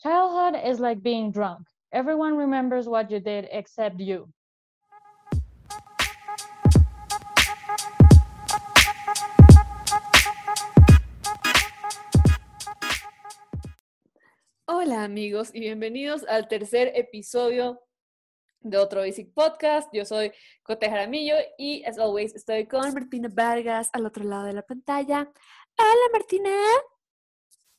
Childhood 0.00 0.54
is 0.64 0.78
like 0.78 1.02
being 1.02 1.32
drunk. 1.32 1.66
Everyone 1.90 2.36
remembers 2.36 2.86
what 2.86 3.10
you 3.10 3.18
did 3.18 3.48
except 3.50 3.98
you. 3.98 4.32
Hola 14.68 15.02
amigos 15.02 15.50
y 15.52 15.58
bienvenidos 15.58 16.24
al 16.28 16.46
tercer 16.46 16.92
episodio 16.94 17.80
de 18.60 18.78
otro 18.78 19.00
Basic 19.00 19.34
Podcast. 19.34 19.88
Yo 19.92 20.04
soy 20.04 20.30
Cote 20.62 20.88
Jaramillo 20.88 21.34
y 21.58 21.82
as 21.84 21.98
always 21.98 22.36
estoy 22.36 22.68
con 22.68 22.94
Martina 22.94 23.28
Vargas 23.32 23.90
al 23.92 24.06
otro 24.06 24.22
lado 24.22 24.44
de 24.44 24.52
la 24.52 24.62
pantalla. 24.62 25.28
Hola 25.76 26.08
Martina. 26.12 26.50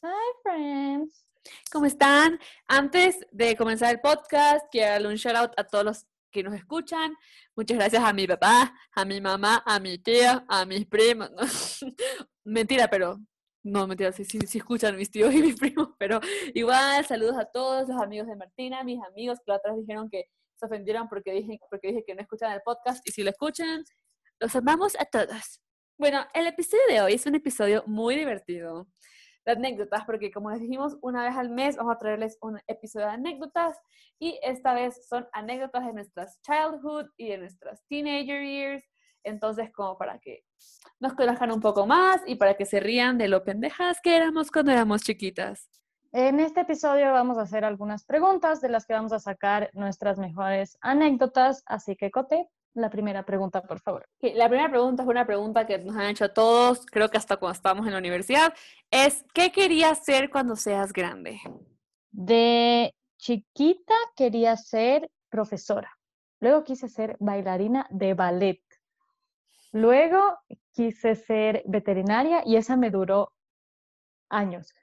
Hi 0.04 0.34
friends. 0.44 1.29
¿Cómo 1.72 1.86
están? 1.86 2.40
Antes 2.68 3.26
de 3.32 3.56
comenzar 3.56 3.94
el 3.94 4.02
podcast, 4.02 4.66
quiero 4.72 4.92
darle 4.92 5.08
un 5.10 5.16
shout 5.16 5.36
out 5.36 5.52
a 5.58 5.64
todos 5.64 5.86
los 5.86 6.08
que 6.32 6.44
nos 6.44 6.54
escuchan. 6.54 7.16
Muchas 7.56 7.78
gracias 7.78 8.04
a 8.04 8.14
mi 8.14 8.28
papá, 8.28 8.74
a 8.94 9.06
mi 9.06 9.22
mamá, 9.22 9.64
a 9.66 9.80
mi 9.80 9.98
tía, 9.98 10.46
a 10.48 10.66
mis 10.66 10.86
primos. 10.86 11.30
Mentira, 12.44 12.88
pero 12.90 13.20
no, 13.64 13.88
mentira, 13.88 14.12
sí, 14.14 14.24
sí, 14.24 14.40
sí, 14.48 14.60
escuchan 14.60 14.96
mis 14.96 15.12
tíos 15.12 15.34
y 15.34 15.42
mis 15.42 15.60
primos, 15.60 15.90
pero 16.00 16.20
igual, 16.54 17.06
saludos 17.06 17.38
a 17.38 17.46
todos 17.46 17.90
los 17.90 18.02
amigos 18.02 18.28
de 18.28 18.38
Martina, 18.38 18.84
mis 18.84 19.00
amigos 19.04 19.40
que 19.46 19.52
vez 19.52 19.78
dijeron 19.82 20.10
que 20.10 20.26
se 20.56 20.66
ofendieron 20.66 21.10
porque 21.10 21.34
dije, 21.34 21.60
porque 21.70 21.90
dije 21.90 22.04
que 22.08 22.16
no 22.16 22.22
escuchan 22.22 22.54
el 22.54 22.62
podcast, 22.62 23.08
y 23.08 23.12
si 23.12 23.22
lo 23.22 23.30
escuchan, 23.32 23.84
los 24.40 24.56
amamos 24.56 24.96
a 24.98 25.06
todos. 25.06 25.62
Bueno, 25.98 26.26
el 26.34 26.48
episodio 26.48 26.84
de 26.88 27.02
hoy 27.02 27.14
es 27.16 27.26
un 27.26 27.36
episodio 27.36 27.84
muy 27.86 28.16
divertido 28.16 28.88
anécdotas, 29.52 30.06
porque 30.06 30.32
como 30.32 30.52
les 30.52 30.62
dijimos, 30.62 30.98
una 31.02 31.24
vez 31.24 31.36
al 31.36 31.50
mes 31.50 31.78
vamos 31.78 31.96
a 31.96 32.00
traerles 32.00 32.38
un 32.42 32.60
episodio 32.68 33.08
de 33.08 33.14
anécdotas, 33.14 33.78
y 34.20 34.40
esta 34.44 34.74
vez 34.74 35.08
son 35.08 35.28
anécdotas 35.32 35.86
de 35.86 35.94
nuestras 35.94 36.42
childhood 36.42 37.08
y 37.18 37.30
de 37.30 37.38
nuestras 37.38 37.84
teenager 37.88 38.44
years, 38.44 38.84
entonces 39.24 39.72
como 39.72 39.98
para 39.98 40.20
que 40.20 40.44
nos 41.00 41.14
conozcan 41.14 41.52
un 41.52 41.62
poco 41.62 41.86
más 41.86 42.22
y 42.26 42.36
para 42.36 42.56
que 42.56 42.66
se 42.66 42.80
rían 42.80 43.18
de 43.18 43.28
lo 43.28 43.44
pendejas 43.44 44.00
que 44.02 44.16
éramos 44.16 44.52
cuando 44.52 44.72
éramos 44.72 45.04
chiquitas. 45.04 45.70
En 46.12 46.40
este 46.40 46.62
episodio 46.62 47.12
vamos 47.12 47.38
a 47.38 47.44
hacer 47.44 47.64
algunas 47.64 48.04
preguntas 48.04 48.62
de 48.62 48.70
las 48.70 48.86
que 48.86 48.94
vamos 48.94 49.14
a 49.14 49.20
sacar 49.20 49.70
nuestras 49.74 50.18
mejores 50.18 50.78
anécdotas, 50.82 51.64
así 51.68 51.96
que 51.96 52.10
Cote, 52.10 52.48
la 52.80 52.90
primera 52.90 53.24
pregunta, 53.24 53.62
por 53.62 53.80
favor. 53.80 54.08
La 54.22 54.48
primera 54.48 54.70
pregunta 54.70 55.04
es 55.04 55.10
una 55.10 55.26
pregunta 55.26 55.66
que 55.66 55.78
nos 55.80 55.96
han 55.96 56.10
hecho 56.10 56.26
a 56.26 56.34
todos, 56.34 56.86
creo 56.86 57.10
que 57.10 57.18
hasta 57.18 57.38
cuando 57.38 57.56
estábamos 57.56 57.86
en 57.86 57.94
la 57.94 58.00
universidad, 58.00 58.54
es 58.92 59.26
¿qué 59.34 59.52
querías 59.52 60.04
ser 60.04 60.30
cuando 60.30 60.56
seas 60.56 60.94
grande? 60.94 61.40
De 62.12 62.94
chiquita 63.18 63.94
quería 64.16 64.56
ser 64.58 65.10
profesora. 65.30 65.98
Luego 66.40 66.64
quise 66.64 66.88
ser 66.88 67.18
bailarina 67.20 67.86
de 67.90 68.14
ballet. 68.14 68.62
Luego 69.72 70.38
quise 70.74 71.16
ser 71.16 71.64
veterinaria 71.66 72.42
y 72.46 72.56
esa 72.56 72.78
me 72.78 72.90
duró 72.90 73.34
años. 74.30 74.74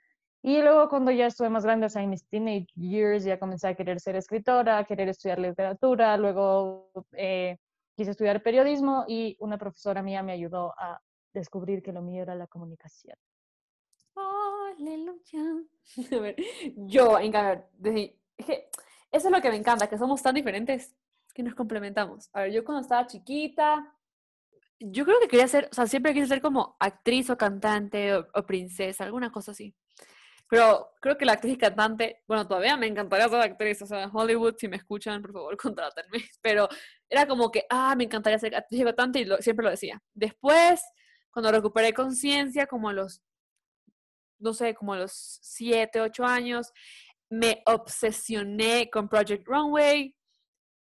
Y 0.42 0.62
luego 0.62 0.88
cuando 0.88 1.10
ya 1.10 1.26
estuve 1.26 1.48
más 1.50 1.64
grande, 1.64 1.86
o 1.86 1.88
sea, 1.88 2.02
en 2.02 2.10
mis 2.10 2.28
teenage 2.28 2.68
years, 2.76 3.24
ya 3.24 3.38
comencé 3.38 3.66
a 3.66 3.74
querer 3.74 3.98
ser 3.98 4.14
escritora, 4.14 4.78
a 4.78 4.84
querer 4.84 5.08
estudiar 5.08 5.40
literatura, 5.40 6.16
luego 6.16 6.92
eh, 7.14 7.58
quise 7.96 8.12
estudiar 8.12 8.42
periodismo 8.42 9.04
y 9.08 9.36
una 9.40 9.58
profesora 9.58 10.02
mía 10.02 10.22
me 10.22 10.32
ayudó 10.32 10.74
a 10.78 11.00
descubrir 11.32 11.82
que 11.82 11.92
lo 11.92 12.02
mío 12.02 12.22
era 12.22 12.34
la 12.34 12.46
comunicación. 12.46 13.16
Aleluya. 14.78 15.64
A 16.12 16.20
ver, 16.20 16.36
yo, 16.76 17.18
en 17.18 17.32
cambio, 17.32 17.64
eso 18.36 19.28
es 19.28 19.30
lo 19.30 19.40
que 19.40 19.50
me 19.50 19.56
encanta, 19.56 19.88
que 19.88 19.98
somos 19.98 20.22
tan 20.22 20.34
diferentes 20.34 20.94
que 21.34 21.42
nos 21.42 21.54
complementamos. 21.54 22.28
A 22.32 22.42
ver, 22.42 22.52
yo 22.52 22.64
cuando 22.64 22.82
estaba 22.82 23.06
chiquita, 23.06 23.94
yo 24.78 25.04
creo 25.04 25.20
que 25.20 25.28
quería 25.28 25.48
ser, 25.48 25.68
o 25.70 25.74
sea, 25.74 25.86
siempre 25.86 26.12
quise 26.12 26.26
ser 26.26 26.40
como 26.40 26.76
actriz 26.78 27.30
o 27.30 27.36
cantante 27.36 28.14
o, 28.14 28.46
princesa, 28.46 29.04
alguna 29.04 29.30
cosa 29.30 29.52
así. 29.52 29.74
Pero 30.48 30.92
creo 31.00 31.18
que 31.18 31.24
la 31.24 31.32
actriz 31.32 31.54
y 31.54 31.58
cantante, 31.58 32.22
bueno, 32.28 32.46
todavía 32.46 32.76
me 32.76 32.86
encantaría 32.86 33.28
ser 33.28 33.40
actriz, 33.40 33.82
o 33.82 33.86
sea, 33.86 34.04
en 34.04 34.10
Hollywood, 34.12 34.54
si 34.58 34.68
me 34.68 34.76
escuchan, 34.76 35.20
por 35.22 35.32
favor, 35.32 35.56
contrátenme. 35.74 36.24
Pero 36.40 36.68
era 37.08 37.26
como 37.26 37.50
que, 37.50 37.64
ah, 37.70 37.94
me 37.96 38.04
encantaría 38.04 38.38
ser 38.38 38.54
actriz 38.54 38.80
y 38.80 38.84
cantante 38.84 39.20
y 39.20 39.24
lo, 39.24 39.38
siempre 39.38 39.64
lo 39.64 39.70
decía. 39.70 40.00
Después, 40.14 40.82
cuando 41.30 41.50
recuperé 41.50 41.92
conciencia, 41.92 42.66
como 42.66 42.88
a 42.88 42.92
los, 42.92 43.22
no 44.38 44.54
sé, 44.54 44.74
como 44.74 44.94
a 44.94 44.98
los 44.98 45.12
7, 45.42 46.00
8 46.00 46.24
años, 46.24 46.72
me 47.28 47.62
obsesioné 47.66 48.88
con 48.90 49.08
Project 49.08 49.46
Runway, 49.46 50.14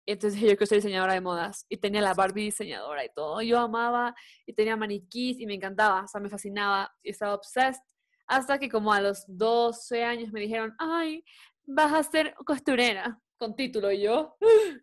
entonces 0.07 0.39
yo 0.39 0.55
que 0.55 0.67
soy 0.67 0.77
diseñadora 0.77 1.13
de 1.13 1.21
modas 1.21 1.65
y 1.67 1.77
tenía 1.77 2.01
la 2.01 2.13
Barbie 2.13 2.45
diseñadora 2.45 3.03
y 3.03 3.09
todo. 3.15 3.41
Yo 3.41 3.59
amaba 3.59 4.15
y 4.45 4.53
tenía 4.53 4.75
maniquís 4.75 5.39
y 5.39 5.47
me 5.47 5.55
encantaba, 5.55 6.03
o 6.03 6.07
sea, 6.07 6.21
me 6.21 6.29
fascinaba 6.29 6.93
y 7.01 7.09
estaba 7.09 7.33
obsessed. 7.33 7.81
Hasta 8.27 8.59
que 8.59 8.69
como 8.69 8.93
a 8.93 9.01
los 9.01 9.23
12 9.27 10.03
años 10.03 10.31
me 10.31 10.41
dijeron, 10.41 10.75
ay, 10.79 11.23
vas 11.63 11.93
a 11.93 12.03
ser 12.03 12.33
costurera 12.45 13.19
con 13.37 13.55
título. 13.55 13.91
Y 13.91 14.01
yo, 14.01 14.35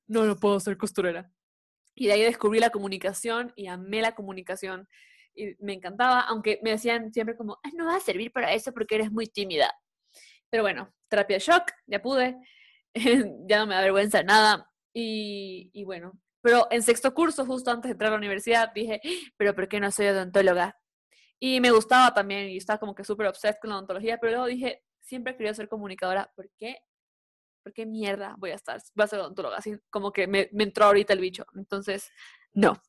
no, 0.07 0.25
no 0.25 0.37
puedo 0.37 0.61
ser 0.61 0.77
costurera. 0.77 1.31
Y 1.95 2.07
de 2.07 2.13
ahí 2.15 2.23
descubrí 2.23 2.59
la 2.59 2.71
comunicación 2.71 3.53
y 3.57 3.67
amé 3.67 4.01
la 4.01 4.15
comunicación 4.15 4.89
y 5.35 5.57
me 5.61 5.75
encantaba, 5.75 6.21
aunque 6.21 6.61
me 6.63 6.71
decían 6.71 7.13
siempre 7.13 7.37
como, 7.37 7.59
no 7.75 7.87
vas 7.87 8.03
a 8.03 8.05
servir 8.05 8.33
para 8.33 8.53
eso 8.53 8.73
porque 8.73 8.97
eres 8.97 9.11
muy 9.11 9.27
tímida. 9.27 9.73
Pero 10.51 10.63
bueno, 10.63 10.93
terapia 11.09 11.39
shock, 11.39 11.73
ya 11.87 12.03
pude, 12.03 12.37
ya 13.49 13.59
no 13.59 13.67
me 13.67 13.75
da 13.75 13.81
vergüenza 13.81 14.23
nada 14.23 14.71
y, 14.93 15.71
y, 15.73 15.85
bueno, 15.85 16.13
pero 16.43 16.67
en 16.71 16.83
sexto 16.83 17.15
curso, 17.15 17.47
justo 17.47 17.71
antes 17.71 17.89
de 17.89 17.93
entrar 17.93 18.09
a 18.09 18.13
la 18.13 18.19
universidad, 18.19 18.73
dije, 18.75 19.01
pero 19.37 19.55
¿por 19.55 19.69
qué 19.69 19.81
no 19.81 19.91
soy 19.91 20.09
odontóloga? 20.09 20.77
Y 21.45 21.61
me 21.61 21.73
gustaba 21.73 22.15
también 22.15 22.51
y 22.51 22.59
estaba 22.59 22.79
como 22.79 22.95
que 22.95 23.03
súper 23.03 23.27
obsessed 23.27 23.59
con 23.61 23.71
la 23.71 23.77
odontología, 23.77 24.17
pero 24.17 24.31
luego 24.31 24.47
dije, 24.47 24.85
siempre 25.01 25.37
quería 25.37 25.53
ser 25.53 25.69
comunicadora, 25.69 26.31
¿por 26.37 26.49
qué? 26.57 26.77
¿Por 27.65 27.73
qué 27.73 27.85
mierda 27.85 28.37
voy 28.39 28.53
a 28.53 28.55
estar? 28.55 28.81
Voy 28.95 29.03
a 29.03 29.09
ser 29.09 29.19
odontóloga, 29.19 29.57
así 29.57 29.77
como 29.91 30.13
que 30.13 30.29
me, 30.29 30.49
me 30.53 30.63
entró 30.63 30.85
ahorita 30.85 31.13
el 31.15 31.19
bicho. 31.19 31.45
Entonces, 31.57 32.09
no. 32.53 32.81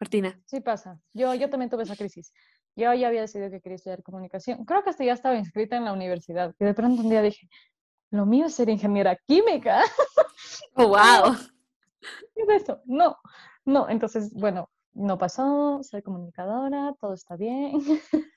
Martina. 0.00 0.42
Sí 0.46 0.62
pasa. 0.62 1.00
Yo, 1.12 1.32
yo 1.34 1.48
también 1.48 1.70
tuve 1.70 1.84
esa 1.84 1.94
crisis. 1.94 2.32
Yo 2.74 2.92
ya 2.92 3.06
había 3.06 3.20
decidido 3.20 3.52
que 3.52 3.60
quería 3.60 3.76
estudiar 3.76 4.02
comunicación. 4.02 4.64
Creo 4.64 4.82
que 4.82 4.90
hasta 4.90 5.04
ya 5.04 5.12
estaba 5.12 5.36
inscrita 5.36 5.76
en 5.76 5.84
la 5.84 5.92
universidad. 5.92 6.52
Y 6.58 6.64
de 6.64 6.74
pronto 6.74 7.02
un 7.02 7.08
día 7.08 7.22
dije, 7.22 7.48
lo 8.10 8.26
mío 8.26 8.46
es 8.46 8.54
ser 8.56 8.68
ingeniera 8.68 9.14
química. 9.14 9.84
Oh, 10.74 10.88
wow. 10.88 11.36
¿Qué 12.34 12.42
es 12.42 12.62
eso? 12.62 12.82
No, 12.84 13.16
no. 13.64 13.88
Entonces, 13.88 14.34
bueno, 14.34 14.68
no 14.94 15.18
pasó, 15.18 15.82
soy 15.82 16.02
comunicadora, 16.02 16.94
todo 17.00 17.14
está 17.14 17.36
bien. 17.36 17.72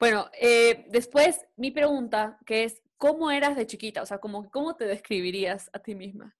Bueno, 0.00 0.30
eh, 0.40 0.86
después 0.88 1.46
mi 1.56 1.70
pregunta, 1.70 2.38
que 2.46 2.64
es, 2.64 2.82
¿cómo 2.96 3.30
eras 3.30 3.54
de 3.54 3.66
chiquita? 3.66 4.00
O 4.00 4.06
sea, 4.06 4.18
¿cómo, 4.18 4.50
cómo 4.50 4.74
te 4.74 4.86
describirías 4.86 5.68
a 5.74 5.78
ti 5.78 5.94
misma? 5.94 6.34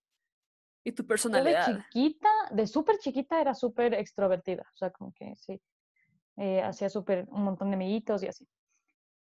Y 0.82 0.92
tu 0.92 1.06
personalidad. 1.06 1.66
Yo 1.66 1.74
de 1.74 1.82
chiquita, 1.82 2.28
de 2.52 2.66
súper 2.66 2.96
chiquita 2.98 3.38
era 3.38 3.54
súper 3.54 3.92
extrovertida. 3.92 4.62
O 4.72 4.76
sea, 4.78 4.90
como 4.90 5.12
que 5.12 5.36
sí, 5.36 5.60
eh, 6.38 6.62
hacía 6.62 6.88
súper 6.88 7.26
un 7.28 7.44
montón 7.44 7.68
de 7.68 7.74
amiguitos 7.74 8.22
y 8.22 8.28
así. 8.28 8.48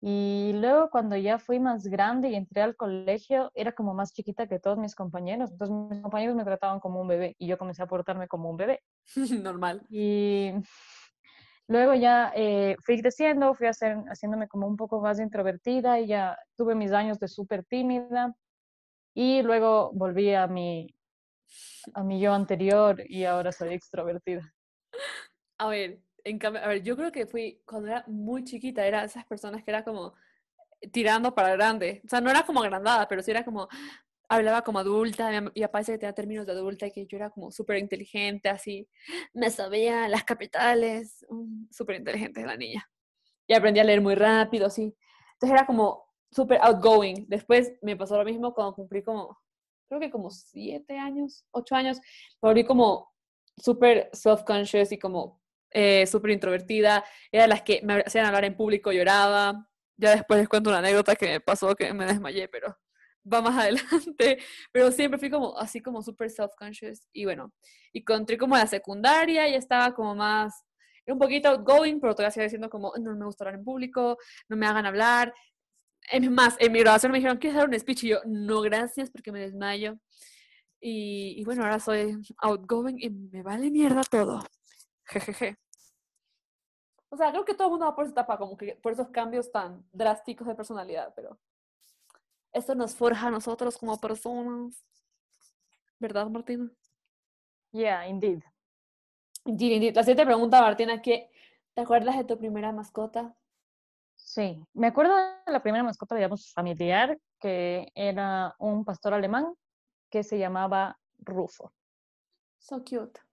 Y 0.01 0.51
luego 0.53 0.89
cuando 0.91 1.15
ya 1.15 1.39
fui 1.39 1.59
más 1.59 1.87
grande 1.87 2.29
y 2.29 2.35
entré 2.35 2.61
al 2.61 2.75
colegio, 2.75 3.51
era 3.55 3.71
como 3.71 3.93
más 3.95 4.13
chiquita 4.13 4.47
que 4.47 4.59
todos 4.59 4.77
mis 4.77 4.93
compañeros. 4.93 5.51
Entonces 5.51 5.75
mis 5.89 6.01
compañeros 6.01 6.35
me 6.35 6.43
trataban 6.43 6.79
como 6.79 7.01
un 7.01 7.07
bebé 7.07 7.35
y 7.39 7.47
yo 7.47 7.57
comencé 7.57 7.81
a 7.81 7.87
portarme 7.87 8.27
como 8.27 8.49
un 8.49 8.57
bebé. 8.57 8.83
Normal. 9.43 9.81
Y 9.89 10.51
luego 11.67 11.95
ya 11.95 12.31
eh, 12.35 12.75
fui 12.85 13.01
creciendo, 13.01 13.55
fui 13.55 13.67
hacer, 13.67 13.97
haciéndome 14.07 14.47
como 14.47 14.67
un 14.67 14.77
poco 14.77 15.01
más 15.01 15.19
introvertida 15.19 15.99
y 15.99 16.07
ya 16.07 16.37
tuve 16.55 16.75
mis 16.75 16.91
años 16.91 17.19
de 17.19 17.27
súper 17.27 17.63
tímida. 17.65 18.35
Y 19.15 19.41
luego 19.41 19.91
volví 19.93 20.31
a 20.35 20.45
mi, 20.45 20.93
a 21.95 22.03
mi 22.03 22.19
yo 22.19 22.33
anterior 22.33 23.01
y 23.07 23.23
ahora 23.23 23.51
soy 23.51 23.73
extrovertida. 23.73 24.53
A 25.57 25.69
ver, 25.69 25.99
en 26.29 26.39
cambio, 26.39 26.63
a 26.63 26.67
ver, 26.67 26.83
yo 26.83 26.95
creo 26.95 27.11
que 27.11 27.25
fui, 27.25 27.61
cuando 27.65 27.87
era 27.89 28.03
muy 28.07 28.43
chiquita, 28.43 28.85
era 28.85 29.03
esas 29.03 29.25
personas 29.25 29.63
que 29.63 29.71
era 29.71 29.83
como 29.83 30.13
tirando 30.91 31.33
para 31.33 31.51
grande. 31.51 32.01
O 32.05 32.09
sea, 32.09 32.21
no 32.21 32.29
era 32.29 32.45
como 32.45 32.61
agrandada, 32.61 33.07
pero 33.07 33.23
sí 33.23 33.31
era 33.31 33.45
como, 33.45 33.67
hablaba 34.29 34.61
como 34.63 34.79
adulta, 34.79 35.31
y 35.53 35.65
parece 35.67 35.93
que 35.93 35.97
tenía 35.99 36.13
términos 36.13 36.45
de 36.45 36.51
adulta 36.51 36.87
y 36.87 36.91
que 36.91 37.05
yo 37.05 37.17
era 37.17 37.29
como 37.29 37.51
súper 37.51 37.77
inteligente, 37.77 38.49
así. 38.49 38.87
Me 39.33 39.49
sabía 39.49 40.07
las 40.07 40.23
capitales, 40.23 41.25
súper 41.71 41.97
inteligente 41.97 42.45
la 42.45 42.57
niña. 42.57 42.89
Y 43.47 43.53
aprendí 43.53 43.79
a 43.79 43.83
leer 43.83 44.01
muy 44.01 44.15
rápido, 44.15 44.69
sí. 44.69 44.95
Entonces 45.33 45.57
era 45.57 45.65
como 45.65 46.05
súper 46.31 46.59
outgoing. 46.61 47.25
Después 47.27 47.73
me 47.81 47.95
pasó 47.95 48.17
lo 48.17 48.25
mismo 48.25 48.53
cuando 48.53 48.75
cumplí 48.75 49.01
como, 49.01 49.39
creo 49.87 50.01
que 50.01 50.11
como 50.11 50.29
siete 50.29 50.97
años, 50.97 51.45
ocho 51.51 51.75
años, 51.75 51.99
me 52.41 52.49
volví 52.49 52.65
como 52.65 53.13
súper 53.57 54.09
self-conscious 54.13 54.91
y 54.91 54.99
como 54.99 55.41
eh, 55.71 56.05
súper 56.07 56.31
introvertida, 56.31 57.03
era 57.31 57.47
las 57.47 57.61
que 57.61 57.81
me 57.83 58.01
hacían 58.01 58.25
hablar 58.25 58.45
en 58.45 58.55
público, 58.55 58.91
lloraba. 58.91 59.67
Ya 59.97 60.11
después 60.11 60.39
les 60.39 60.49
cuento 60.49 60.69
una 60.69 60.79
anécdota 60.79 61.15
que 61.15 61.27
me 61.27 61.39
pasó 61.41 61.75
que 61.75 61.93
me 61.93 62.05
desmayé, 62.05 62.47
pero 62.47 62.77
va 63.31 63.41
más 63.41 63.57
adelante, 63.63 64.39
pero 64.71 64.91
siempre 64.91 65.19
fui 65.19 65.29
como 65.29 65.57
así 65.57 65.81
como 65.81 66.01
súper 66.01 66.29
self-conscious 66.29 67.07
y 67.13 67.25
bueno, 67.25 67.53
y 67.93 67.99
encontré 67.99 68.37
como 68.37 68.55
la 68.55 68.67
secundaria 68.67 69.47
y 69.47 69.55
estaba 69.55 69.93
como 69.93 70.15
más, 70.15 70.63
un 71.07 71.19
poquito 71.19 71.49
outgoing, 71.49 71.99
pero 71.99 72.13
todavía 72.13 72.31
seguía 72.31 72.45
diciendo 72.45 72.69
como, 72.69 72.93
no 72.99 73.15
me 73.15 73.25
gusta 73.25 73.43
hablar 73.45 73.59
en 73.59 73.65
público, 73.65 74.17
no 74.49 74.57
me 74.57 74.65
hagan 74.67 74.85
hablar. 74.85 75.33
Es 76.11 76.29
más, 76.29 76.55
en 76.59 76.71
mi 76.71 76.79
grabación 76.79 77.11
me 77.11 77.19
dijeron, 77.19 77.37
¿quieres 77.37 77.57
dar 77.57 77.69
un 77.69 77.79
speech? 77.79 78.03
Y 78.03 78.09
yo, 78.09 78.19
no, 78.25 78.61
gracias, 78.61 79.09
porque 79.09 79.31
me 79.31 79.39
desmayo. 79.39 79.97
Y, 80.81 81.35
y 81.37 81.43
bueno, 81.45 81.63
ahora 81.63 81.79
soy 81.79 82.17
outgoing 82.39 82.97
y 82.99 83.09
me 83.09 83.41
vale 83.41 83.71
mierda 83.71 84.03
todo. 84.03 84.41
Jejeje. 85.07 85.57
O 87.09 87.17
sea, 87.17 87.31
creo 87.31 87.45
que 87.45 87.53
todo 87.53 87.67
el 87.67 87.71
mundo 87.71 87.85
va 87.85 87.95
por 87.95 88.03
esa 88.03 88.11
etapa, 88.11 88.37
como 88.37 88.57
que 88.57 88.75
por 88.75 88.91
esos 88.91 89.09
cambios 89.09 89.51
tan 89.51 89.85
drásticos 89.91 90.47
de 90.47 90.55
personalidad, 90.55 91.13
pero 91.15 91.39
esto 92.51 92.75
nos 92.75 92.95
forja 92.95 93.27
a 93.27 93.31
nosotros 93.31 93.77
como 93.77 93.99
personas. 93.99 94.83
¿Verdad, 95.99 96.27
Martina? 96.27 96.69
Yeah, 97.71 98.07
indeed. 98.07 98.43
Indeed, 99.45 99.71
indeed. 99.71 99.95
La 99.95 100.03
siguiente 100.03 100.25
pregunta, 100.25 100.61
Martina, 100.61 101.01
¿qué, 101.01 101.31
¿te 101.73 101.81
acuerdas 101.81 102.17
de 102.17 102.25
tu 102.25 102.37
primera 102.37 102.71
mascota? 102.71 103.35
Sí, 104.15 104.61
me 104.73 104.87
acuerdo 104.87 105.15
de 105.15 105.51
la 105.51 105.61
primera 105.61 105.83
mascota, 105.83 106.15
digamos, 106.15 106.51
familiar, 106.51 107.17
que 107.39 107.91
era 107.95 108.55
un 108.59 108.83
pastor 108.83 109.13
alemán 109.13 109.53
que 110.09 110.23
se 110.23 110.37
llamaba 110.37 110.99
Rufo. 111.19 111.71
So 112.57 112.83
cute. 112.83 113.26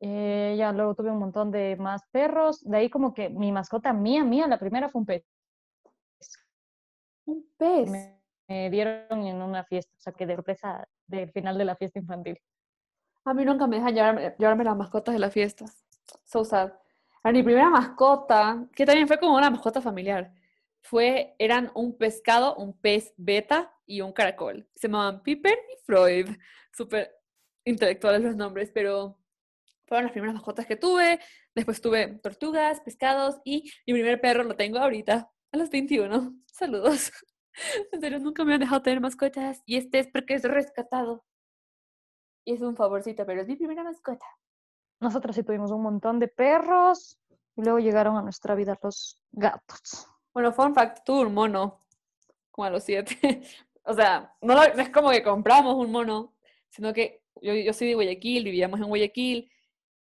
Eh, 0.00 0.54
ya 0.58 0.72
luego 0.72 0.94
tuve 0.94 1.10
un 1.10 1.18
montón 1.18 1.50
de 1.50 1.76
más 1.76 2.02
perros. 2.10 2.62
De 2.64 2.78
ahí 2.78 2.90
como 2.90 3.12
que 3.12 3.28
mi 3.28 3.52
mascota 3.52 3.92
mía, 3.92 4.24
mía, 4.24 4.46
la 4.46 4.58
primera 4.58 4.88
fue 4.88 5.00
un 5.00 5.06
pez. 5.06 5.24
Un 7.26 7.46
pez. 7.56 7.90
Me, 7.90 8.20
me 8.48 8.70
dieron 8.70 9.26
en 9.26 9.42
una 9.42 9.64
fiesta, 9.64 9.94
o 9.96 10.00
sea, 10.00 10.12
que 10.12 10.26
de 10.26 10.34
sorpresa 10.34 10.88
del 11.06 11.30
final 11.30 11.58
de 11.58 11.64
la 11.64 11.76
fiesta 11.76 11.98
infantil. 11.98 12.40
A 13.24 13.34
mí 13.34 13.44
nunca 13.44 13.66
me 13.66 13.76
dejan 13.76 13.94
llevarme, 13.94 14.34
llevarme 14.38 14.64
las 14.64 14.76
mascotas 14.76 15.14
de 15.14 15.18
las 15.18 15.32
fiestas. 15.32 15.84
So 16.24 16.44
sad. 16.44 16.72
A 17.22 17.32
mi 17.32 17.42
primera 17.42 17.68
mascota, 17.68 18.66
que 18.74 18.86
también 18.86 19.06
fue 19.06 19.18
como 19.18 19.36
una 19.36 19.50
mascota 19.50 19.82
familiar, 19.82 20.32
fue, 20.80 21.34
eran 21.38 21.70
un 21.74 21.98
pescado, 21.98 22.56
un 22.56 22.72
pez 22.72 23.12
beta 23.18 23.74
y 23.84 24.00
un 24.00 24.12
caracol. 24.12 24.66
Se 24.74 24.88
llamaban 24.88 25.22
Piper 25.22 25.52
y 25.52 25.84
Freud. 25.84 26.28
Súper 26.72 27.14
intelectuales 27.64 28.22
los 28.22 28.36
nombres, 28.36 28.70
pero 28.72 29.19
fueron 29.90 30.04
las 30.04 30.12
primeras 30.12 30.36
mascotas 30.36 30.66
que 30.66 30.76
tuve. 30.76 31.18
Después 31.52 31.80
tuve 31.80 32.20
tortugas, 32.22 32.80
pescados 32.80 33.40
y 33.44 33.64
mi 33.88 33.92
primer 33.94 34.20
perro 34.20 34.44
lo 34.44 34.54
tengo 34.54 34.78
ahorita, 34.78 35.28
a 35.52 35.56
los 35.56 35.68
21. 35.68 36.32
Saludos. 36.46 37.10
En 37.92 38.00
serio, 38.00 38.20
nunca 38.20 38.44
me 38.44 38.54
han 38.54 38.60
dejado 38.60 38.80
tener 38.82 39.00
mascotas 39.00 39.62
y 39.66 39.76
este 39.76 39.98
es 39.98 40.06
porque 40.06 40.34
es 40.34 40.44
rescatado. 40.44 41.24
Y 42.44 42.54
es 42.54 42.62
un 42.62 42.76
favorcito, 42.76 43.26
pero 43.26 43.42
es 43.42 43.48
mi 43.48 43.56
primera 43.56 43.82
mascota. 43.82 44.24
Nosotros 45.00 45.34
sí 45.34 45.42
tuvimos 45.42 45.72
un 45.72 45.82
montón 45.82 46.20
de 46.20 46.28
perros 46.28 47.18
y 47.56 47.62
luego 47.62 47.80
llegaron 47.80 48.16
a 48.16 48.22
nuestra 48.22 48.54
vida 48.54 48.78
los 48.80 49.20
gatos. 49.32 50.06
Bueno, 50.32 50.52
fun 50.52 50.72
fact, 50.72 51.04
tuve 51.04 51.26
un 51.26 51.34
mono, 51.34 51.80
como 52.52 52.66
a 52.66 52.70
los 52.70 52.84
siete. 52.84 53.42
o 53.82 53.92
sea, 53.92 54.32
no, 54.40 54.54
lo- 54.54 54.72
no 54.74 54.82
es 54.82 54.90
como 54.90 55.10
que 55.10 55.24
compramos 55.24 55.74
un 55.74 55.90
mono, 55.90 56.36
sino 56.68 56.92
que 56.92 57.24
yo, 57.42 57.52
yo 57.54 57.72
soy 57.72 57.88
de 57.88 57.94
Guayaquil, 57.94 58.44
vivíamos 58.44 58.78
en 58.78 58.86
Guayaquil, 58.86 59.50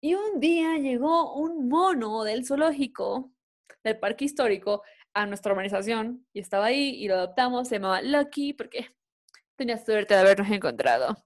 y 0.02 0.14
un 0.14 0.40
día 0.40 0.78
llegó 0.78 1.36
un 1.36 1.68
mono 1.68 2.24
del 2.24 2.46
zoológico, 2.46 3.32
del 3.84 4.00
parque 4.00 4.26
histórico, 4.26 4.84
a 5.14 5.26
nuestra 5.26 5.54
urbanización, 5.54 6.28
y 6.34 6.40
estaba 6.40 6.66
ahí, 6.66 6.96
y 6.96 7.08
lo 7.08 7.16
adoptamos, 7.16 7.68
se 7.68 7.76
llamaba 7.76 8.02
Lucky, 8.02 8.54
porque 8.54 8.88
tenía 9.58 9.78
suerte 9.84 10.14
de 10.14 10.20
habernos 10.20 10.50
encontrado. 10.52 11.18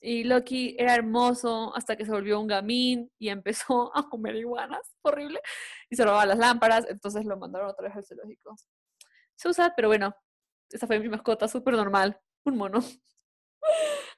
Y 0.00 0.24
Lucky 0.24 0.76
era 0.78 0.94
hermoso 0.94 1.74
hasta 1.74 1.96
que 1.96 2.04
se 2.04 2.12
volvió 2.12 2.40
un 2.40 2.46
gamín 2.46 3.10
y 3.18 3.30
empezó 3.30 3.90
a 3.96 4.08
comer 4.08 4.36
iguanas, 4.36 4.94
horrible, 5.02 5.40
y 5.88 5.96
se 5.96 6.04
robaba 6.04 6.26
las 6.26 6.38
lámparas, 6.38 6.86
entonces 6.88 7.24
lo 7.24 7.36
mandaron 7.38 7.70
otra 7.70 7.88
vez 7.88 7.96
al 7.96 8.04
zoológico. 8.04 8.54
So 9.36 9.52
sad, 9.52 9.72
pero 9.74 9.88
bueno, 9.88 10.14
esa 10.68 10.86
fue 10.86 11.00
mi 11.00 11.08
mascota, 11.08 11.48
súper 11.48 11.74
normal, 11.74 12.20
un 12.44 12.56
mono. 12.56 12.80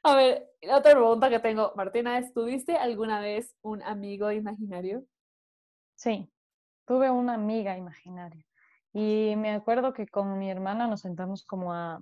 A 0.04 0.14
ver, 0.16 0.50
la 0.62 0.78
otra 0.78 0.93
pregunta 0.93 1.31
que 1.31 1.38
tengo, 1.40 1.72
Martina, 1.76 2.19
es, 2.19 2.32
¿tuviste 2.32 2.76
alguna 2.76 3.20
vez 3.20 3.54
un 3.62 3.82
amigo 3.82 4.31
imaginario? 4.32 5.04
Sí, 5.94 6.31
tuve 6.87 7.10
una 7.10 7.34
amiga 7.34 7.76
imaginaria. 7.76 8.44
Y 8.93 9.34
me 9.37 9.52
acuerdo 9.52 9.93
que 9.93 10.06
con 10.08 10.38
mi 10.38 10.50
hermana 10.50 10.87
nos 10.88 11.02
sentamos 11.02 11.44
como 11.44 11.72
a, 11.72 12.00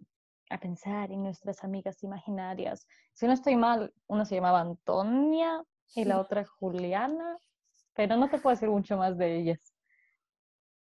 a 0.51 0.59
pensar 0.61 1.13
en 1.13 1.23
nuestras 1.23 1.63
amigas 1.65 2.03
imaginarias. 2.03 2.87
Si 3.13 3.27
no 3.27 3.33
estoy 3.33 3.57
mal, 3.57 3.93
una 4.07 4.25
se 4.25 4.37
llamaba 4.37 4.61
Antonia 4.61 5.63
y 5.95 6.05
la 6.05 6.21
otra 6.21 6.45
Juliana, 6.45 7.39
pero 7.95 8.17
no 8.17 8.31
te 8.31 8.39
puedo 8.39 8.55
decir 8.57 8.71
mucho 8.71 8.97
más 8.97 9.19
de 9.19 9.37
ellas. 9.37 9.75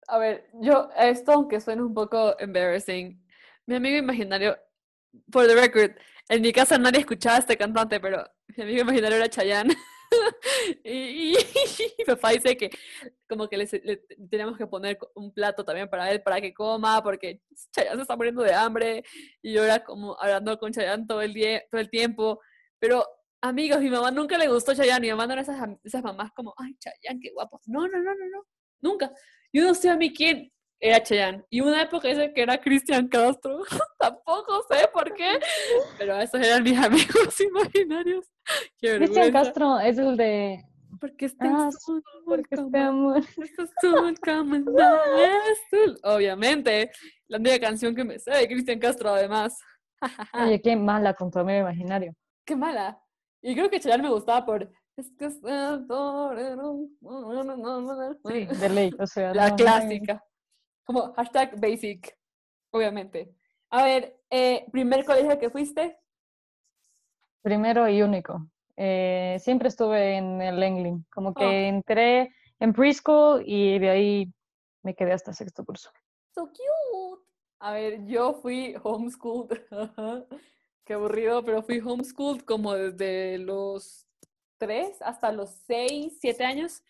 A 0.09 0.19
ver, 0.19 0.49
yo, 0.55 0.89
esto 0.97 1.33
aunque 1.33 1.61
suene 1.61 1.83
un 1.83 1.95
poco 1.95 2.39
embarrassing, 2.39 3.21
mi 3.67 3.75
amigo 3.75 3.99
imaginario, 3.99 4.57
por 5.31 5.47
the 5.47 5.55
record, 5.55 5.93
en 6.29 6.43
mi 6.43 6.53
casa 6.53 6.79
nadie 6.79 7.01
escuchaba 7.01 7.39
este 7.39 7.57
cantante, 7.57 8.01
pero 8.01 8.25
mi 8.57 8.65
amigo 8.65 8.81
imaginario 8.83 9.17
era 9.17 9.29
Chayanne. 9.29 9.75
y, 10.85 11.33
y 11.33 11.37
papá 12.07 12.31
dice 12.31 12.57
que 12.57 12.71
como 13.29 13.49
que 13.49 13.57
le, 13.57 13.69
le 13.85 13.97
teníamos 14.31 14.57
que 14.57 14.67
poner 14.67 14.99
un 15.15 15.33
plato 15.33 15.65
también 15.65 15.89
para 15.89 16.11
él, 16.11 16.23
para 16.23 16.41
que 16.41 16.55
coma, 16.55 17.03
porque 17.03 17.43
Chayanne 17.73 17.97
se 17.97 18.03
está 18.03 18.17
muriendo 18.17 18.43
de 18.43 18.55
hambre, 18.55 19.05
y 19.43 19.53
yo 19.53 19.65
era 19.65 19.85
como 19.85 20.17
hablando 20.21 20.59
con 20.59 20.73
Chayanne 20.73 21.07
todo 21.07 21.23
el, 21.23 21.33
día, 21.33 21.63
todo 21.71 21.81
el 21.81 21.91
tiempo, 21.91 22.41
pero 22.79 23.05
amigos, 23.41 23.81
mi 23.81 23.91
mamá 23.91 24.11
nunca 24.11 24.39
le 24.39 24.49
gustó 24.49 24.75
Chayanne, 24.75 25.01
mi 25.01 25.11
mamá 25.11 25.27
no 25.27 25.35
era 25.35 25.43
esas, 25.43 25.59
esas 25.85 26.03
mamás 26.03 26.33
como, 26.33 26.55
ay, 26.57 26.77
Chayanne, 26.79 27.21
qué 27.21 27.31
guapo. 27.33 27.61
No, 27.67 27.87
no, 27.87 27.99
no, 27.99 28.15
no, 28.15 28.27
no, 28.29 28.47
nunca. 28.81 29.13
Yo 29.53 29.65
no 29.65 29.75
sé 29.75 29.91
a 29.91 29.97
mí 29.97 30.13
quién 30.13 30.53
era 30.81 31.03
Chayanne. 31.03 31.45
Y 31.51 31.61
una 31.61 31.83
época 31.83 32.09
dice 32.09 32.33
que 32.35 32.43
era 32.43 32.59
Cristian 32.61 33.09
Castro. 33.09 33.61
Tampoco 33.99 34.63
sé 34.71 34.89
por 34.93 35.13
qué. 35.15 35.39
Pero 35.99 36.19
esos 36.21 36.41
eran 36.41 36.63
mis 36.63 36.79
amigos 36.79 37.41
imaginarios. 37.41 38.27
Cristian. 38.81 39.33
Castro 39.33 39.79
es 39.81 39.99
el 39.99 40.17
de 40.17 40.65
Porque 41.01 41.31
Ah, 41.41 41.69
azul 41.69 42.03
Porque 42.25 42.57
como- 42.57 42.67
este 42.69 42.79
amor. 42.79 43.19
azul 43.19 44.17
azul. 45.73 45.99
Obviamente, 46.05 46.91
la 47.29 47.39
única 47.39 47.59
canción 47.61 47.95
que 47.95 48.05
me 48.05 48.19
sé 48.19 48.31
de 48.33 48.47
Cristian 48.47 48.79
Castro, 48.79 49.11
además. 49.11 49.59
Oye, 50.35 50.61
qué 50.61 50.77
mala 50.77 51.15
con 51.15 51.31
tu 51.31 51.39
amigo 51.39 51.61
imaginario. 51.61 52.13
Qué 52.45 52.55
mala. 52.55 53.01
Y 53.43 53.55
creo 53.55 53.71
que 53.71 53.81
Chayanne 53.81 54.03
me 54.05 54.11
gustaba 54.11 54.45
por... 54.45 54.71
Es 54.97 55.11
que 55.19 55.27
es. 55.27 55.41
Sí, 58.25 58.47
de 58.47 58.69
ley, 58.71 58.91
o 58.99 59.07
sea. 59.07 59.35
La 59.35 59.51
no, 59.51 59.57
clásica. 59.57 60.23
Como 60.87 61.13
hashtag 61.15 61.61
basic, 61.61 62.17
obviamente. 62.71 63.35
A 63.71 63.85
ver, 63.85 64.17
eh, 64.31 64.65
primer 64.71 65.05
colegio 65.05 65.37
que 65.39 65.51
fuiste. 65.51 65.99
Primero 67.43 67.89
y 67.89 68.03
único. 68.03 68.47
Eh, 68.77 69.37
siempre 69.41 69.69
estuve 69.69 70.17
en 70.17 70.41
el 70.41 70.63
Engling, 70.63 71.05
como 71.13 71.35
que 71.35 71.45
Oh. 71.45 71.51
entré 71.51 72.33
en 72.61 72.73
preschool 72.73 73.43
y 73.47 73.79
de 73.81 73.91
ahí 73.91 74.33
me 74.83 74.95
quedé 74.95 75.13
hasta 75.13 75.33
sexto 75.33 75.65
curso. 75.65 75.91
So 76.35 76.47
cute. 76.49 77.23
A 77.59 77.73
ver, 77.73 78.05
yo 78.07 78.35
fui 78.35 78.77
homeschooled. 78.83 79.61
Qué 80.85 80.93
aburrido, 80.95 81.45
pero 81.45 81.63
fui 81.63 81.81
homeschooled 81.81 82.43
como 82.43 82.75
desde 82.75 83.39
los 83.39 84.07
3 84.59 85.03
hasta 85.03 85.33
los 85.33 85.51
6, 85.67 86.19
7 86.21 86.45
años. 86.45 86.83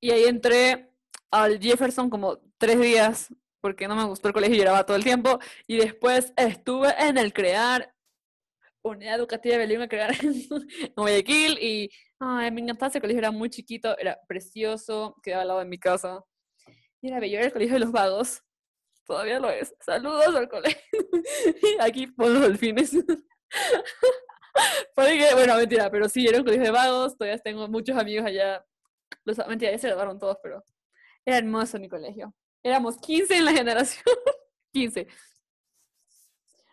Y 0.00 0.10
ahí 0.10 0.24
entré 0.24 0.90
al 1.30 1.60
Jefferson 1.60 2.10
como 2.10 2.38
tres 2.58 2.80
días 2.80 3.32
porque 3.60 3.88
no 3.88 3.96
me 3.96 4.04
gustó 4.04 4.28
el 4.28 4.34
colegio 4.34 4.56
y 4.56 4.58
lloraba 4.58 4.86
todo 4.86 4.96
el 4.96 5.04
tiempo. 5.04 5.38
Y 5.66 5.76
después 5.76 6.32
estuve 6.36 6.94
en 6.98 7.18
el 7.18 7.32
CREAR, 7.32 7.92
Unidad 8.82 9.16
Educativa 9.16 9.58
Bilingüe 9.58 9.88
CREAR 9.88 10.12
en 10.22 10.94
Guayaquil. 10.96 11.58
Y 11.60 11.90
ay, 12.20 12.50
me 12.50 12.62
encantaba 12.62 12.90
ese 12.90 13.00
colegio, 13.00 13.18
era 13.18 13.30
muy 13.30 13.50
chiquito, 13.50 13.96
era 13.98 14.18
precioso, 14.26 15.16
quedaba 15.22 15.42
al 15.42 15.48
lado 15.48 15.60
de 15.60 15.66
mi 15.66 15.78
casa. 15.78 16.22
Y 17.00 17.08
era 17.08 17.20
bello, 17.20 17.38
era 17.38 17.46
el 17.46 17.52
colegio 17.52 17.74
de 17.74 17.80
los 17.80 17.92
vagos. 17.92 18.42
Todavía 19.04 19.40
lo 19.40 19.50
es. 19.50 19.74
Saludos 19.80 20.34
al 20.34 20.48
colegio. 20.48 20.80
Aquí 21.80 22.06
por 22.08 22.28
los 22.28 22.42
delfines. 22.42 22.92
Porque, 24.94 25.28
bueno, 25.34 25.56
mentira, 25.56 25.90
pero 25.90 26.08
sí, 26.08 26.26
era 26.26 26.38
un 26.38 26.44
colegio 26.44 26.66
de 26.66 26.70
vagos. 26.70 27.16
Todavía 27.16 27.38
tengo 27.38 27.68
muchos 27.68 27.96
amigos 27.96 28.26
allá. 28.26 28.64
Los, 29.24 29.38
mentira, 29.46 29.72
ya 29.72 29.78
se 29.78 29.86
graduaron 29.86 30.18
todos, 30.18 30.36
pero 30.42 30.62
era 31.28 31.38
hermoso 31.38 31.78
mi 31.78 31.88
colegio. 31.90 32.32
Éramos 32.62 32.96
15 32.96 33.36
en 33.36 33.44
la 33.44 33.52
generación. 33.52 34.04
15. 34.72 35.06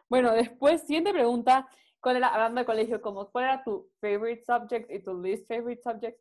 Bueno, 0.07 0.31
después, 0.31 0.81
siguiente 0.81 1.11
pregunta. 1.11 1.67
¿Cuál 1.99 2.17
era, 2.17 2.29
hablando 2.29 2.61
de 2.61 2.65
colegio, 2.65 3.01
como, 3.01 3.29
cuál 3.31 3.45
era 3.45 3.63
tu 3.63 3.89
favorite 3.99 4.43
subject 4.45 4.89
y 4.91 4.99
tu 4.99 5.19
least 5.21 5.45
favorite 5.47 5.81
subject? 5.81 6.19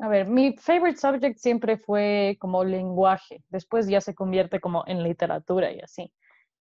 A 0.00 0.08
ver, 0.08 0.26
mi 0.26 0.54
favorite 0.56 0.98
subject 0.98 1.38
siempre 1.38 1.78
fue 1.78 2.36
como 2.40 2.64
lenguaje, 2.64 3.42
después 3.48 3.86
ya 3.88 4.00
se 4.00 4.14
convierte 4.14 4.60
como 4.60 4.84
en 4.86 5.02
literatura 5.02 5.72
y 5.72 5.80
así. 5.80 6.12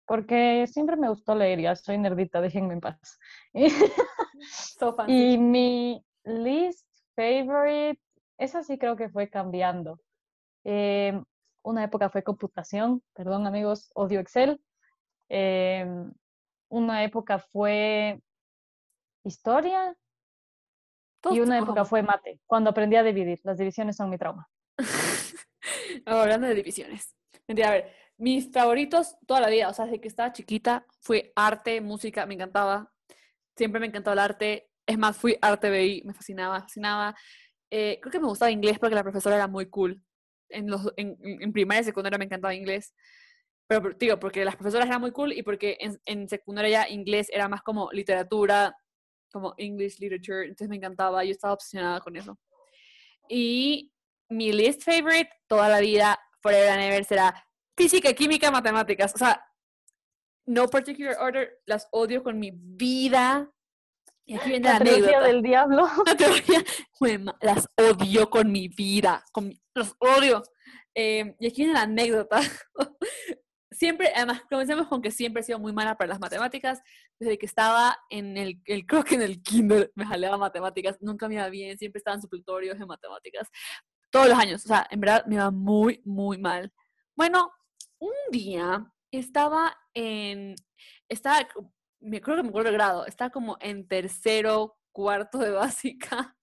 porque 0.05 0.67
siempre 0.67 0.95
me 0.95 1.09
gustó 1.09 1.35
leer, 1.35 1.59
ya 1.59 1.75
soy 1.75 1.97
nerdita, 1.97 2.41
déjenme 2.41 2.73
en 2.73 2.81
paz. 2.81 3.19
So 4.77 4.95
y 5.07 5.37
mi 5.37 6.03
least 6.23 6.87
favorite, 7.15 7.99
esa 8.37 8.63
sí 8.63 8.77
creo 8.77 8.95
que 8.95 9.09
fue 9.09 9.29
cambiando. 9.29 9.99
Eh, 10.63 11.21
una 11.63 11.83
época 11.83 12.09
fue 12.09 12.23
computación, 12.23 13.03
perdón 13.13 13.47
amigos, 13.47 13.91
odio 13.93 14.19
Excel. 14.19 14.61
Eh, 15.29 15.85
una 16.69 17.03
época 17.03 17.39
fue 17.39 18.21
historia 19.23 19.95
y 21.29 21.39
una 21.39 21.59
época 21.59 21.85
fue 21.85 22.01
mate, 22.01 22.39
cuando 22.45 22.69
aprendí 22.69 22.95
a 22.95 23.03
dividir. 23.03 23.39
Las 23.43 23.57
divisiones 23.57 23.95
son 23.95 24.09
mi 24.09 24.17
trauma. 24.17 24.49
Hablando 26.05 26.47
de 26.47 26.55
divisiones. 26.55 27.15
Mentira, 27.47 27.69
a 27.69 27.71
ver, 27.71 27.93
mis 28.17 28.51
favoritos 28.51 29.17
toda 29.25 29.41
la 29.41 29.49
vida, 29.49 29.69
o 29.69 29.73
sea, 29.73 29.85
desde 29.85 29.99
que 29.99 30.07
estaba 30.07 30.31
chiquita, 30.31 30.85
fue 31.01 31.31
arte, 31.35 31.81
música, 31.81 32.25
me 32.25 32.35
encantaba. 32.35 32.91
Siempre 33.55 33.79
me 33.79 33.87
encantó 33.87 34.13
el 34.13 34.19
arte. 34.19 34.69
Es 34.85 34.97
más, 34.97 35.17
fui 35.17 35.37
arte 35.41 35.69
BI, 35.69 36.03
me 36.05 36.13
fascinaba, 36.13 36.61
fascinaba. 36.61 37.15
Eh, 37.69 37.99
creo 38.01 38.11
que 38.11 38.19
me 38.19 38.27
gustaba 38.27 38.51
inglés 38.51 38.79
porque 38.79 38.95
la 38.95 39.03
profesora 39.03 39.35
era 39.35 39.47
muy 39.47 39.67
cool. 39.67 40.01
En, 40.49 40.69
los, 40.69 40.91
en, 40.97 41.17
en 41.21 41.53
primaria 41.53 41.81
y 41.81 41.85
secundaria 41.85 42.17
me 42.17 42.25
encantaba 42.25 42.53
inglés. 42.53 42.93
Pero, 43.67 43.91
digo, 43.99 44.19
porque 44.19 44.43
las 44.43 44.55
profesoras 44.55 44.87
eran 44.87 45.01
muy 45.01 45.11
cool 45.11 45.31
y 45.31 45.43
porque 45.43 45.77
en, 45.79 45.99
en 46.05 46.27
secundaria 46.27 46.85
ya 46.85 46.89
inglés 46.89 47.27
era 47.31 47.47
más 47.47 47.61
como 47.61 47.91
literatura, 47.91 48.75
como 49.31 49.53
English 49.57 49.99
literature, 49.99 50.43
entonces 50.43 50.69
me 50.69 50.77
encantaba, 50.77 51.23
yo 51.23 51.31
estaba 51.31 51.53
obsesionada 51.53 51.99
con 51.99 52.15
eso. 52.15 52.39
Y 53.27 53.91
mi 54.29 54.51
least 54.51 54.83
favorite 54.83 55.29
toda 55.47 55.69
la 55.69 55.79
vida, 55.79 56.19
forever 56.41 56.69
and 56.69 56.81
ever, 56.81 57.05
será 57.05 57.45
física, 57.77 58.13
química, 58.13 58.51
matemáticas. 58.51 59.13
O 59.13 59.17
sea, 59.17 59.45
no 60.45 60.67
particular 60.67 61.17
order, 61.19 61.59
las 61.65 61.87
odio 61.91 62.23
con 62.23 62.39
mi 62.39 62.51
vida. 62.53 63.51
Y 64.29 64.35
aquí 64.35 64.49
viene 64.49 64.67
la, 64.67 64.73
La 64.75 64.79
anécdota. 64.91 65.21
del 65.23 65.41
diablo. 65.41 65.87
La 66.05 66.15
teoría, 66.15 66.63
las 67.41 67.67
odio 67.77 68.29
con 68.29 68.51
mi 68.51 68.67
vida, 68.67 69.25
con 69.31 69.47
mi- 69.47 69.59
los 69.73 69.95
odio. 69.99 70.43
Eh, 70.93 71.35
y 71.39 71.47
aquí 71.47 71.57
viene 71.63 71.73
la 71.73 71.81
anécdota. 71.83 72.39
siempre, 73.71 74.11
además, 74.15 74.43
comencemos 74.49 74.87
con 74.87 75.01
que 75.01 75.09
siempre 75.11 75.41
he 75.41 75.43
sido 75.45 75.57
muy 75.57 75.73
mala 75.73 75.97
para 75.97 76.09
las 76.09 76.19
matemáticas. 76.19 76.79
Desde 77.19 77.39
que 77.39 77.47
estaba 77.47 77.97
en 78.11 78.37
el, 78.37 78.61
el 78.65 78.85
creo 78.85 79.03
que 79.03 79.15
en 79.15 79.21
el 79.23 79.41
kinder 79.41 79.91
me 79.95 80.05
jaleaba 80.05 80.37
matemáticas, 80.37 80.97
nunca 81.01 81.27
me 81.27 81.35
iba 81.35 81.49
bien, 81.49 81.77
siempre 81.79 81.97
estaba 81.97 82.15
en 82.15 82.21
supletorios 82.21 82.77
de 82.77 82.85
matemáticas. 82.85 83.47
Todos 84.11 84.27
los 84.29 84.37
años, 84.37 84.63
o 84.63 84.67
sea, 84.67 84.85
en 84.91 84.99
verdad 84.99 85.25
me 85.25 85.35
iba 85.35 85.49
muy, 85.49 86.01
muy 86.05 86.37
mal. 86.37 86.71
Bueno, 87.15 87.51
un 87.99 88.13
día 88.31 88.91
estaba 89.11 89.75
en, 89.95 90.53
estaba, 91.07 91.47
me 92.01 92.21
creo 92.21 92.37
que 92.37 92.43
me 92.43 92.49
acuerdo 92.49 92.69
el 92.69 92.75
grado, 92.75 93.05
estaba 93.05 93.29
como 93.29 93.57
en 93.59 93.87
tercero, 93.87 94.77
cuarto 94.91 95.37
de 95.37 95.51
básica, 95.51 96.35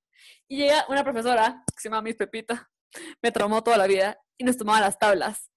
y 0.48 0.58
llega 0.58 0.84
una 0.88 1.02
profesora 1.04 1.62
que 1.74 1.80
se 1.80 1.88
llama 1.88 2.02
Miss 2.02 2.16
Pepita, 2.16 2.70
me 3.22 3.30
traumó 3.32 3.62
toda 3.62 3.76
la 3.78 3.86
vida, 3.86 4.18
y 4.38 4.44
nos 4.44 4.56
tomaba 4.56 4.80
las 4.80 4.98
tablas. 4.98 5.50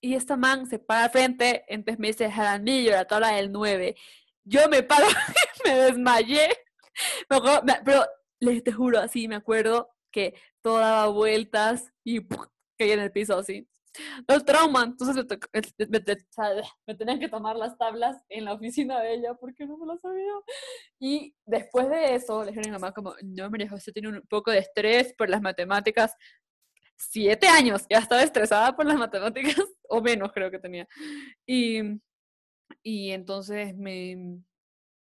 Y 0.00 0.14
esta 0.14 0.36
man 0.36 0.66
se 0.66 0.78
para 0.78 1.04
al 1.04 1.10
frente, 1.10 1.64
entonces 1.68 1.98
me 2.00 2.08
dice 2.08 2.30
Jaramillo, 2.30 2.90
la 2.92 3.04
tabla 3.06 3.28
del 3.28 3.52
9. 3.52 3.94
Yo 4.44 4.68
me 4.68 4.82
paro 4.82 5.06
me 5.64 5.74
desmayé. 5.76 6.48
Me 7.30 7.36
acuerdo- 7.36 7.62
me- 7.62 7.80
pero 7.84 8.04
les 8.40 8.64
te 8.64 8.72
juro, 8.72 8.98
así 8.98 9.28
me 9.28 9.36
acuerdo 9.36 9.90
que 10.10 10.34
todo 10.60 10.78
daba 10.78 11.06
vueltas 11.08 11.92
y 12.04 12.20
¡puf! 12.20 12.46
caí 12.76 12.90
en 12.90 13.00
el 13.00 13.12
piso 13.12 13.38
así. 13.38 13.68
Los 14.28 14.44
trauman, 14.44 14.90
entonces 14.90 15.16
me, 15.16 15.22
me- 15.88 16.00
me- 16.00 16.62
me 16.86 16.94
tenían 16.94 17.20
que 17.20 17.28
tomar 17.28 17.56
las 17.56 17.76
tablas 17.76 18.16
en 18.28 18.44
la 18.46 18.54
oficina 18.54 19.00
de 19.00 19.14
ella 19.14 19.34
porque 19.34 19.66
no 19.66 19.76
me 19.76 19.86
las 19.86 20.00
sabía. 20.00 20.32
Y 21.00 21.34
después 21.46 21.88
de 21.90 22.14
eso, 22.14 22.42
le 22.44 22.48
dijeron 22.50 22.66
a 22.74 22.78
mi 22.78 22.80
mamá 22.80 22.92
como, 22.92 23.14
no, 23.22 23.50
María 23.50 23.68
José 23.68 23.92
tiene 23.92 24.08
un 24.08 24.22
poco 24.28 24.50
de 24.50 24.58
estrés 24.58 25.14
por 25.14 25.28
las 25.30 25.42
matemáticas. 25.42 26.14
Siete 26.96 27.48
años, 27.48 27.84
ya 27.90 27.98
estaba 27.98 28.22
estresada 28.22 28.76
por 28.76 28.86
las 28.86 28.96
matemáticas, 28.98 29.56
o 29.88 30.00
menos 30.00 30.32
creo 30.32 30.50
que 30.50 30.58
tenía. 30.58 30.86
Y, 31.46 31.80
y 32.82 33.10
entonces 33.10 33.76
me, 33.76 34.38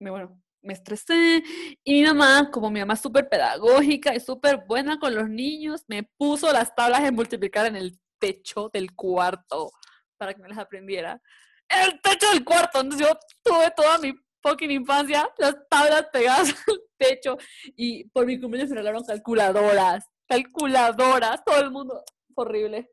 me, 0.01 0.11
bueno, 0.11 0.41
me 0.63 0.73
estresé. 0.75 1.43
Y 1.85 1.95
mi 2.03 2.05
mamá, 2.07 2.51
como 2.53 2.71
mi 2.71 2.81
mamá 2.81 2.95
es 2.95 3.01
súper 3.01 3.29
pedagógica 3.29 4.15
y 4.15 4.21
súper 4.21 4.65
buena 4.67 4.99
con 4.99 5.15
los 5.15 5.29
niños, 5.29 5.85
me 5.89 6.05
puso 6.19 6.53
las 6.53 6.75
tablas 6.75 7.03
de 7.03 7.13
multiplicar 7.13 7.67
en 7.67 7.77
el 7.77 7.99
techo 8.23 8.71
del 8.73 8.95
cuarto 8.95 9.73
para 10.17 10.33
que 10.33 10.41
me 10.41 10.49
las 10.49 10.59
aprendiera. 10.59 11.21
En 11.69 11.91
el 11.91 12.01
techo 12.01 12.31
del 12.31 12.45
cuarto. 12.45 12.81
Entonces 12.81 13.09
yo 13.09 13.19
tuve 13.43 13.71
toda 13.77 13.99
mi 13.99 14.15
fucking 14.43 14.71
infancia 14.71 15.29
las 15.39 15.57
tablas 15.69 16.07
pegadas 16.13 16.49
al 16.69 16.81
techo. 16.97 17.37
Y 17.77 18.05
por 18.11 18.25
mi 18.25 18.41
cumpleaños 18.41 18.71
me 18.71 18.77
regalaron 18.77 19.05
calculadoras. 19.05 20.05
Calculadoras. 20.29 21.45
Todo 21.45 21.61
el 21.61 21.71
mundo. 21.73 22.05
Horrible. 22.35 22.91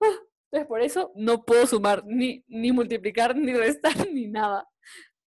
Entonces 0.00 0.68
por 0.68 0.82
eso 0.82 1.12
no 1.14 1.44
puedo 1.44 1.66
sumar, 1.66 2.02
ni, 2.04 2.44
ni 2.46 2.72
multiplicar, 2.72 3.34
ni 3.36 3.54
restar, 3.54 3.94
ni 4.12 4.26
nada. 4.26 4.68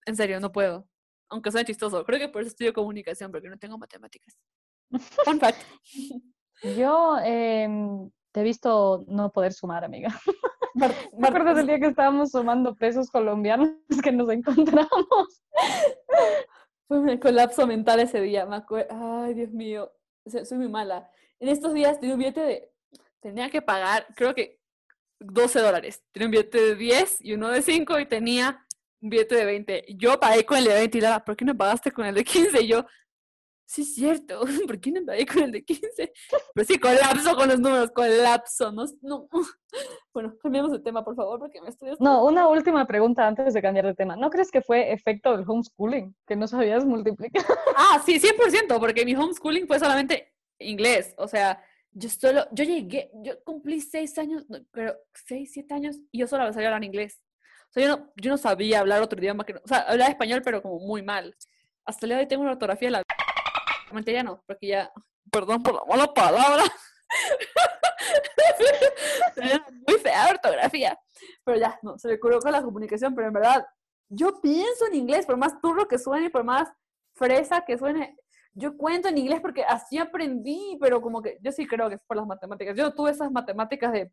En 0.07 0.17
serio, 0.17 0.41
no 0.41 0.51
puedo. 0.51 0.89
Aunque 1.29 1.51
suene 1.51 1.67
chistoso. 1.67 2.05
Creo 2.05 2.19
que 2.19 2.29
por 2.29 2.43
eso 2.43 2.49
estudio 2.49 2.73
comunicación, 2.73 3.31
porque 3.31 3.49
no 3.49 3.59
tengo 3.59 3.79
matemáticas. 3.79 4.37
Fun 5.25 5.39
fact. 5.39 5.63
Yo 6.63 7.19
em, 7.25 8.11
te 8.33 8.41
he 8.41 8.45
visto 8.45 9.05
no 9.09 9.31
poder 9.31 9.53
sumar, 9.53 9.85
amiga. 9.85 10.09
Mar- 10.75 10.91
¿Te 10.93 11.17
Mar- 11.19 11.31
acuerdas 11.31 11.59
el 11.59 11.67
día 11.67 11.79
que 11.79 11.89
estábamos 11.89 12.31
sumando 12.31 12.75
pesos 12.75 13.11
colombianos 13.11 13.71
que 14.03 14.11
nos 14.13 14.31
encontramos? 14.31 15.43
Fue 16.89 16.99
un 16.99 17.19
colapso 17.19 17.67
mental 17.67 18.01
ese 18.01 18.21
día, 18.21 18.47
me 18.47 18.57
acuerdo. 18.57 18.89
Ay, 19.23 19.35
Dios 19.35 19.51
mío, 19.51 19.93
soy 20.27 20.59
muy 20.59 20.69
mala. 20.69 21.09
En 21.41 21.49
estos 21.49 21.73
días 21.75 21.99
tenía 22.01 22.15
un 22.15 22.19
billete 22.21 22.41
de, 22.41 22.73
tenía 23.21 23.51
que 23.51 23.63
pagar, 23.63 24.07
creo 24.17 24.35
que 24.35 24.61
12 25.21 25.61
dólares. 25.61 26.03
Tenía 26.13 26.27
un 26.27 26.33
billete 26.33 26.59
de 26.61 26.75
10 26.75 27.19
y 27.21 27.35
uno 27.35 27.49
de 27.49 27.63
5 27.63 27.99
y 28.01 28.07
tenía 28.07 28.65
un 29.01 29.11
billete 29.11 29.35
de 29.37 29.45
20. 29.45 29.85
Yo 29.97 30.19
pagué 30.21 30.45
con 30.45 30.59
el 30.59 30.65
de 30.65 30.75
20 30.75 30.99
y 30.99 31.01
la, 31.01 31.25
¿por 31.25 31.37
qué 31.37 31.45
no 31.45 31.57
pagaste 31.57 31.93
con 31.93 32.07
el 32.07 32.15
de 32.15 32.25
15? 32.25 32.63
Y 32.63 32.69
yo, 32.69 32.85
sí 33.73 33.83
es 33.83 33.95
cierto, 33.95 34.41
¿por 34.67 34.79
qué 34.79 34.93
no 34.93 35.05
pagué 35.07 35.25
con 35.25 35.45
el 35.45 35.53
de 35.53 35.65
15? 35.65 36.13
Pero 36.55 36.67
sí, 36.67 36.79
colapso 36.79 37.35
con 37.35 37.49
los 37.49 37.59
números, 37.59 37.91
colapso, 37.91 38.71
no, 38.71 38.85
no. 39.01 39.29
Bueno, 40.13 40.37
cambiamos 40.43 40.73
de 40.73 40.81
tema, 40.81 41.03
por 41.03 41.17
favor, 41.17 41.39
porque 41.39 41.59
me 41.63 41.71
estoy... 41.71 41.95
No, 41.99 42.27
una 42.27 42.47
última 42.47 42.87
pregunta 42.87 43.27
antes 43.27 43.55
de 43.55 43.63
cambiar 43.63 43.87
de 43.87 43.95
tema. 43.95 44.15
¿No 44.15 44.29
crees 44.29 44.51
que 44.51 44.61
fue 44.61 44.93
efecto 44.93 45.35
del 45.35 45.49
homeschooling? 45.49 46.15
Que 46.27 46.37
no 46.37 46.47
sabías 46.47 46.85
multiplicar. 46.85 47.43
Ah, 47.75 48.03
sí, 48.05 48.21
100%, 48.21 48.79
porque 48.79 49.07
mi 49.07 49.15
homeschooling 49.15 49.67
fue 49.67 49.79
solamente 49.79 50.35
inglés. 50.59 51.15
O 51.17 51.27
sea, 51.27 51.65
yo 51.93 52.11
solo, 52.11 52.47
yo 52.53 52.65
llegué, 52.65 53.11
yo 53.23 53.43
cumplí 53.45 53.81
seis 53.81 54.19
años, 54.19 54.45
pero 54.71 54.95
seis, 55.15 55.53
siete 55.55 55.73
años, 55.73 55.97
y 56.11 56.19
yo 56.19 56.27
solo 56.27 56.53
sabía 56.53 56.69
hablar 56.69 56.85
inglés. 56.85 57.23
O 57.71 57.73
sea, 57.73 57.83
yo 57.85 57.97
no, 57.97 58.13
yo 58.17 58.31
no 58.31 58.37
sabía 58.37 58.81
hablar 58.81 59.01
otro 59.01 59.19
idioma 59.19 59.47
que 59.47 59.55
no, 59.55 59.61
o 59.65 59.69
sea, 59.69 59.79
hablaba 59.79 60.11
español, 60.11 60.43
pero 60.45 60.61
como 60.61 60.79
muy 60.81 61.01
mal. 61.03 61.35
Hasta 61.87 62.05
el 62.05 62.11
día 62.11 62.17
de 62.19 62.23
hoy 62.25 62.29
tengo 62.29 62.43
una 62.43 62.53
ortografía 62.53 62.89
de 62.89 62.93
la... 62.93 63.03
Mentira, 63.93 64.19
ya 64.19 64.23
no, 64.23 64.43
porque 64.47 64.69
ya, 64.69 64.93
perdón 65.31 65.63
por 65.63 65.75
la 65.75 65.85
mala 65.85 66.13
palabra. 66.13 66.65
Muy 69.87 69.99
fea 69.99 70.31
ortografía. 70.31 70.99
Pero 71.45 71.59
ya, 71.59 71.79
no, 71.83 71.99
se 71.99 72.19
curó 72.19 72.41
con 72.41 72.53
la 72.53 72.63
comunicación, 72.63 73.15
pero 73.15 73.29
en 73.29 73.35
verdad, 73.35 73.67
yo 74.09 74.41
pienso 74.41 74.87
en 74.87 74.95
inglés, 74.95 75.27
por 75.27 75.37
más 75.37 75.61
turro 75.61 75.87
que 75.87 75.99
suene, 75.99 76.31
por 76.31 76.45
más 76.45 76.69
fresa 77.15 77.65
que 77.65 77.79
suene, 77.79 78.17
yo 78.55 78.77
cuento 78.77 79.09
en 79.09 79.19
inglés 79.19 79.41
porque 79.41 79.65
así 79.65 79.99
aprendí, 79.99 80.77
pero 80.81 81.01
como 81.01 81.23
que 81.23 81.39
yo 81.41 81.53
sí 81.53 81.67
creo 81.67 81.89
que 81.89 81.95
es 81.95 82.03
por 82.03 82.17
las 82.17 82.27
matemáticas. 82.27 82.77
Yo 82.77 82.93
tuve 82.93 83.11
esas 83.11 83.31
matemáticas 83.31 83.93
de, 83.93 84.13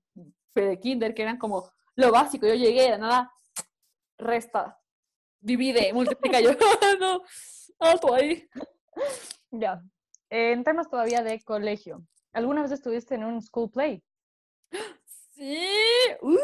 de 0.56 0.80
kinder 0.80 1.14
que 1.14 1.24
eran 1.24 1.38
como 1.38 1.70
lo 1.96 2.12
básico. 2.12 2.48
Yo 2.48 2.56
llegué, 2.56 2.92
de 2.92 2.98
nada, 2.98 3.32
resta, 4.18 4.80
divide, 5.42 5.92
multiplica. 5.94 6.40
Yo, 6.42 6.52
no, 7.00 7.22
alto 7.80 8.14
ahí. 8.14 8.48
Ya. 9.52 9.82
En 10.30 10.64
temas 10.64 10.90
todavía 10.90 11.24
de 11.24 11.42
colegio. 11.42 12.06
¿Alguna 12.34 12.62
vez 12.62 12.72
estuviste 12.72 13.16
en 13.16 13.24
un 13.24 13.42
school 13.42 13.72
play? 13.72 14.04
Sí. 15.36 15.68
Uh, 16.22 16.38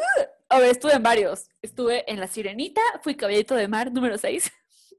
a 0.49 0.59
ver, 0.59 0.71
estuve 0.71 0.93
en 0.93 1.03
varios. 1.03 1.49
Estuve 1.61 2.09
en 2.11 2.19
La 2.19 2.27
Sirenita, 2.27 2.81
fui 3.03 3.15
caballito 3.15 3.55
de 3.55 3.67
mar 3.67 3.91
número 3.91 4.17
6. 4.17 4.51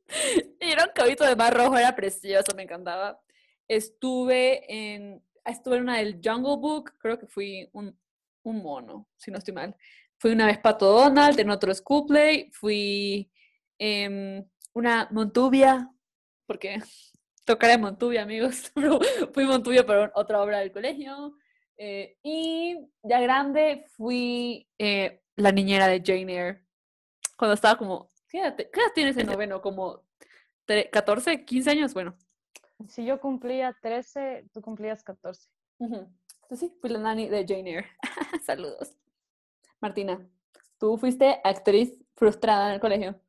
y 0.60 0.70
era 0.70 0.84
un 0.84 0.90
caballito 0.94 1.25
de 1.25 1.36
mar 1.36 1.54
rojo, 1.54 1.76
era 1.76 1.94
precioso, 1.96 2.54
me 2.54 2.62
encantaba. 2.62 3.20
Estuve 3.66 4.64
en, 4.72 5.22
estuve 5.44 5.76
en 5.76 5.82
una 5.82 5.98
del 5.98 6.20
Jungle 6.22 6.56
Book, 6.56 6.92
creo 6.98 7.18
que 7.18 7.26
fui 7.26 7.68
un, 7.72 7.98
un 8.44 8.62
mono, 8.62 9.08
si 9.16 9.30
no 9.30 9.38
estoy 9.38 9.54
mal. 9.54 9.76
Fui 10.18 10.32
una 10.32 10.46
vez 10.46 10.58
Pato 10.58 10.86
Donald 10.92 11.38
en 11.40 11.50
otro 11.50 11.75
school 11.75 12.06
play, 12.06 12.50
fui 12.52 13.30
en 13.78 14.50
una 14.72 15.08
Montubia, 15.10 15.90
porque 16.46 16.80
tocaré 17.46 17.74
en 17.74 17.80
Montubia, 17.80 18.22
amigos, 18.22 18.72
fui 19.34 19.44
Montubia 19.46 19.86
para 19.86 20.12
otra 20.14 20.42
obra 20.42 20.58
del 20.58 20.72
colegio. 20.72 21.34
Eh, 21.78 22.18
y 22.22 22.76
ya 23.02 23.20
grande 23.20 23.84
fui 23.96 24.68
eh, 24.78 25.22
la 25.36 25.52
niñera 25.52 25.86
de 25.88 26.02
Jane 26.04 26.32
Eyre. 26.32 26.64
Cuando 27.38 27.54
estaba 27.54 27.78
como 27.78 28.10
¿Qué 28.28 28.40
edad, 28.40 28.56
te- 28.56 28.68
qué 28.70 28.80
edad 28.80 28.92
tienes 28.94 29.16
en 29.18 29.26
noveno? 29.26 29.60
¿Como 29.62 30.02
tre- 30.66 30.90
14, 30.90 31.44
15 31.44 31.70
años? 31.70 31.94
Bueno. 31.94 32.16
Si 32.88 33.04
yo 33.04 33.20
cumplía 33.20 33.74
13, 33.80 34.48
tú 34.52 34.60
cumplías 34.60 35.02
14. 35.04 35.48
Ujú. 35.78 35.94
Entonces 36.42 36.70
sí, 36.70 36.76
fui 36.80 36.90
la 36.90 36.98
nani 36.98 37.28
de 37.28 37.44
Jane 37.46 37.70
Eyre. 37.70 37.86
Saludos. 38.44 38.96
Martina, 39.80 40.26
tú 40.78 40.96
fuiste 40.98 41.40
actriz 41.44 41.96
frustrada 42.16 42.68
en 42.68 42.74
el 42.74 42.80
colegio. 42.80 43.20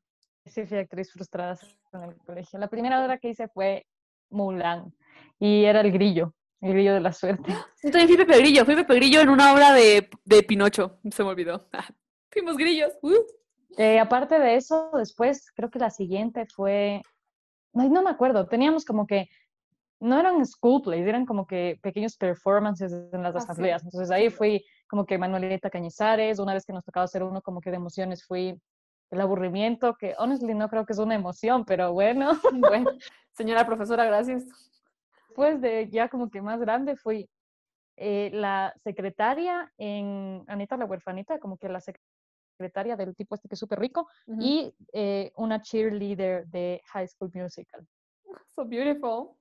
Sí, 0.45 0.65
fui 0.65 0.77
actriz 0.77 1.11
frustrada 1.11 1.59
en 1.93 2.03
el 2.03 2.17
colegio. 2.17 2.57
La 2.59 2.69
primera 2.69 3.03
obra 3.03 3.17
que 3.17 3.29
hice 3.29 3.47
fue 3.49 3.85
Mulan 4.29 4.93
y 5.39 5.63
era 5.65 5.81
el 5.81 5.91
grillo, 5.91 6.33
el 6.61 6.73
grillo 6.73 6.93
de 6.93 6.99
la 7.01 7.13
suerte. 7.13 7.51
Yo 7.83 7.91
también 7.91 8.07
fui 8.07 8.17
Pepe 8.17 8.37
Grillo, 8.39 8.65
fui 8.65 8.75
Pepe 8.75 8.95
Grillo 8.95 9.21
en 9.21 9.29
una 9.29 9.53
obra 9.53 9.73
de, 9.73 10.09
de 10.25 10.43
Pinocho. 10.43 10.99
Se 11.11 11.23
me 11.23 11.29
olvidó. 11.29 11.67
Fuimos 12.31 12.57
grillos. 12.57 12.91
uh. 13.01 13.13
Eh, 13.77 13.99
aparte 13.99 14.39
de 14.39 14.55
eso, 14.55 14.89
después 14.93 15.51
creo 15.55 15.69
que 15.69 15.79
la 15.79 15.89
siguiente 15.91 16.45
fue, 16.47 17.01
ay, 17.75 17.89
no 17.89 18.01
me 18.01 18.09
acuerdo, 18.09 18.47
teníamos 18.47 18.83
como 18.85 19.05
que, 19.05 19.27
no 19.99 20.19
eran 20.19 20.45
school 20.45 20.81
plays, 20.81 21.05
eran 21.07 21.25
como 21.25 21.45
que 21.47 21.79
pequeños 21.81 22.17
performances 22.17 22.91
en 22.91 23.23
las 23.23 23.35
Ah, 23.35 23.39
asambleas. 23.39 23.83
Entonces 23.83 24.11
ahí 24.11 24.29
fui 24.29 24.63
como 24.87 25.05
que 25.05 25.17
Manuelita 25.17 25.69
Cañizares, 25.69 26.39
una 26.39 26.53
vez 26.53 26.65
que 26.65 26.73
nos 26.73 26.83
tocaba 26.83 27.03
hacer 27.05 27.23
uno 27.23 27.41
como 27.41 27.61
que 27.61 27.69
de 27.71 27.77
emociones 27.77 28.23
fui 28.25 28.59
el 29.11 29.21
aburrimiento, 29.21 29.95
que 29.95 30.15
honestly 30.17 30.53
no 30.53 30.69
creo 30.69 30.85
que 30.85 30.93
es 30.93 30.99
una 30.99 31.15
emoción, 31.15 31.65
pero 31.65 31.93
bueno. 31.93 32.31
Bueno, 32.71 32.91
señora 33.33 33.65
profesora, 33.65 34.05
gracias. 34.05 34.45
Después 35.27 35.61
de 35.61 35.89
ya 35.89 36.09
como 36.09 36.29
que 36.29 36.41
más 36.41 36.59
grande 36.59 36.95
fui 36.95 37.29
eh, 37.95 38.29
la 38.33 38.73
secretaria 38.83 39.71
en 39.77 40.43
Anita 40.47 40.77
la 40.77 40.85
huerfanita, 40.85 41.39
como 41.39 41.57
que 41.57 41.69
la 41.69 41.79
secretaria 41.79 42.95
del 42.95 43.15
tipo 43.15 43.35
este 43.35 43.47
que 43.47 43.55
es 43.55 43.59
súper 43.59 43.79
rico, 43.79 44.07
y 44.39 44.73
eh, 44.93 45.31
una 45.35 45.61
cheerleader 45.61 46.47
de 46.47 46.81
High 46.85 47.07
School 47.07 47.31
Musical. 47.33 47.87
So 48.55 48.65
beautiful. 48.65 49.35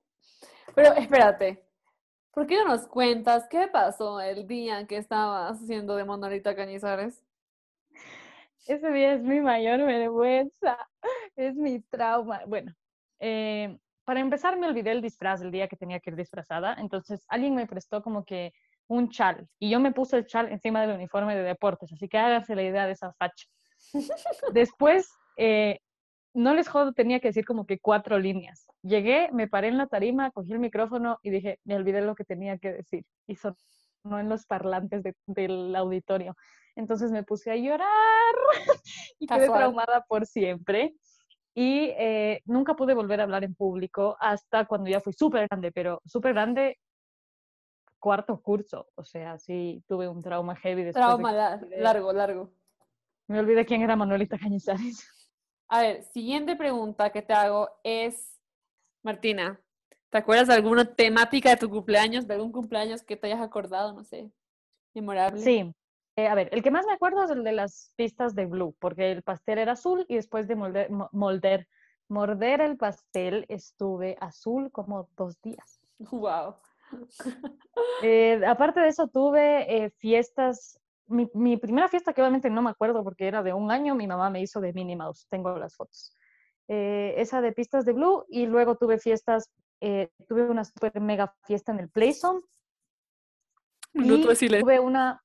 Pero 0.75 0.93
espérate, 0.93 1.65
¿por 2.31 2.45
qué 2.45 2.55
no 2.57 2.65
nos 2.65 2.87
cuentas 2.87 3.47
qué 3.49 3.67
pasó 3.67 4.19
el 4.21 4.47
día 4.47 4.85
que 4.85 4.97
estabas 4.97 5.59
haciendo 5.59 5.95
de 5.95 6.05
Monolita 6.05 6.55
Cañizares? 6.55 7.26
Ese 8.67 8.91
día 8.91 9.13
es 9.13 9.23
mi 9.23 9.39
mayor 9.39 9.85
vergüenza, 9.85 10.77
es 11.35 11.55
mi 11.55 11.79
trauma. 11.81 12.41
Bueno, 12.45 12.73
eh, 13.19 13.77
para 14.03 14.19
empezar 14.19 14.57
me 14.59 14.67
olvidé 14.67 14.91
el 14.91 15.01
disfraz 15.01 15.41
el 15.41 15.51
día 15.51 15.67
que 15.67 15.77
tenía 15.77 15.99
que 15.99 16.09
ir 16.09 16.15
disfrazada, 16.15 16.75
entonces 16.79 17.25
alguien 17.29 17.55
me 17.55 17.65
prestó 17.65 18.01
como 18.01 18.25
que 18.25 18.53
un 18.87 19.09
chal 19.09 19.47
y 19.59 19.69
yo 19.69 19.79
me 19.79 19.91
puse 19.91 20.17
el 20.17 20.27
chal 20.27 20.51
encima 20.51 20.81
del 20.81 20.95
uniforme 20.95 21.35
de 21.35 21.43
deportes, 21.43 21.91
así 21.93 22.07
que 22.07 22.17
háganse 22.17 22.55
la 22.55 22.63
idea 22.63 22.85
de 22.85 22.93
esa 22.93 23.13
facha. 23.13 23.47
Después, 24.53 25.09
eh, 25.37 25.79
no 26.33 26.53
les 26.53 26.67
jodo, 26.67 26.93
tenía 26.93 27.19
que 27.19 27.29
decir 27.29 27.45
como 27.45 27.65
que 27.65 27.79
cuatro 27.79 28.19
líneas. 28.19 28.67
Llegué, 28.81 29.29
me 29.31 29.47
paré 29.47 29.69
en 29.69 29.77
la 29.77 29.87
tarima, 29.87 30.31
cogí 30.31 30.53
el 30.53 30.59
micrófono 30.59 31.19
y 31.23 31.29
dije, 31.29 31.59
me 31.63 31.75
olvidé 31.75 32.01
lo 32.01 32.15
que 32.15 32.25
tenía 32.25 32.57
que 32.57 32.73
decir. 32.73 33.05
Y 33.27 33.35
sonó 34.03 34.19
en 34.19 34.29
los 34.29 34.45
parlantes 34.45 35.03
de- 35.03 35.15
del 35.25 35.75
auditorio. 35.75 36.35
Entonces 36.75 37.11
me 37.11 37.23
puse 37.23 37.51
a 37.51 37.55
llorar 37.55 37.87
y 39.19 39.27
quedé 39.27 39.39
Casual. 39.41 39.59
traumada 39.59 40.05
por 40.07 40.25
siempre. 40.25 40.95
Y 41.55 41.89
eh, 41.97 42.41
nunca 42.45 42.75
pude 42.75 42.93
volver 42.93 43.19
a 43.19 43.23
hablar 43.23 43.43
en 43.43 43.55
público 43.55 44.15
hasta 44.19 44.65
cuando 44.65 44.89
ya 44.89 45.01
fui 45.01 45.13
súper 45.13 45.47
grande, 45.47 45.71
pero 45.71 46.01
súper 46.05 46.33
grande, 46.33 46.77
cuarto 47.99 48.39
curso. 48.41 48.87
O 48.95 49.03
sea, 49.03 49.39
sí 49.39 49.83
tuve 49.87 50.07
un 50.07 50.21
trauma 50.21 50.55
heavy 50.55 50.83
después 50.83 50.93
de 50.93 51.01
Trauma 51.01 51.31
que 51.59 51.65
olvidé- 51.65 51.81
largo, 51.81 52.13
largo. 52.13 52.53
me 53.27 53.39
olvidé 53.39 53.65
quién 53.65 53.81
era 53.81 53.95
Manuelita 53.95 54.37
Cañizares. 54.37 55.07
A 55.69 55.81
ver, 55.81 56.03
siguiente 56.03 56.55
pregunta 56.55 57.09
que 57.11 57.23
te 57.23 57.33
hago 57.33 57.69
es, 57.83 58.39
Martina, 59.03 59.59
¿te 60.09 60.17
acuerdas 60.17 60.47
de 60.47 60.53
alguna 60.55 60.85
temática 60.85 61.49
de 61.49 61.57
tu 61.57 61.69
cumpleaños, 61.69 62.27
de 62.27 62.33
algún 62.35 62.51
cumpleaños 62.51 63.03
que 63.03 63.17
te 63.17 63.27
hayas 63.27 63.41
acordado, 63.41 63.93
no 63.93 64.03
sé, 64.03 64.31
memorable? 64.93 65.41
Sí. 65.41 65.73
Eh, 66.15 66.27
a 66.27 66.33
ver, 66.35 66.49
el 66.51 66.63
que 66.63 66.71
más 66.71 66.85
me 66.87 66.93
acuerdo 66.93 67.23
es 67.23 67.29
el 67.29 67.43
de 67.43 67.51
las 67.51 67.93
pistas 67.95 68.33
de 68.33 68.47
Blue, 68.47 68.75
porque 68.79 69.11
el 69.11 69.21
pastel 69.21 69.59
era 69.59 69.73
azul 69.73 70.05
y 70.07 70.15
después 70.15 70.47
de 70.47 70.55
molder, 70.55 70.89
mo- 70.89 71.09
molder- 71.11 71.67
morder 72.07 72.61
el 72.61 72.75
pastel 72.77 73.45
estuve 73.49 74.17
azul 74.19 74.71
como 74.71 75.09
dos 75.15 75.39
días. 75.41 75.79
Wow. 75.99 76.55
Eh, 78.01 78.41
aparte 78.47 78.79
de 78.79 78.87
eso, 78.87 79.07
tuve 79.07 79.83
eh, 79.85 79.89
fiestas. 79.91 80.79
Mi, 81.05 81.29
mi 81.33 81.57
primera 81.57 81.87
fiesta, 81.87 82.13
que 82.13 82.21
obviamente 82.21 82.49
no 82.49 82.61
me 82.61 82.69
acuerdo 82.69 83.03
porque 83.03 83.27
era 83.27 83.43
de 83.43 83.53
un 83.53 83.71
año, 83.71 83.93
mi 83.93 84.07
mamá 84.07 84.29
me 84.29 84.41
hizo 84.41 84.59
de 84.59 84.73
Minnie 84.73 84.95
Mouse. 84.95 85.27
Tengo 85.29 85.55
las 85.57 85.75
fotos. 85.75 86.15
Eh, 86.67 87.13
esa 87.17 87.41
de 87.41 87.51
pistas 87.51 87.85
de 87.85 87.93
Blue 87.93 88.25
y 88.29 88.45
luego 88.45 88.75
tuve 88.75 88.97
fiestas. 88.97 89.51
Eh, 89.81 90.09
tuve 90.27 90.49
una 90.49 90.63
super 90.63 90.99
mega 90.99 91.33
fiesta 91.45 91.71
en 91.71 91.79
el 91.79 91.89
Playzone 91.89 92.41
minuto 93.93 94.27
de 94.27 94.33
y 94.33 94.37
silencio. 94.37 94.65
tuve 94.65 94.79
una 94.79 95.23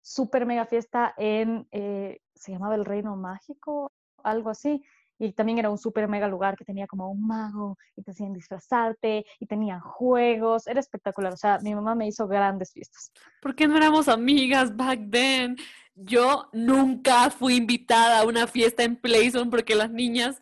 super 0.00 0.46
mega 0.46 0.66
fiesta 0.66 1.14
en, 1.16 1.66
eh, 1.70 2.20
se 2.34 2.52
llamaba 2.52 2.74
el 2.74 2.84
Reino 2.84 3.16
Mágico, 3.16 3.92
algo 4.22 4.50
así, 4.50 4.82
y 5.18 5.32
también 5.32 5.58
era 5.58 5.70
un 5.70 5.78
super 5.78 6.08
mega 6.08 6.26
lugar 6.26 6.56
que 6.56 6.64
tenía 6.64 6.86
como 6.86 7.10
un 7.10 7.24
mago 7.26 7.78
y 7.94 8.02
te 8.02 8.10
hacían 8.10 8.32
disfrazarte 8.32 9.24
y 9.38 9.46
tenían 9.46 9.80
juegos, 9.80 10.66
era 10.66 10.80
espectacular, 10.80 11.32
o 11.32 11.36
sea, 11.36 11.58
mi 11.60 11.74
mamá 11.74 11.94
me 11.94 12.08
hizo 12.08 12.26
grandes 12.26 12.72
fiestas. 12.72 13.12
¿Por 13.40 13.54
qué 13.54 13.68
no 13.68 13.76
éramos 13.76 14.08
amigas 14.08 14.76
back 14.76 15.00
then? 15.10 15.56
Yo 15.94 16.48
nunca 16.52 17.30
fui 17.30 17.54
invitada 17.56 18.20
a 18.20 18.26
una 18.26 18.46
fiesta 18.46 18.82
en 18.82 18.96
Playzone 18.96 19.50
porque 19.50 19.74
las 19.74 19.90
niñas 19.90 20.40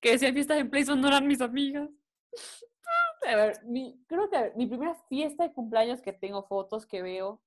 que 0.00 0.14
hacían 0.14 0.32
fiestas 0.32 0.58
en 0.58 0.70
Playzone 0.70 1.02
no 1.02 1.08
eran 1.08 1.26
mis 1.26 1.40
amigas. 1.40 1.90
A 3.26 3.36
ver, 3.36 3.64
mi, 3.64 4.04
creo 4.06 4.28
que 4.28 4.52
mi 4.56 4.66
primera 4.66 4.94
fiesta 5.08 5.44
de 5.44 5.52
cumpleaños 5.52 6.00
que 6.00 6.12
tengo 6.12 6.44
fotos 6.46 6.86
que 6.86 7.02
veo 7.02 7.42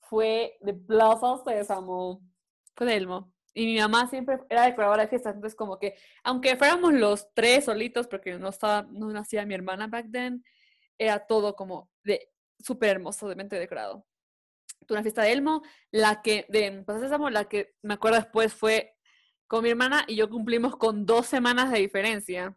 fue 0.00 0.56
de 0.60 0.74
Plaza 0.74 1.38
Sésamo. 1.44 2.20
Fue 2.74 2.86
de 2.86 2.96
Elmo. 2.96 3.32
Y 3.54 3.66
mi 3.66 3.78
mamá 3.78 4.08
siempre 4.08 4.40
era 4.48 4.64
decoradora 4.64 5.02
de 5.02 5.08
fiestas, 5.08 5.34
entonces 5.34 5.56
como 5.56 5.78
que, 5.78 5.94
aunque 6.24 6.56
fuéramos 6.56 6.92
los 6.92 7.32
tres 7.34 7.66
solitos, 7.66 8.08
porque 8.08 8.36
no 8.36 8.48
estaba, 8.48 8.82
no 8.90 9.08
nacía 9.10 9.46
mi 9.46 9.54
hermana 9.54 9.86
back 9.86 10.10
then, 10.10 10.44
era 10.98 11.20
todo 11.20 11.54
como 11.54 11.88
de 12.02 12.32
súper 12.58 12.90
hermoso, 12.90 13.28
de 13.28 13.36
mente 13.36 13.56
decorado. 13.56 14.04
Tuve 14.86 14.96
una 14.96 15.02
fiesta 15.02 15.22
de 15.22 15.32
Elmo, 15.32 15.62
la 15.92 16.20
que, 16.20 16.46
de 16.48 16.82
Plaza 16.82 17.00
Sésamo, 17.02 17.30
la 17.30 17.44
que 17.44 17.74
me 17.82 17.94
acuerdo 17.94 18.18
después 18.18 18.52
fue 18.52 18.96
con 19.46 19.62
mi 19.62 19.70
hermana 19.70 20.04
y 20.08 20.16
yo 20.16 20.28
cumplimos 20.28 20.76
con 20.76 21.06
dos 21.06 21.26
semanas 21.26 21.70
de 21.70 21.78
diferencia. 21.78 22.56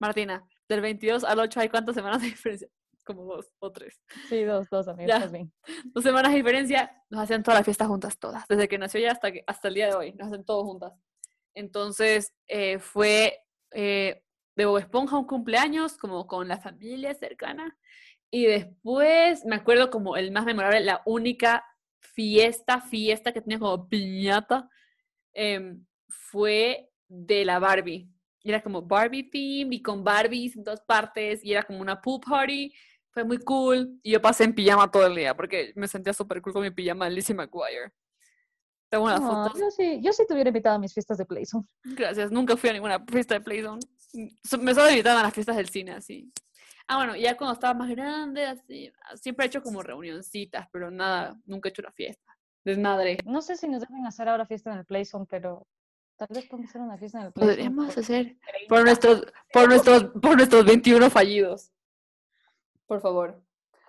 Martina, 0.00 0.44
del 0.72 0.80
22 0.80 1.24
al 1.24 1.38
8 1.38 1.60
hay 1.60 1.68
cuántas 1.68 1.94
semanas 1.94 2.20
de 2.22 2.28
diferencia? 2.28 2.68
Como 3.04 3.24
dos 3.24 3.52
o 3.58 3.72
tres. 3.72 4.00
Sí, 4.28 4.44
dos, 4.44 4.68
dos 4.70 4.86
amigos, 4.88 5.08
Ya. 5.08 5.26
bien. 5.26 5.52
Dos 5.86 6.04
semanas 6.04 6.30
de 6.32 6.38
diferencia, 6.38 6.92
nos 7.10 7.22
hacían 7.22 7.42
todas 7.42 7.58
las 7.58 7.64
fiestas 7.64 7.88
juntas, 7.88 8.18
todas. 8.18 8.46
Desde 8.48 8.68
que 8.68 8.78
nació 8.78 9.00
ella 9.00 9.12
hasta, 9.12 9.32
que, 9.32 9.42
hasta 9.46 9.68
el 9.68 9.74
día 9.74 9.88
de 9.88 9.94
hoy, 9.94 10.12
nos 10.12 10.28
hacen 10.28 10.44
todas 10.44 10.64
juntas. 10.64 10.92
Entonces, 11.54 12.32
eh, 12.46 12.78
fue 12.78 13.40
eh, 13.72 14.22
de 14.54 14.64
Bob 14.66 14.78
Esponja 14.78 15.18
un 15.18 15.26
cumpleaños, 15.26 15.96
como 15.96 16.26
con 16.26 16.46
la 16.48 16.58
familia 16.58 17.14
cercana. 17.14 17.76
Y 18.30 18.46
después, 18.46 19.44
me 19.44 19.56
acuerdo 19.56 19.90
como 19.90 20.16
el 20.16 20.30
más 20.30 20.44
memorable, 20.44 20.80
la 20.80 21.02
única 21.04 21.64
fiesta, 22.00 22.80
fiesta 22.80 23.32
que 23.32 23.40
tenía 23.40 23.58
como 23.58 23.88
piñata, 23.88 24.68
em, 25.34 25.84
fue 26.08 26.90
de 27.08 27.44
la 27.44 27.58
Barbie. 27.58 28.08
Y 28.42 28.50
era 28.50 28.62
como 28.62 28.82
Barbie 28.82 29.24
theme 29.30 29.76
y 29.76 29.82
con 29.82 30.02
Barbies 30.02 30.56
en 30.56 30.64
todas 30.64 30.80
partes 30.82 31.44
y 31.44 31.52
era 31.52 31.62
como 31.62 31.80
una 31.80 32.00
pool 32.00 32.20
party. 32.20 32.72
Fue 33.10 33.24
muy 33.24 33.38
cool. 33.38 33.98
Y 34.02 34.12
yo 34.12 34.22
pasé 34.22 34.44
en 34.44 34.54
pijama 34.54 34.90
todo 34.90 35.06
el 35.06 35.14
día 35.14 35.36
porque 35.36 35.72
me 35.76 35.86
sentía 35.86 36.12
súper 36.12 36.40
cool 36.42 36.52
con 36.52 36.62
mi 36.62 36.70
pijama 36.70 37.04
de 37.06 37.12
Lizzie 37.12 37.34
McGuire. 37.34 37.92
Tengo 38.90 39.04
unas 39.04 39.20
Ah, 39.22 39.44
fotos. 39.46 39.60
yo 39.60 39.70
sí, 39.70 40.00
yo 40.02 40.12
sí 40.12 40.24
te 40.26 40.34
hubiera 40.34 40.48
invitado 40.48 40.76
a 40.76 40.78
mis 40.78 40.92
fiestas 40.92 41.18
de 41.18 41.24
Playzone. 41.24 41.64
Gracias. 41.84 42.30
Nunca 42.30 42.56
fui 42.56 42.70
a 42.70 42.72
ninguna 42.74 43.04
fiesta 43.06 43.34
de 43.34 43.40
Playzone. 43.40 43.80
Me 44.60 44.74
solo 44.74 44.90
invitaban 44.90 45.20
a 45.20 45.22
las 45.24 45.32
fiestas 45.34 45.56
del 45.56 45.68
cine, 45.68 45.92
así. 45.92 46.30
Ah, 46.88 46.96
bueno, 46.96 47.16
ya 47.16 47.36
cuando 47.36 47.54
estaba 47.54 47.72
más 47.74 47.88
grande, 47.90 48.44
así. 48.44 48.92
Siempre 49.14 49.46
he 49.46 49.48
hecho 49.48 49.62
como 49.62 49.82
reunioncitas, 49.82 50.68
pero 50.72 50.90
nada, 50.90 51.38
nunca 51.46 51.68
he 51.68 51.70
hecho 51.70 51.80
una 51.80 51.92
fiesta. 51.92 52.30
Desmadre. 52.64 53.18
No 53.24 53.40
sé 53.40 53.56
si 53.56 53.66
nos 53.68 53.80
deben 53.80 54.04
hacer 54.06 54.28
ahora 54.28 54.44
fiesta 54.46 54.72
en 54.72 54.78
el 54.80 54.84
Playzone, 54.84 55.26
pero 55.28 55.66
tal 56.26 56.36
vez 56.36 56.46
podemos 56.46 56.70
hacer 56.70 56.82
una 56.82 56.96
fiesta 56.98 57.20
en 57.20 57.26
el. 57.26 57.32
Podríamos 57.32 57.98
hacer 57.98 58.36
30. 58.46 58.68
por 58.68 58.84
nuestros, 58.84 59.26
por 59.52 59.68
nuestros, 59.68 60.04
por 60.20 60.36
nuestros 60.36 60.64
21 60.64 61.10
fallidos. 61.10 61.72
Por 62.86 63.00
favor. 63.00 63.42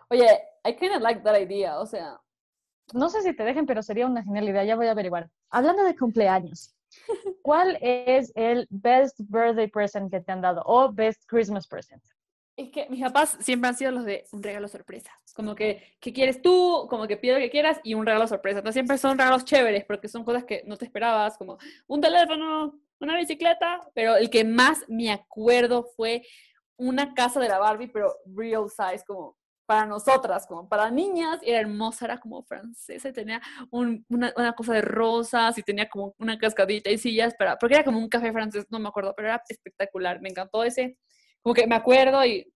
Oye, 0.09 0.27
I 0.65 0.75
kind 0.75 0.95
of 0.95 1.01
like 1.01 1.21
that 1.23 1.39
idea, 1.39 1.79
o 1.79 1.85
sea, 1.85 2.19
No 2.93 3.09
sé 3.09 3.21
si 3.21 3.33
te 3.33 3.43
dejen, 3.43 3.65
pero 3.65 3.81
sería 3.81 4.05
una 4.05 4.23
genial 4.23 4.49
idea, 4.49 4.63
ya 4.63 4.75
voy 4.75 4.87
a 4.87 4.91
averiguar. 4.91 5.29
Hablando 5.49 5.83
de 5.83 5.95
cumpleaños, 5.95 6.75
¿cuál 7.41 7.77
es 7.81 8.31
el 8.35 8.67
best 8.69 9.19
birthday 9.19 9.67
present 9.67 10.11
que 10.11 10.21
te 10.21 10.31
han 10.31 10.41
dado 10.41 10.61
o 10.65 10.91
best 10.91 11.23
Christmas 11.27 11.67
present? 11.67 12.03
Es 12.55 12.69
que 12.69 12.87
mis 12.89 13.01
papás 13.01 13.37
siempre 13.39 13.69
han 13.69 13.75
sido 13.75 13.91
los 13.91 14.05
de 14.05 14.25
un 14.31 14.43
regalo 14.43 14.67
sorpresa. 14.67 15.11
Como 15.35 15.55
que, 15.55 15.95
¿qué 15.99 16.13
quieres 16.13 16.41
tú? 16.41 16.87
Como 16.89 17.07
que 17.07 17.17
pido 17.17 17.35
lo 17.35 17.41
que 17.41 17.49
quieras 17.49 17.79
y 17.83 17.95
un 17.95 18.05
regalo 18.05 18.27
sorpresa. 18.27 18.59
Entonces 18.59 18.75
siempre 18.75 18.97
son 18.97 19.17
regalos 19.17 19.45
chéveres 19.45 19.85
porque 19.85 20.07
son 20.07 20.23
cosas 20.23 20.43
que 20.43 20.63
no 20.65 20.77
te 20.77 20.85
esperabas, 20.85 21.37
como 21.37 21.57
un 21.87 22.01
teléfono, 22.01 22.79
una 22.99 23.17
bicicleta. 23.17 23.81
Pero 23.95 24.15
el 24.17 24.29
que 24.29 24.43
más 24.43 24.85
me 24.87 25.11
acuerdo 25.11 25.83
fue 25.95 26.23
una 26.77 27.13
casa 27.13 27.39
de 27.39 27.49
la 27.49 27.59
Barbie, 27.59 27.87
pero 27.87 28.15
real 28.25 28.69
size, 28.69 29.03
como 29.05 29.35
para 29.65 29.85
nosotras, 29.85 30.45
como 30.45 30.67
para 30.67 30.91
niñas, 30.91 31.39
era 31.41 31.59
hermosa, 31.59 32.05
era 32.05 32.19
como 32.19 32.43
francesa, 32.43 33.13
tenía 33.13 33.41
una, 33.71 34.33
una, 34.35 34.53
cosa 34.53 34.73
de 34.73 34.81
rosas 34.81 35.57
y 35.57 35.63
tenía 35.63 35.87
como 35.87 36.13
una 36.19 36.37
cascadita 36.37 36.89
y 36.89 36.97
sillas, 36.97 37.33
para, 37.35 37.57
porque 37.57 37.75
era 37.75 37.85
como 37.85 37.97
un 37.97 38.09
café 38.09 38.31
francés, 38.33 38.65
no 38.69 38.79
me 38.79 38.89
acuerdo, 38.89 39.13
pero 39.15 39.29
era 39.29 39.41
espectacular, 39.47 40.21
me 40.21 40.29
encantó 40.29 40.63
ese, 40.65 40.97
como 41.43 41.53
que 41.53 41.67
me 41.67 41.75
acuerdo 41.75 42.25
y 42.25 42.51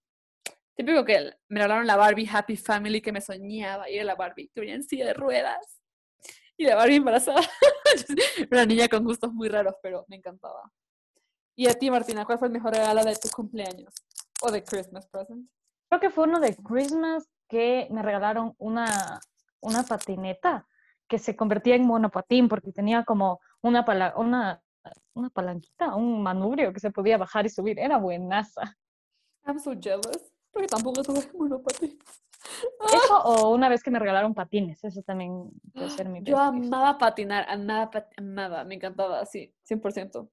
típico 0.75 1.03
que 1.03 1.31
me 1.49 1.59
regalaron 1.59 1.85
la 1.85 1.97
Barbie 1.97 2.29
Happy 2.31 2.55
Family 2.55 3.01
que 3.01 3.11
me 3.11 3.21
soñaba, 3.21 3.89
y 3.89 3.95
era 3.95 4.05
la 4.05 4.15
Barbie 4.15 4.49
que 4.53 4.61
venía 4.61 4.75
en 4.75 4.83
silla 4.83 5.05
de 5.05 5.13
ruedas, 5.13 5.81
y 6.55 6.65
la 6.65 6.75
Barbie 6.75 6.95
embarazada, 6.95 7.41
una 8.51 8.65
niña 8.65 8.87
con 8.87 9.03
gustos 9.03 9.33
muy 9.33 9.49
raros, 9.49 9.75
pero 9.81 10.05
me 10.07 10.15
encantaba. 10.15 10.71
Y 11.55 11.67
a 11.67 11.73
ti, 11.73 11.89
Martina, 11.89 12.25
¿cuál 12.25 12.39
fue 12.39 12.47
el 12.47 12.53
mejor 12.53 12.73
regalo 12.73 13.03
de 13.03 13.15
tu 13.15 13.29
cumpleaños? 13.29 13.93
O 14.41 14.51
de 14.51 14.63
Christmas 14.63 15.07
present? 15.07 15.49
Creo 15.89 15.99
que 15.99 16.09
fue 16.09 16.25
uno 16.25 16.39
de 16.39 16.55
Christmas 16.55 17.27
que 17.47 17.87
me 17.89 18.03
regalaron 18.03 18.53
una, 18.57 19.19
una 19.61 19.83
patineta 19.83 20.67
que 21.07 21.17
se 21.17 21.35
convertía 21.35 21.75
en 21.75 21.87
monopatín 21.87 22.47
porque 22.47 22.71
tenía 22.71 23.03
como 23.03 23.39
una, 23.61 23.85
una, 24.17 24.61
una 25.17 25.29
palanquita, 25.29 25.95
un 25.95 26.21
manubrio 26.21 26.71
que 26.71 26.79
se 26.79 26.91
podía 26.91 27.17
bajar 27.17 27.45
y 27.45 27.49
subir. 27.49 27.79
Era 27.79 27.97
buenaza. 27.97 28.75
I'm 29.45 29.59
so 29.59 29.73
jealous, 29.79 30.31
porque 30.51 30.67
tampoco 30.67 31.01
tuve 31.03 31.21
monopatín. 31.37 31.97
Eso 32.93 33.17
o 33.23 33.53
una 33.53 33.69
vez 33.69 33.83
que 33.83 33.91
me 33.91 33.99
regalaron 33.99 34.33
patines, 34.33 34.83
eso 34.83 35.01
también 35.01 35.49
puede 35.73 35.89
ser 35.89 36.09
mi 36.09 36.21
Yo 36.23 36.37
amaba 36.37 36.97
patinar, 36.97 37.45
amaba, 37.49 38.07
amaba, 38.17 38.63
me 38.63 38.75
encantaba, 38.75 39.25
sí, 39.25 39.53
100%. 39.69 40.29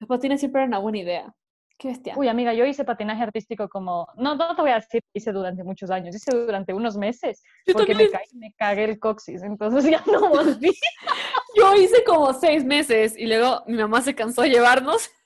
Los 0.00 0.08
patines 0.08 0.40
siempre 0.40 0.60
eran 0.60 0.70
una 0.70 0.78
buena 0.78 0.98
idea. 0.98 1.34
Qué 1.78 1.88
bestia. 1.88 2.14
Uy, 2.16 2.26
amiga, 2.26 2.52
yo 2.54 2.66
hice 2.66 2.84
patinaje 2.84 3.22
artístico 3.22 3.68
como, 3.68 4.08
no, 4.16 4.34
no 4.34 4.56
te 4.56 4.62
voy 4.62 4.72
a 4.72 4.76
decir, 4.76 5.00
hice 5.12 5.30
durante 5.30 5.62
muchos 5.62 5.90
años, 5.92 6.14
hice 6.16 6.34
durante 6.34 6.74
unos 6.74 6.96
meses, 6.96 7.40
porque 7.72 7.94
me, 7.94 8.10
caí, 8.10 8.26
me 8.34 8.52
cagué 8.54 8.82
el 8.82 8.98
coxis, 8.98 9.44
entonces 9.44 9.84
ya 9.90 10.02
no 10.10 10.28
volví. 10.28 10.72
yo 11.56 11.74
hice 11.74 12.02
como 12.02 12.32
seis 12.34 12.64
meses 12.64 13.16
y 13.16 13.26
luego 13.26 13.62
mi 13.68 13.76
mamá 13.76 14.00
se 14.00 14.14
cansó 14.14 14.42
de 14.42 14.50
llevarnos. 14.50 15.10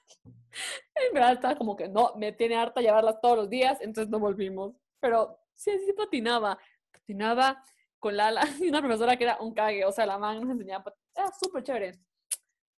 En 0.94 1.14
verdad 1.14 1.32
estaba 1.32 1.56
como 1.56 1.74
que 1.74 1.88
no, 1.88 2.12
me 2.16 2.30
tiene 2.32 2.56
harta 2.56 2.82
llevarlas 2.82 3.18
todos 3.22 3.38
los 3.38 3.48
días, 3.48 3.80
entonces 3.80 4.10
no 4.10 4.18
volvimos. 4.18 4.74
Pero 5.00 5.40
sí, 5.54 5.70
sí 5.86 5.94
patinaba. 5.94 6.58
Patinaba 6.92 7.64
con 7.98 8.18
Lala 8.18 8.42
y 8.60 8.68
una 8.68 8.80
profesora 8.80 9.16
que 9.16 9.24
era 9.24 9.38
un 9.40 9.54
cague, 9.54 9.86
o 9.86 9.90
sea, 9.90 10.04
la 10.04 10.18
man 10.18 10.42
nos 10.42 10.50
enseñaba, 10.50 10.92
era 11.16 11.32
súper 11.42 11.62
chévere. 11.62 11.92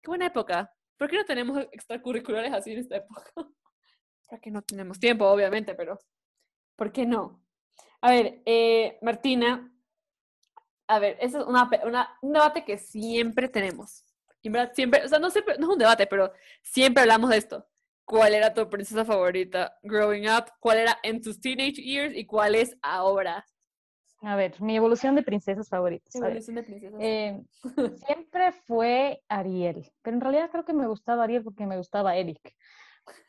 Qué 0.03 0.07
buena 0.07 0.27
época. 0.27 0.71
¿Por 0.95 1.09
qué 1.09 1.17
no 1.17 1.25
tenemos 1.25 1.57
extracurriculares 1.71 2.53
así 2.53 2.73
en 2.73 2.79
esta 2.79 2.97
época? 2.97 3.23
Que 4.39 4.51
no 4.51 4.61
tenemos 4.61 4.99
tiempo, 4.99 5.25
obviamente, 5.25 5.75
pero 5.75 5.99
¿por 6.75 6.91
qué 6.91 7.05
no? 7.05 7.43
A 8.01 8.11
ver, 8.11 8.41
eh, 8.45 8.97
Martina, 9.01 9.71
a 10.87 10.99
ver, 10.99 11.17
eso 11.19 11.39
es 11.39 11.45
una, 11.45 11.69
un 12.21 12.33
debate 12.33 12.65
que 12.65 12.77
siempre 12.77 13.47
tenemos. 13.47 14.05
Y 14.41 14.47
en 14.47 14.53
verdad, 14.53 14.73
siempre, 14.75 15.05
o 15.05 15.07
sea, 15.07 15.19
no, 15.19 15.29
siempre, 15.29 15.55
no 15.57 15.67
es 15.67 15.73
un 15.73 15.79
debate, 15.79 16.05
pero 16.05 16.31
siempre 16.61 17.01
hablamos 17.01 17.29
de 17.29 17.37
esto. 17.37 17.65
¿Cuál 18.05 18.33
era 18.33 18.53
tu 18.53 18.69
princesa 18.69 19.05
favorita 19.05 19.77
growing 19.81 20.27
up? 20.27 20.51
¿Cuál 20.59 20.79
era 20.79 20.99
en 21.03 21.21
tus 21.21 21.39
teenage 21.39 21.81
years? 21.81 22.13
¿Y 22.13 22.25
cuál 22.25 22.55
es 22.55 22.75
ahora? 22.81 23.45
A 24.21 24.35
ver, 24.35 24.61
mi 24.61 24.75
evolución 24.75 25.15
de 25.15 25.23
princesas 25.23 25.69
favoritas. 25.69 26.15
Evolución 26.15 26.55
de 26.55 26.63
princesas. 26.63 26.99
Eh, 27.01 27.41
siempre 28.05 28.51
fue 28.51 29.21
Ariel, 29.27 29.89
pero 30.01 30.15
en 30.15 30.21
realidad 30.21 30.49
creo 30.51 30.65
que 30.65 30.73
me 30.73 30.87
gustaba 30.87 31.23
Ariel 31.23 31.43
porque 31.43 31.65
me 31.65 31.77
gustaba 31.77 32.15
Eric. 32.15 32.55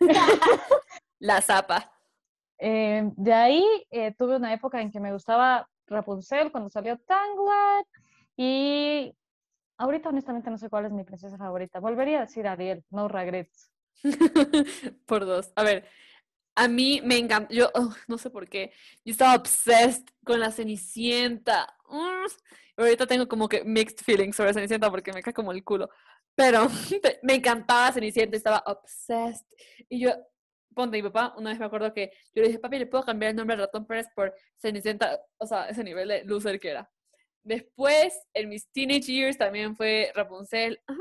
La 1.18 1.40
zapa. 1.40 1.90
Eh, 2.58 3.10
de 3.16 3.32
ahí 3.32 3.64
eh, 3.90 4.14
tuve 4.16 4.36
una 4.36 4.52
época 4.52 4.80
en 4.80 4.90
que 4.90 5.00
me 5.00 5.12
gustaba 5.12 5.68
Rapunzel 5.86 6.50
cuando 6.50 6.70
salió 6.70 6.98
Tangled 6.98 7.86
y 8.36 9.14
ahorita 9.76 10.08
honestamente 10.08 10.50
no 10.50 10.58
sé 10.58 10.70
cuál 10.70 10.86
es 10.86 10.92
mi 10.92 11.04
princesa 11.04 11.36
favorita. 11.36 11.80
Volvería 11.80 12.18
a 12.18 12.26
decir 12.26 12.46
Ariel, 12.46 12.84
no 12.90 13.08
regrets. 13.08 13.70
por 15.06 15.24
dos. 15.24 15.52
A 15.56 15.62
ver, 15.62 15.88
a 16.54 16.68
mí 16.68 17.00
me 17.04 17.18
encanta, 17.18 17.52
yo 17.52 17.70
no 18.08 18.18
sé 18.18 18.30
por 18.30 18.48
qué, 18.48 18.72
yo 19.04 19.12
estaba 19.12 19.34
obsessed 19.34 20.04
con 20.24 20.40
la 20.40 20.52
Cenicienta. 20.52 21.76
Mm, 21.88 22.26
ahorita 22.76 23.06
tengo 23.06 23.28
como 23.28 23.48
que 23.48 23.64
mixed 23.64 24.04
feelings 24.04 24.36
sobre 24.36 24.54
Cenicienta 24.54 24.90
porque 24.90 25.12
me 25.12 25.22
cae 25.22 25.34
como 25.34 25.52
el 25.52 25.64
culo. 25.64 25.90
Pero 26.34 26.68
me 27.22 27.34
encantaba 27.34 27.92
Cenicienta, 27.92 28.36
estaba 28.36 28.62
obsessed. 28.66 29.46
Y 29.88 30.00
yo, 30.00 30.12
ponte, 30.74 30.96
mi 30.96 31.02
papá, 31.02 31.34
una 31.38 31.50
vez 31.50 31.58
me 31.58 31.66
acuerdo 31.66 31.92
que 31.92 32.12
yo 32.34 32.42
le 32.42 32.48
dije, 32.48 32.58
papi, 32.58 32.78
¿le 32.78 32.86
puedo 32.86 33.04
cambiar 33.04 33.30
el 33.30 33.36
nombre 33.36 33.56
de 33.56 33.62
Ratón 33.62 33.86
Pérez 33.86 34.06
por 34.14 34.34
Cenicienta? 34.56 35.20
O 35.38 35.46
sea, 35.46 35.68
ese 35.68 35.84
nivel 35.84 36.08
de 36.08 36.24
loser 36.24 36.60
que 36.60 36.70
era. 36.70 36.90
Después, 37.42 38.18
en 38.32 38.48
mis 38.48 38.70
teenage 38.72 39.12
years, 39.12 39.36
también 39.36 39.76
fue 39.76 40.10
Rapunzel. 40.14 40.80
Ajá, 40.86 41.00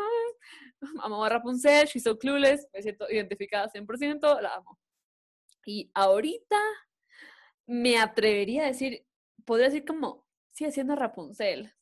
amaba 1.01 1.27
a 1.27 1.29
Rapunzel, 1.29 1.87
she's 1.87 2.03
so 2.03 2.17
clueless, 2.17 2.67
me 2.73 2.81
siento 2.81 3.09
identificada 3.09 3.69
100%, 3.69 4.41
la 4.41 4.55
amo. 4.55 4.79
Y 5.65 5.89
ahorita 5.93 6.57
me 7.65 7.97
atrevería 7.97 8.63
a 8.63 8.67
decir, 8.67 9.05
podría 9.45 9.67
decir 9.67 9.85
como, 9.85 10.25
sigue 10.51 10.71
siendo 10.71 10.95
Rapunzel. 10.95 11.73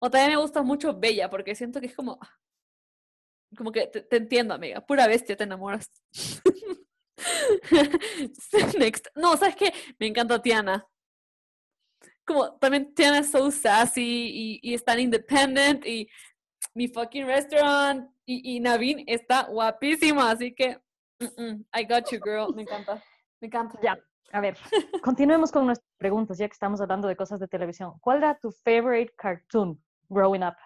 O 0.00 0.10
también 0.10 0.32
me 0.32 0.42
gusta 0.42 0.62
mucho 0.62 0.98
Bella, 0.98 1.30
porque 1.30 1.54
siento 1.54 1.80
que 1.80 1.86
es 1.86 1.94
como, 1.94 2.18
como 3.56 3.72
que 3.72 3.86
te, 3.86 4.16
entiendo, 4.16 4.54
amiga. 4.54 4.80
Pura 4.80 5.06
bestia, 5.06 5.36
te 5.36 5.44
enamoras. 5.44 5.90
Next. 8.78 9.06
No, 9.14 9.36
¿sabes 9.36 9.56
qué? 9.56 9.72
Me 9.98 10.06
encanta 10.06 10.40
Tiana. 10.40 10.86
Como 12.26 12.56
también 12.58 12.94
Tiana 12.94 13.18
es 13.18 13.30
so 13.30 13.50
sassy 13.50 14.00
y, 14.02 14.60
y 14.62 14.74
es 14.74 14.84
tan 14.84 14.98
independent 14.98 15.84
y 15.86 16.08
mi 16.74 16.88
fucking 16.88 17.26
restaurant 17.26 18.10
y, 18.24 18.56
y 18.56 18.60
Navin 18.60 19.04
está 19.06 19.44
guapísima, 19.44 20.30
así 20.30 20.54
que 20.54 20.78
I 21.20 21.84
got 21.84 22.10
you, 22.10 22.18
girl. 22.24 22.54
Me 22.54 22.62
encanta. 22.62 23.02
Me 23.40 23.48
encanta. 23.48 23.78
Ya, 23.82 23.98
a 24.32 24.40
ver, 24.40 24.56
continuemos 25.02 25.52
con 25.52 25.66
nuestras 25.66 25.92
preguntas, 25.98 26.38
ya 26.38 26.48
que 26.48 26.54
estamos 26.54 26.80
hablando 26.80 27.08
de 27.08 27.16
cosas 27.16 27.38
de 27.40 27.48
televisión. 27.48 27.92
¿Cuál 28.00 28.18
era 28.18 28.38
tu 28.38 28.50
favorite 28.50 29.12
cartoon 29.16 29.80
growing 30.08 30.42
up? 30.42 30.56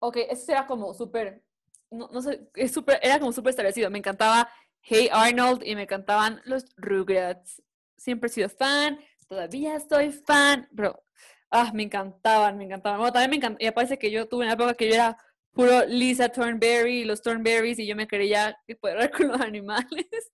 Ok, 0.00 0.16
ese 0.28 0.52
era 0.52 0.66
como 0.66 0.94
súper 0.94 1.42
no, 1.90 2.08
no 2.12 2.20
sé, 2.20 2.48
es 2.54 2.72
super, 2.72 2.98
era 3.02 3.18
como 3.18 3.32
súper 3.32 3.50
establecido. 3.50 3.90
Me 3.90 3.98
encantaba 3.98 4.48
Hey 4.88 5.08
Arnold 5.10 5.64
y 5.64 5.74
me 5.74 5.82
encantaban 5.82 6.40
los 6.44 6.64
Rugrats. 6.76 7.60
Siempre 7.96 8.28
he 8.28 8.32
sido 8.32 8.48
fan, 8.48 9.00
todavía 9.26 9.80
soy 9.80 10.12
fan, 10.12 10.68
pero 10.76 11.02
ah, 11.50 11.72
me 11.74 11.82
encantaban, 11.82 12.56
me 12.56 12.66
encantaban. 12.66 13.00
Bueno, 13.00 13.12
también 13.12 13.30
me 13.30 13.36
encantaba, 13.36 13.68
y 13.68 13.72
parece 13.72 13.98
que 13.98 14.12
yo 14.12 14.28
tuve 14.28 14.44
una 14.44 14.52
época 14.52 14.74
que 14.74 14.86
yo 14.86 14.94
era 14.94 15.18
puro 15.50 15.84
Lisa 15.86 16.28
Thornberry 16.28 17.00
y 17.00 17.04
los 17.04 17.20
Thornberries 17.20 17.80
y 17.80 17.86
yo 17.88 17.96
me 17.96 18.06
creía 18.06 18.56
que 18.64 18.76
podía 18.76 18.94
hablar 18.94 19.10
con 19.10 19.26
los 19.26 19.40
animales. 19.40 20.32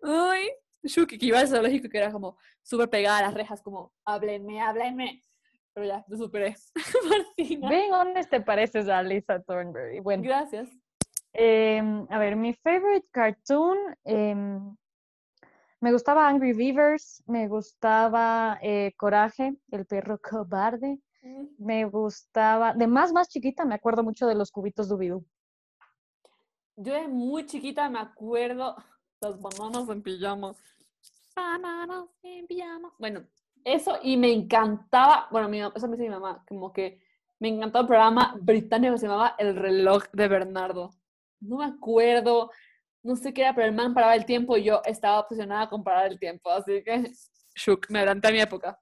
Uy, 0.00 0.50
Shuki, 0.82 1.18
que 1.18 1.26
iba 1.26 1.40
al 1.40 1.48
zoológico 1.48 1.90
que 1.90 1.98
era 1.98 2.10
como 2.10 2.38
súper 2.62 2.88
pegada 2.88 3.18
a 3.18 3.22
las 3.22 3.34
rejas, 3.34 3.60
como 3.60 3.92
háblenme, 4.06 4.58
háblenme. 4.58 5.20
Pero 5.74 5.86
ya, 5.86 6.02
lo 6.08 6.16
superé. 6.16 6.56
Martina. 7.10 7.68
Being 7.68 7.92
honest, 7.92 8.30
te 8.30 8.40
pareces 8.40 8.88
a 8.88 9.02
Lisa 9.02 9.42
Thornberry. 9.42 10.00
Bueno. 10.00 10.22
Gracias. 10.22 10.70
Em, 11.38 12.06
a 12.08 12.18
ver, 12.18 12.34
mi 12.34 12.54
favorite 12.54 13.06
cartoon. 13.10 13.76
Em, 14.04 14.74
me 15.80 15.92
gustaba 15.92 16.26
Angry 16.28 16.54
Beavers, 16.54 17.22
me 17.26 17.46
gustaba 17.46 18.58
eh, 18.62 18.94
Coraje, 18.96 19.54
el 19.70 19.84
perro 19.84 20.18
cobarde. 20.18 20.98
Mm. 21.22 21.44
Me 21.58 21.84
gustaba, 21.84 22.72
de 22.72 22.86
más, 22.86 23.12
más 23.12 23.28
chiquita, 23.28 23.66
me 23.66 23.74
acuerdo 23.74 24.02
mucho 24.02 24.26
de 24.26 24.34
los 24.34 24.50
cubitos 24.50 24.88
Dubidú. 24.88 25.26
Yo 26.76 26.94
de 26.94 27.06
muy 27.06 27.44
chiquita 27.44 27.90
me 27.90 27.98
acuerdo 27.98 28.74
las 29.20 29.38
bananas 29.38 29.86
en 29.90 30.02
pijama. 30.02 30.54
Bananas 31.34 32.06
en 32.22 32.46
pijama. 32.46 32.94
Bueno, 32.98 33.26
eso 33.62 33.98
y 34.02 34.16
me 34.16 34.32
encantaba, 34.32 35.28
bueno, 35.30 35.50
mi, 35.50 35.60
eso 35.60 35.86
me 35.86 35.98
dice 35.98 36.08
mi 36.08 36.14
mamá, 36.14 36.42
como 36.48 36.72
que 36.72 36.98
me 37.40 37.48
encantaba 37.48 37.82
el 37.82 37.88
programa 37.88 38.34
británico 38.40 38.94
que 38.94 39.00
se 39.00 39.06
llamaba 39.06 39.34
El 39.38 39.54
reloj 39.54 40.04
de 40.14 40.28
Bernardo. 40.28 40.92
No 41.40 41.58
me 41.58 41.66
acuerdo, 41.66 42.50
no 43.02 43.16
sé 43.16 43.32
qué 43.32 43.42
era, 43.42 43.54
pero 43.54 43.66
el 43.66 43.74
man 43.74 43.94
paraba 43.94 44.14
el 44.14 44.26
tiempo 44.26 44.56
y 44.56 44.64
yo 44.64 44.82
estaba 44.84 45.20
obsesionada 45.20 45.68
con 45.68 45.84
parar 45.84 46.10
el 46.10 46.18
tiempo, 46.18 46.50
así 46.50 46.82
que 46.82 47.12
shook, 47.54 47.86
me 47.88 48.00
adelanté 48.00 48.28
a 48.28 48.32
mi 48.32 48.40
época. 48.40 48.78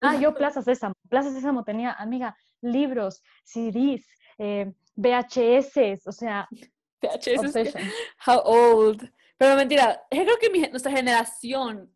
Ah, 0.00 0.16
yo 0.16 0.34
Plaza 0.34 0.62
Sésamo. 0.62 0.94
Plaza 1.08 1.30
Sésamo 1.30 1.62
tenía, 1.62 1.92
amiga, 1.92 2.34
libros, 2.62 3.22
CDs, 3.44 4.06
eh, 4.38 4.72
VHS, 4.96 6.06
o 6.06 6.12
sea, 6.12 6.48
VHS. 7.02 7.74
How 8.26 8.40
old. 8.44 9.12
Pero 9.36 9.56
mentira, 9.56 10.02
creo 10.10 10.38
que 10.38 10.50
mi, 10.50 10.60
nuestra 10.68 10.92
generación 10.92 11.94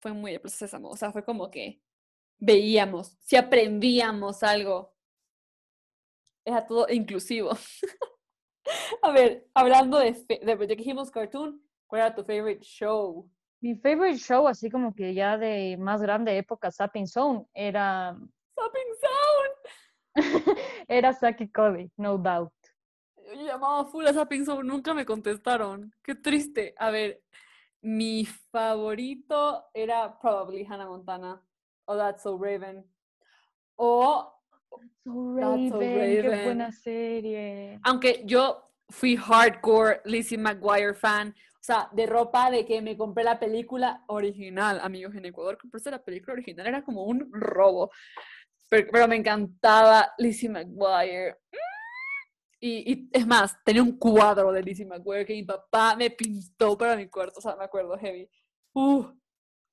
fue 0.00 0.12
muy 0.12 0.32
de 0.32 0.40
Plaza 0.40 0.58
Sésamo. 0.58 0.90
O 0.90 0.96
sea, 0.96 1.10
fue 1.10 1.24
como 1.24 1.50
que 1.50 1.82
veíamos, 2.38 3.16
si 3.20 3.36
aprendíamos 3.36 4.42
algo. 4.42 4.94
Era 6.44 6.66
todo 6.66 6.86
inclusivo. 6.88 7.50
A 9.02 9.12
ver, 9.12 9.48
hablando 9.54 9.98
de, 9.98 10.12
de, 10.12 10.56
de 10.56 10.68
que 10.68 10.76
dijimos 10.76 11.10
cartoon, 11.10 11.62
¿cuál 11.86 12.02
era 12.02 12.14
tu 12.14 12.24
favorite 12.24 12.64
show? 12.64 13.28
Mi 13.60 13.74
favorite 13.74 14.18
show, 14.18 14.48
así 14.48 14.70
como 14.70 14.94
que 14.94 15.12
ya 15.12 15.36
de 15.36 15.76
más 15.78 16.00
grande 16.00 16.36
época, 16.36 16.70
Sapping 16.70 17.06
Zone, 17.06 17.46
era, 17.52 18.16
Sapping 18.54 18.92
Sound. 19.00 19.56
era 20.88 21.12
Saki 21.12 21.48
Cody, 21.50 21.90
no 21.96 22.16
doubt. 22.16 22.52
Yo 23.16 23.42
llamaba 23.42 23.84
full 23.84 24.06
a 24.06 24.12
Sapping 24.12 24.44
Sound, 24.44 24.64
nunca 24.64 24.94
me 24.94 25.04
contestaron. 25.04 25.92
Qué 26.02 26.14
triste. 26.14 26.74
A 26.78 26.90
ver, 26.90 27.22
mi 27.82 28.26
favorito 28.50 29.66
era 29.74 30.18
probably 30.18 30.64
Hannah 30.64 30.86
Montana 30.86 31.42
o 31.84 31.96
That's 31.96 32.22
So 32.22 32.38
Raven. 32.38 32.84
O, 33.76 34.39
So 35.04 35.36
Raven, 35.36 35.70
qué 35.70 36.42
buena 36.44 36.72
serie. 36.72 37.80
aunque 37.82 38.22
yo 38.24 38.70
fui 38.88 39.16
hardcore 39.16 40.02
Lizzie 40.04 40.38
McGuire 40.38 40.94
fan, 40.94 41.30
o 41.30 41.62
sea, 41.62 41.88
de 41.92 42.06
ropa 42.06 42.50
de 42.50 42.64
que 42.64 42.80
me 42.80 42.96
compré 42.96 43.22
la 43.24 43.38
película 43.38 44.04
original, 44.08 44.80
amigos, 44.82 45.14
en 45.14 45.26
Ecuador 45.26 45.58
comprarse 45.58 45.90
la 45.90 46.02
película 46.02 46.32
original 46.34 46.66
era 46.66 46.82
como 46.82 47.04
un 47.04 47.30
robo. 47.32 47.90
Pero, 48.68 48.88
pero 48.90 49.08
me 49.08 49.16
encantaba 49.16 50.12
Lizzie 50.18 50.48
McGuire. 50.48 51.38
Y, 52.60 52.92
y 52.92 53.08
es 53.12 53.26
más, 53.26 53.56
tenía 53.64 53.82
un 53.82 53.98
cuadro 53.98 54.52
de 54.52 54.62
Lizzie 54.62 54.86
McGuire 54.86 55.24
que 55.24 55.32
mi 55.32 55.44
papá 55.44 55.96
me 55.96 56.10
pintó 56.10 56.76
para 56.76 56.94
mi 56.96 57.08
cuarto, 57.08 57.38
o 57.38 57.42
sea, 57.42 57.56
me 57.56 57.64
acuerdo, 57.64 57.96
heavy. 57.98 58.28
Uh, 58.74 59.06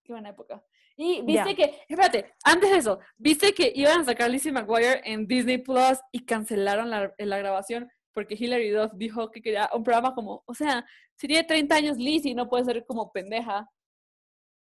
qué 0.04 0.14
buena 0.14 0.30
época. 0.30 0.64
Y 1.00 1.22
viste 1.22 1.56
que, 1.56 1.82
espérate, 1.88 2.34
antes 2.44 2.72
de 2.72 2.78
eso, 2.78 3.00
viste 3.18 3.54
que 3.54 3.72
iban 3.76 4.02
a 4.02 4.04
sacar 4.04 4.32
Lizzie 4.32 4.52
McGuire 4.52 5.02
en 5.06 5.28
Disney 5.28 5.60
Plus 5.60 6.00
y 6.12 6.26
cancelaron 6.26 6.90
la, 6.90 7.14
la 7.18 7.38
grabación 7.38 7.88
porque 8.18 8.34
Hilary 8.34 8.72
Duff 8.72 8.94
dijo 8.96 9.30
que 9.30 9.44
quería 9.44 9.70
un 9.76 9.84
programa 9.84 10.16
como, 10.16 10.42
o 10.48 10.54
sea, 10.56 10.84
si 11.18 11.28
tiene 11.28 11.44
30 11.44 11.76
años 11.76 11.98
Lizzie 11.98 12.34
no 12.34 12.50
puede 12.50 12.66
ser 12.66 12.84
como 12.84 13.12
pendeja. 13.12 13.70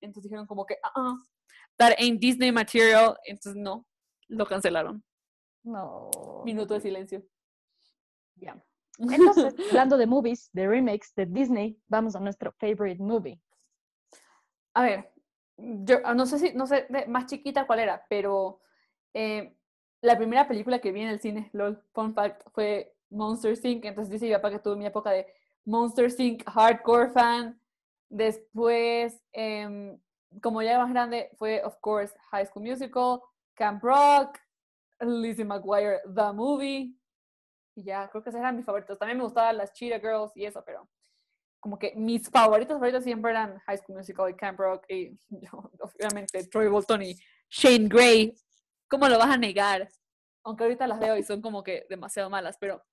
Entonces 0.01 0.25
dijeron 0.25 0.49
como 0.49 0.67
que, 0.67 0.75
ah, 0.83 0.91
ah, 0.97 1.15
that 1.77 1.93
ain't 1.97 2.21
Disney 2.21 2.51
material, 2.51 3.17
entonces 3.25 3.55
no, 3.55 3.87
lo 4.27 4.47
cancelaron. 4.47 5.01
No. 5.63 6.11
Minuto 6.45 6.75
de 6.75 6.81
silencio. 6.81 7.25
Ya. 8.35 8.61
Entonces, 8.99 9.55
hablando 9.71 9.97
de 9.97 10.07
movies, 10.07 10.51
de 10.53 10.67
remakes 10.67 11.13
de 11.15 11.27
Disney, 11.27 11.81
vamos 11.87 12.17
a 12.17 12.21
nuestro 12.21 12.53
favorite 12.59 13.01
movie. 13.01 13.41
A 14.75 14.83
ver, 14.83 15.13
yo 15.59 15.99
ah, 16.05 16.15
no 16.15 16.27
sé 16.27 16.39
si, 16.39 16.53
no 16.55 16.67
sé 16.67 16.87
más 17.09 17.27
chiquita 17.27 17.67
cuál 17.67 17.81
era, 17.81 18.05
pero 18.09 18.61
eh, 19.15 19.57
la 20.03 20.17
primera 20.17 20.47
película 20.47 20.81
que 20.81 20.93
vi 20.93 21.03
en 21.03 21.09
el 21.09 21.21
cine, 21.21 21.51
LOL, 21.53 21.83
fun 21.93 22.15
fact, 22.15 22.43
fue 22.53 22.95
Monster 23.11 23.59
Inc. 23.63 23.85
Entonces 23.85 24.13
dice 24.13 24.27
mi 24.27 24.33
papá 24.33 24.51
que 24.51 24.59
tuve 24.59 24.77
mi 24.77 24.87
época 24.87 25.11
de 25.11 25.27
Monster 25.65 26.09
Inc. 26.19 26.45
hardcore 26.47 27.11
fan. 27.11 27.61
Después, 28.09 29.21
em, 29.33 29.99
como 30.43 30.63
ya 30.63 30.79
más 30.79 30.91
grande, 30.91 31.31
fue, 31.39 31.63
of 31.65 31.77
course, 31.81 32.15
High 32.31 32.47
School 32.47 32.65
Musical, 32.65 33.21
Camp 33.55 33.83
Rock, 33.83 34.39
Lizzie 35.01 35.45
McGuire, 35.45 36.01
The 36.15 36.33
Movie. 36.33 36.95
Y 37.75 37.85
ya, 37.85 38.09
creo 38.09 38.23
que 38.23 38.31
esos 38.31 38.41
eran 38.41 38.57
mis 38.57 38.65
favoritos. 38.65 38.99
También 38.99 39.19
me 39.19 39.25
gustaban 39.25 39.57
las 39.57 39.73
Cheetah 39.73 39.99
Girls 39.99 40.37
y 40.37 40.45
eso, 40.45 40.63
pero 40.65 40.89
como 41.67 41.81
que 41.81 41.95
mis 41.97 42.31
favoritos 42.31 42.75
favoritos 42.75 43.03
siempre 43.03 43.33
eran 43.33 43.59
High 43.67 43.79
School 43.79 43.97
Musical 43.97 44.31
y 44.31 44.35
Camp 44.35 44.57
Rock 44.57 44.85
y 44.89 45.19
obviamente 45.81 46.47
Troy 46.47 46.69
Bolton 46.69 47.03
y 47.03 47.17
Shane 47.51 47.89
Gray. 47.89 48.33
¿Cómo 48.89 49.09
lo 49.09 49.19
vas 49.19 49.31
a 49.31 49.37
negar? 49.37 49.89
Aunque 50.45 50.63
ahorita 50.63 50.87
las 50.87 51.01
veo 51.01 51.17
y 51.17 51.25
son 51.25 51.43
como 51.43 51.65
que 51.65 51.85
demasiado 51.91 52.31
malas, 52.31 52.57
pero 52.61 52.85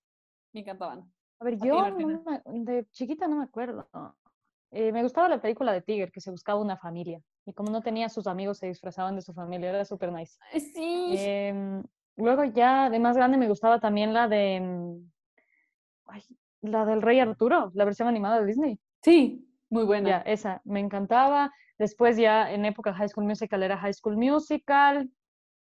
me 0.54 0.62
encantaban. 0.62 1.02
A 1.40 1.46
ver, 1.46 1.60
yo 1.64 1.76
Martina? 1.76 2.14
no 2.14 2.42
me- 2.52 2.64
de 2.66 2.90
chiquita 2.90 3.28
no 3.28 3.36
me 3.36 3.44
acuerdo. 3.44 3.88
Eh, 4.72 4.92
me 4.92 5.04
gustaba 5.04 5.30
la 5.30 5.40
película 5.40 5.72
de 5.72 5.84
Tiger, 5.84 6.12
que 6.12 6.20
se 6.20 6.32
buscaba 6.32 6.60
una 6.60 6.76
familia. 6.76 7.22
Y 7.46 7.54
como 7.54 7.70
no 7.70 7.84
tenía 7.84 8.10
sus 8.10 8.26
amigos, 8.26 8.58
se 8.58 8.66
disfrazaban 8.66 9.16
de 9.16 9.22
su 9.22 9.36
familia. 9.36 9.70
Era 9.70 9.86
súper 9.86 10.12
nice. 10.12 10.40
Sí. 10.52 11.14
Em, 11.16 11.84
luego 12.16 12.44
ya 12.46 12.90
de 12.90 12.98
más 12.98 13.16
grande 13.16 13.38
me 13.38 13.48
gustaba 13.48 13.80
también 13.80 14.16
la 14.16 14.28
de... 14.28 14.60
mm, 14.62 15.12
ay, 16.08 16.24
la 16.64 16.86
del 16.86 17.02
Rey 17.02 17.20
Arturo, 17.20 17.72
la 17.76 17.86
versión 17.86 18.08
animada 18.08 18.40
de 18.40 18.48
Disney. 18.48 18.80
Sí, 19.02 19.48
muy 19.70 19.84
buena. 19.84 20.10
Ya, 20.10 20.18
esa, 20.20 20.62
me 20.64 20.80
encantaba. 20.80 21.52
Después 21.78 22.18
ya 22.18 22.52
en 22.52 22.66
época 22.66 22.94
High 22.94 23.10
School 23.10 23.26
Musical 23.26 23.64
era 23.64 23.78
High 23.78 23.94
School 23.94 24.18
Musical. 24.18 25.10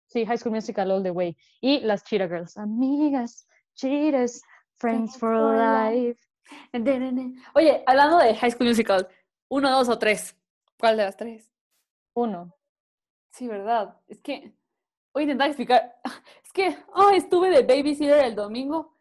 Sí, 0.07 0.27
High 0.27 0.39
School 0.39 0.55
Musical 0.55 0.91
all 0.91 1.03
the 1.03 1.11
way. 1.11 1.37
Y 1.61 1.81
las 1.81 2.05
Cheetah 2.05 2.29
Girls. 2.29 2.57
Amigas, 2.59 3.49
cheetahs, 3.75 4.43
friends 4.77 5.17
for 5.17 5.35
life. 5.35 6.21
Oye, 7.55 7.83
hablando 7.87 8.19
de 8.19 8.35
High 8.35 8.51
School 8.51 8.69
Musical, 8.69 9.09
uno, 9.49 9.71
dos 9.71 9.89
o 9.89 9.99
tres. 9.99 10.37
¿Cuál 10.79 10.97
de 10.97 11.05
las 11.05 11.17
tres? 11.17 11.51
Uno. 12.15 12.55
Sí, 13.31 13.47
¿verdad? 13.47 13.97
Es 14.09 14.21
que 14.21 14.53
voy 15.15 15.23
a 15.23 15.25
intentar 15.25 15.49
explicar. 15.49 15.97
Es 16.45 16.53
que 16.53 16.77
oh, 16.95 17.11
estuve 17.11 17.49
de 17.51 17.63
babysitter 17.63 18.25
el 18.25 18.35
domingo 18.35 19.00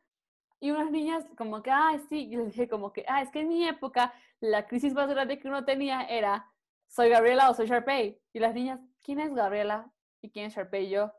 y 0.59 0.71
unas 0.71 0.91
niñas 0.91 1.25
como 1.37 1.63
que, 1.63 1.71
ah, 1.71 1.99
sí, 2.09 2.27
y 2.31 2.35
les 2.35 2.47
dije 2.47 2.67
como 2.67 2.91
que, 2.91 3.05
ah, 3.07 3.21
es 3.21 3.29
que 3.31 3.41
en 3.41 3.49
mi 3.49 3.67
época 3.67 4.13
la 4.39 4.67
crisis 4.67 4.93
más 4.93 5.09
grande 5.09 5.39
que 5.39 5.47
uno 5.47 5.65
tenía 5.65 6.03
era, 6.03 6.51
¿soy 6.87 7.09
Gabriela 7.09 7.49
o 7.49 7.53
soy 7.53 7.67
Sharpay? 7.67 8.19
Y 8.33 8.39
las 8.39 8.53
niñas, 8.53 8.79
¿quién 9.03 9.19
es 9.19 9.33
Gabriela 9.33 9.91
y 10.21 10.29
quién 10.29 10.45
es 10.45 10.55
Sharpay? 10.55 10.85
Y 10.85 10.89
yo, 10.89 11.13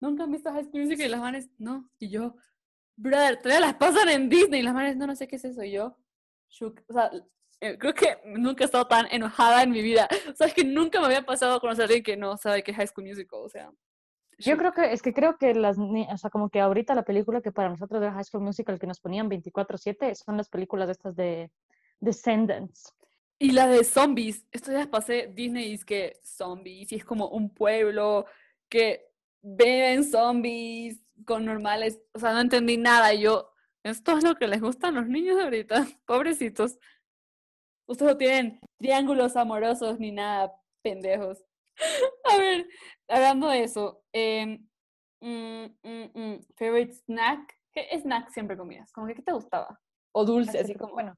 ¿nunca 0.00 0.24
han 0.24 0.32
visto 0.32 0.52
High 0.52 0.64
School 0.64 0.82
Musical? 0.82 1.06
Y 1.06 1.10
las 1.10 1.20
manes, 1.20 1.50
no. 1.58 1.88
Y 1.98 2.10
yo, 2.10 2.34
brother, 2.96 3.36
todavía 3.36 3.66
las 3.66 3.74
pasan 3.74 4.08
en 4.08 4.28
Disney. 4.28 4.60
Y 4.60 4.62
las 4.64 4.74
manes, 4.74 4.96
no, 4.96 5.06
no 5.06 5.14
sé 5.14 5.28
qué 5.28 5.36
es 5.36 5.44
eso. 5.44 5.62
Y 5.62 5.72
yo, 5.72 5.96
eh, 7.60 7.76
creo 7.78 7.94
que 7.94 8.18
nunca 8.24 8.64
he 8.64 8.66
estado 8.66 8.86
tan 8.86 9.06
enojada 9.10 9.62
en 9.62 9.70
mi 9.70 9.82
vida. 9.82 10.08
O 10.32 10.34
sea, 10.34 10.46
es 10.46 10.54
que 10.54 10.64
nunca 10.64 11.00
me 11.00 11.06
había 11.06 11.24
pasado 11.24 11.60
conocer 11.60 11.82
a 11.82 11.84
alguien 11.86 12.02
que 12.02 12.16
no 12.16 12.36
sabe 12.36 12.62
qué 12.62 12.70
es 12.72 12.76
High 12.76 12.88
School 12.88 13.06
Musical. 13.06 13.40
O 13.42 13.48
sea, 13.48 13.70
Yo 14.38 14.56
creo 14.56 14.72
que, 14.72 14.92
es 14.92 15.02
que 15.02 15.12
creo 15.12 15.36
que 15.36 15.54
las, 15.54 15.76
o 15.78 16.16
sea, 16.16 16.30
como 16.30 16.48
que 16.48 16.60
ahorita 16.60 16.94
la 16.94 17.02
película 17.02 17.40
que 17.40 17.50
para 17.50 17.70
nosotros 17.70 18.00
era 18.00 18.12
High 18.12 18.24
School 18.24 18.44
Musical 18.44 18.78
que 18.78 18.86
nos 18.86 19.00
ponían 19.00 19.28
24/7 19.28 20.14
son 20.14 20.36
las 20.36 20.48
películas 20.48 20.88
estas 20.88 21.16
de 21.16 21.50
Descendants. 22.00 22.94
Y 23.40 23.52
la 23.52 23.68
de 23.68 23.84
zombies. 23.84 24.46
Estos 24.50 24.74
días 24.74 24.88
pasé 24.88 25.30
Disney 25.32 25.70
y 25.70 25.74
es 25.74 25.84
que 25.84 26.18
zombies. 26.22 26.92
Y 26.92 26.96
es 26.96 27.04
como 27.04 27.28
un 27.28 27.50
pueblo 27.50 28.26
que 28.68 29.12
ven 29.42 30.04
zombies 30.04 31.00
con 31.24 31.44
normales. 31.44 32.00
O 32.12 32.18
sea, 32.18 32.32
no 32.32 32.40
entendí 32.40 32.76
nada. 32.76 33.14
Y 33.14 33.22
yo, 33.22 33.52
esto 33.84 34.18
es 34.18 34.24
lo 34.24 34.34
que 34.36 34.48
les 34.48 34.60
gustan 34.60 34.94
los 34.94 35.06
niños 35.06 35.36
de 35.36 35.44
ahorita. 35.44 35.86
Pobrecitos. 36.06 36.78
Ustedes 37.86 38.12
no 38.12 38.18
tienen 38.18 38.60
triángulos 38.76 39.36
amorosos 39.36 39.98
ni 39.98 40.12
nada, 40.12 40.52
pendejos. 40.82 41.42
A 42.24 42.36
ver, 42.36 42.66
hablando 43.08 43.48
de 43.48 43.64
eso. 43.64 44.02
em, 44.12 44.66
mm, 45.20 45.64
mm, 45.82 46.10
mm, 46.14 46.40
favorite 46.56 46.92
snack. 46.92 47.54
¿Qué 47.72 47.88
snack 47.98 48.30
siempre 48.30 48.56
comías? 48.56 48.92
Como 48.92 49.06
que, 49.06 49.14
¿qué 49.14 49.22
te 49.22 49.32
gustaba? 49.32 49.80
O 50.12 50.24
dulce, 50.24 50.58
así 50.58 50.74
como. 50.74 50.94
Bueno, 50.94 51.16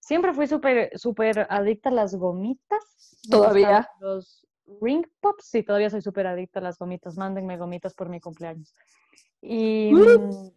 siempre 0.00 0.32
fui 0.34 0.46
súper 0.46 0.90
súper 0.98 1.46
adicta 1.50 1.88
a 1.90 1.92
las 1.92 2.14
gomitas. 2.14 3.20
Todavía. 3.30 3.88
Los 4.00 4.46
ring 4.80 5.06
pops, 5.20 5.44
sí, 5.46 5.62
todavía 5.62 5.90
soy 5.90 6.02
súper 6.02 6.26
adicta 6.26 6.60
a 6.60 6.62
las 6.62 6.78
gomitas. 6.78 7.16
Mándenme 7.16 7.56
gomitas 7.56 7.94
por 7.94 8.08
mi 8.08 8.20
cumpleaños. 8.20 8.74
Y, 9.40 9.92
mm, 9.94 10.50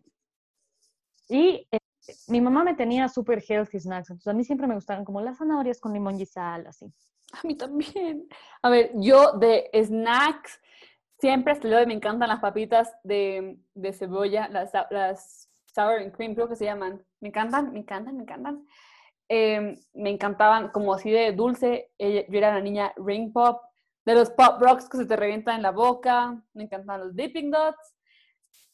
y 1.30 1.67
eh, 1.71 1.79
mi 2.28 2.41
mamá 2.41 2.63
me 2.63 2.74
tenía 2.74 3.08
súper 3.08 3.43
healthy 3.48 3.80
snacks, 3.80 4.10
entonces 4.10 4.28
a 4.28 4.34
mí 4.34 4.43
siempre 4.43 4.67
me 4.67 4.76
gustaban 4.76 5.06
como 5.06 5.22
las 5.22 5.38
zanahorias 5.38 5.80
con 5.80 5.93
limón 5.93 6.19
y 6.19 6.26
sal, 6.26 6.67
así. 6.67 6.86
A 7.32 7.45
mí 7.45 7.56
también. 7.56 8.28
A 8.62 8.69
ver, 8.69 8.91
yo 8.95 9.34
de 9.34 9.69
snacks, 9.74 10.60
siempre 11.19 11.56
me 11.86 11.93
encantan 11.93 12.30
las 12.30 12.39
papitas 12.39 12.91
de, 13.04 13.58
de 13.74 13.93
cebolla, 13.93 14.48
las, 14.50 14.72
las 14.89 15.50
sour 15.65 16.00
and 16.00 16.12
cream, 16.12 16.34
creo 16.34 16.48
que 16.48 16.56
se 16.56 16.65
llaman. 16.65 17.04
Me 17.19 17.30
encantan, 17.30 17.72
me 17.72 17.80
encantan, 17.80 18.15
me 18.15 18.24
encantan. 18.24 18.65
Em, 19.28 19.78
me 19.93 20.10
encantaban 20.10 20.69
como 20.69 20.93
así 20.93 21.12
de 21.12 21.32
dulce. 21.34 21.91
Yo 22.00 22.38
era 22.38 22.50
una 22.50 22.62
niña 22.62 22.93
ring 22.98 23.32
pop, 23.32 23.62
de 24.06 24.15
los 24.15 24.32
pop 24.32 24.60
rocks 24.60 24.89
que 24.89 24.98
se 24.98 25.06
te 25.06 25.15
revientan 25.15 25.58
en 25.58 25.63
la 25.63 25.72
boca. 25.72 26.41
Me 26.54 26.63
encantaban 26.63 27.02
los 27.02 27.15
dipping 27.15 27.52
dots. 27.52 27.95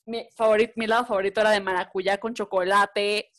Mi, 0.06 0.28
favorito, 0.36 0.74
mi 0.76 0.88
lado 0.88 1.06
favorito 1.06 1.41
era 1.41 1.50
de 1.52 1.60
maracuyá 1.62 2.18
con 2.20 2.34
chocolate, 2.34 3.32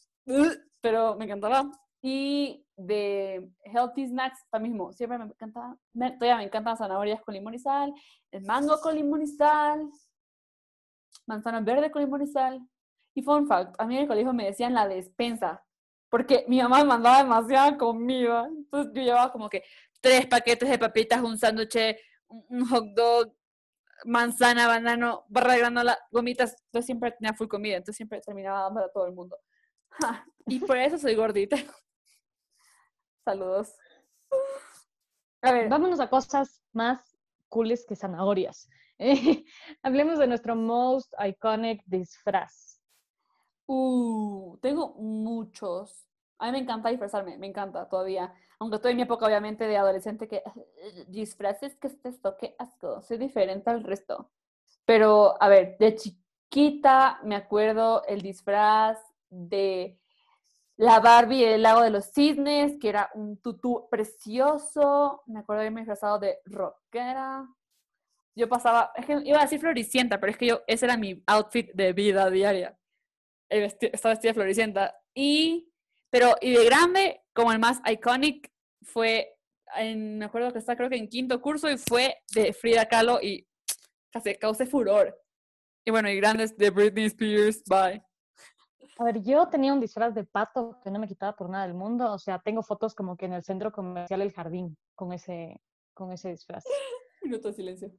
pero 0.81 1.17
me 1.17 1.25
encantaba. 1.25 1.71
Y 2.03 2.65
de 2.77 3.51
healthy 3.65 4.07
snacks, 4.09 4.45
también 4.51 4.73
mismo, 4.75 4.93
siempre 4.93 5.19
me 5.19 5.25
encantaba, 5.25 5.77
me- 5.95 6.11
todavía 6.13 6.37
me 6.37 6.45
encantan 6.45 6.77
zanahorias 6.77 7.23
con 7.23 7.35
limón 7.35 7.55
y 7.55 7.59
sal, 7.59 7.93
el 8.31 8.43
mango 8.45 8.79
con 8.81 8.95
limón 8.95 9.23
y 9.23 9.27
sal, 9.27 9.89
manzana 11.27 11.61
verde 11.61 11.91
con 11.91 12.03
limón 12.03 12.23
y 12.23 12.27
sal. 12.27 12.61
Y 13.15 13.23
fun 13.23 13.47
fact, 13.47 13.75
a 13.79 13.87
mí 13.87 13.97
en 13.97 14.03
el 14.03 14.09
colegio 14.09 14.33
me 14.33 14.45
decían 14.45 14.75
la 14.75 14.87
despensa, 14.87 15.65
porque 16.11 16.45
mi 16.49 16.61
mamá 16.61 16.85
mandaba 16.85 17.19
demasiada 17.23 17.77
comida. 17.79 18.47
Entonces 18.47 18.93
yo 18.95 19.03
llevaba 19.03 19.33
como 19.33 19.49
que 19.49 19.65
tres 20.01 20.27
paquetes 20.27 20.69
de 20.69 20.79
papitas, 20.79 21.23
un 21.23 21.39
sándwich, 21.39 21.97
un 22.29 22.67
hot 22.69 22.85
dog, 22.95 23.33
manzana, 24.07 24.67
banano, 24.67 25.25
barra 25.29 25.55
de 25.55 25.59
granola, 25.59 25.99
gomitas. 26.11 26.57
Yo 26.73 26.83
siempre 26.83 27.13
tenía 27.13 27.35
full 27.35 27.49
comida, 27.49 27.77
entonces 27.77 27.97
siempre 27.97 28.21
terminaba 28.21 28.63
dando 28.63 28.81
a 28.81 28.91
todo 28.91 29.07
el 29.07 29.13
mundo. 29.13 29.39
y 30.47 30.59
por 30.61 30.77
eso 30.79 30.99
soy 30.99 31.15
gordita. 31.15 31.57
Saludos. 33.25 33.75
A 35.43 35.53
ver. 35.53 35.69
Vámonos 35.69 36.01
a 36.01 36.09
cosas 36.09 36.63
más 36.73 37.17
cooles 37.49 37.85
que 37.87 37.97
zanahorias. 37.97 38.69
hablemos 39.83 40.19
de 40.19 40.27
nuestro 40.27 40.57
most 40.57 41.13
iconic 41.19 41.83
disfraz. 41.87 42.81
Uh, 43.67 44.57
tengo 44.63 44.95
muchos. 44.95 46.06
A 46.39 46.47
mí 46.47 46.53
me 46.53 46.59
encanta 46.59 46.91
disfrazarme, 46.91 47.39
me 47.39 47.47
encanta 47.47 47.89
todavía. 47.89 48.33
Aunque 48.59 48.77
estoy 48.77 48.93
en 48.93 48.97
mi 48.97 49.03
época, 49.03 49.27
obviamente, 49.27 49.67
de 49.67 49.77
adolescente, 49.77 50.29
que 50.29 50.43
disfraces, 51.09 51.77
que 51.77 51.89
es 51.89 51.97
esto? 52.05 52.37
Qué 52.37 52.55
asco. 52.59 53.03
Soy 53.03 53.19
diferente 53.19 53.71
al 53.71 53.85
resto. 53.85 54.31
Pero, 54.85 55.41
a 55.43 55.49
ver, 55.49 55.77
de 55.79 55.97
chiquita 55.97 57.21
me 57.25 57.37
acuerdo 57.37 58.05
el 58.07 58.23
disfraz 58.23 58.99
de 59.31 59.99
la 60.77 61.01
Barbie 61.01 61.47
del 61.47 61.63
lago 61.63 61.81
de 61.81 61.91
los 61.91 62.13
cisnes, 62.13 62.79
que 62.79 62.91
era 62.91 63.11
un 63.15 63.39
tutú 63.39 63.89
precioso. 63.91 65.23
Me 65.27 65.41
acuerdo 65.41 65.61
de 65.61 65.67
haberme 65.67 65.81
disfrazado 65.81 66.19
de 66.19 66.39
rockera. 66.45 67.49
Yo 68.35 68.49
pasaba, 68.49 68.93
es 68.95 69.07
que 69.07 69.19
iba 69.25 69.39
a 69.39 69.43
decir 69.43 69.59
floricienta, 69.59 70.21
pero 70.21 70.31
es 70.31 70.37
que 70.37 70.47
yo, 70.47 70.61
ese 70.67 70.85
era 70.85 70.99
mi 70.99 71.23
outfit 71.27 71.73
de 71.73 71.95
vida 71.95 72.31
diaria. 72.31 72.79
estaba 73.49 74.13
vestida 74.13 74.35
floricienta. 74.35 74.95
Y, 75.15 75.73
pero, 76.19 76.35
y 76.41 76.55
de 76.55 76.65
grande, 76.65 77.21
como 77.35 77.53
el 77.53 77.59
más 77.59 77.83
iconic, 77.85 78.51
fue, 78.81 79.37
en, 79.77 80.17
me 80.17 80.25
acuerdo 80.25 80.51
que 80.51 80.61
está 80.61 80.75
creo 80.75 80.89
que 80.89 80.97
en 80.97 81.11
quinto 81.11 81.43
curso, 81.43 81.71
y 81.71 81.77
fue 81.77 82.17
de 82.35 82.55
Frida 82.55 82.87
Kahlo 82.87 83.21
y 83.21 83.47
casi 84.11 84.35
causé 84.37 84.65
furor. 84.65 85.15
Y 85.85 85.91
bueno, 85.91 86.09
y 86.09 86.17
grandes 86.17 86.57
de 86.57 86.71
Britney 86.71 87.05
Spears, 87.05 87.63
bye. 87.69 88.03
A 88.99 89.05
ver, 89.05 89.23
yo 89.23 89.47
tenía 89.49 89.75
un 89.75 89.81
disfraz 89.81 90.15
de 90.15 90.25
pato 90.25 90.81
que 90.83 90.91
no 90.91 90.99
me 90.99 91.07
quitaba 91.07 91.37
por 91.37 91.51
nada 91.51 91.67
del 91.67 91.77
mundo. 91.77 92.11
O 92.11 92.19
sea, 92.19 92.39
tengo 92.39 92.63
fotos 92.63 92.95
como 92.95 93.15
que 93.19 93.27
en 93.27 93.35
el 93.35 93.43
centro 93.43 93.71
comercial 93.71 94.23
El 94.23 94.33
Jardín 94.33 94.75
con 94.95 95.13
ese, 95.13 95.61
con 95.93 96.13
ese 96.13 96.31
disfraz. 96.31 96.65
Minuto 97.23 97.49
de 97.49 97.55
silencio. 97.55 97.93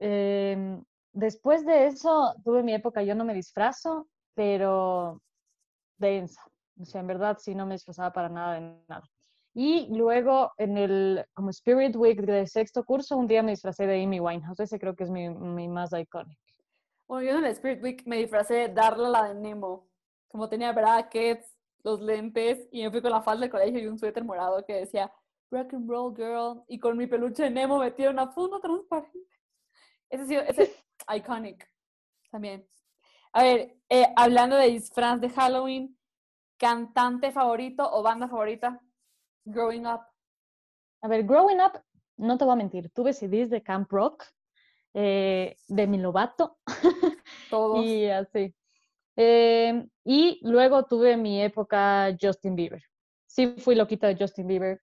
Em, 0.00 0.82
después 1.12 1.64
de 1.64 1.86
eso, 1.86 2.34
tuve 2.44 2.64
mi 2.64 2.74
época, 2.74 3.04
yo 3.04 3.14
no 3.14 3.24
me 3.24 3.32
disfrazo, 3.32 4.08
pero 4.34 5.22
densa. 5.98 6.42
O 6.80 6.84
sea, 6.84 7.00
en 7.00 7.06
verdad 7.06 7.38
sí 7.40 7.54
no 7.54 7.66
me 7.66 7.74
disfrazaba 7.74 8.12
para 8.12 8.28
nada 8.28 8.54
de 8.54 8.60
nada. 8.88 9.08
Y 9.54 9.86
luego 9.94 10.52
en 10.58 10.76
el 10.76 11.24
como 11.32 11.50
Spirit 11.50 11.94
Week 11.94 12.20
de 12.20 12.46
sexto 12.46 12.84
curso, 12.84 13.16
un 13.16 13.28
día 13.28 13.42
me 13.42 13.52
disfracé 13.52 13.86
de 13.86 14.02
Amy 14.02 14.18
Winehouse. 14.18 14.60
Ese 14.60 14.78
creo 14.78 14.96
que 14.96 15.04
es 15.04 15.10
mi, 15.10 15.28
mi 15.30 15.68
más 15.68 15.92
icónico. 15.92 16.40
Bueno, 17.06 17.30
yo 17.30 17.38
en 17.38 17.44
el 17.44 17.52
Spirit 17.52 17.82
Week 17.82 18.02
me 18.06 18.16
disfracé 18.16 18.54
de 18.54 18.68
Darla 18.68 19.08
la 19.08 19.28
de 19.28 19.34
Nemo 19.34 19.88
como 20.34 20.48
tenía 20.48 20.72
brackets, 20.72 21.56
los 21.84 22.00
lentes, 22.00 22.66
y 22.72 22.82
me 22.82 22.90
fui 22.90 23.00
con 23.00 23.12
la 23.12 23.22
falda 23.22 23.42
del 23.42 23.50
colegio 23.50 23.78
y 23.78 23.86
un 23.86 23.96
suéter 23.96 24.24
morado 24.24 24.64
que 24.66 24.72
decía 24.72 25.12
Rock 25.48 25.74
and 25.74 25.88
Roll 25.88 26.16
Girl, 26.16 26.64
y 26.66 26.80
con 26.80 26.96
mi 26.96 27.06
peluche 27.06 27.44
de 27.44 27.50
Nemo 27.50 27.78
metida 27.78 28.08
en 28.08 28.14
una 28.14 28.32
funda 28.32 28.58
transparente. 28.58 29.16
Ese 30.10 30.26
sí, 30.26 30.34
ese 30.34 30.74
iconic 31.16 31.70
también. 32.32 32.66
A 33.32 33.44
ver, 33.44 33.76
eh, 33.88 34.12
hablando 34.16 34.56
de 34.56 34.70
disfraz 34.70 35.20
de 35.20 35.30
Halloween, 35.30 35.96
cantante 36.56 37.32
favorito 37.32 37.84
o 37.84 38.02
banda 38.02 38.28
favorita, 38.28 38.80
Growing 39.44 39.86
Up. 39.86 40.02
A 41.02 41.08
ver, 41.08 41.24
Growing 41.24 41.60
Up, 41.60 41.80
no 42.16 42.38
te 42.38 42.44
voy 42.44 42.54
a 42.54 42.56
mentir, 42.56 42.90
tuve 42.90 43.12
CDs 43.12 43.50
de 43.50 43.62
Camp 43.62 43.90
Rock, 43.90 44.24
eh, 44.94 45.56
de 45.68 45.86
Mi 45.86 45.98
Lovato. 45.98 46.58
Todos. 47.50 47.84
y 47.84 48.06
así. 48.08 48.54
Em, 49.16 49.88
y 50.04 50.40
luego 50.42 50.84
tuve 50.84 51.16
mi 51.16 51.42
época 51.42 52.16
Justin 52.20 52.56
Bieber. 52.56 52.82
Sí 53.26 53.54
fui 53.58 53.74
loquita 53.74 54.08
de 54.08 54.16
Justin 54.16 54.46
Bieber. 54.46 54.80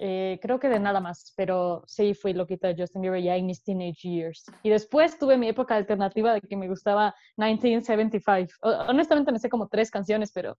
Eh, 0.00 0.38
creo 0.40 0.60
que 0.60 0.68
de 0.68 0.78
nada 0.78 1.00
más, 1.00 1.32
pero 1.36 1.82
sí 1.86 2.14
fui 2.14 2.32
loquita 2.32 2.68
de 2.68 2.80
Justin 2.80 3.02
Bieber 3.02 3.20
ya 3.20 3.36
en 3.36 3.46
mis 3.46 3.62
teenage 3.62 4.08
years. 4.08 4.44
Y 4.62 4.70
después 4.70 5.18
tuve 5.18 5.36
mi 5.36 5.48
época 5.48 5.74
alternativa 5.74 6.32
de 6.32 6.40
que 6.40 6.56
me 6.56 6.68
gustaba 6.68 7.14
1975. 7.36 8.54
honestamente 8.88 9.32
me 9.32 9.40
sé 9.40 9.48
como 9.48 9.68
tres 9.68 9.90
canciones, 9.90 10.30
pero... 10.32 10.56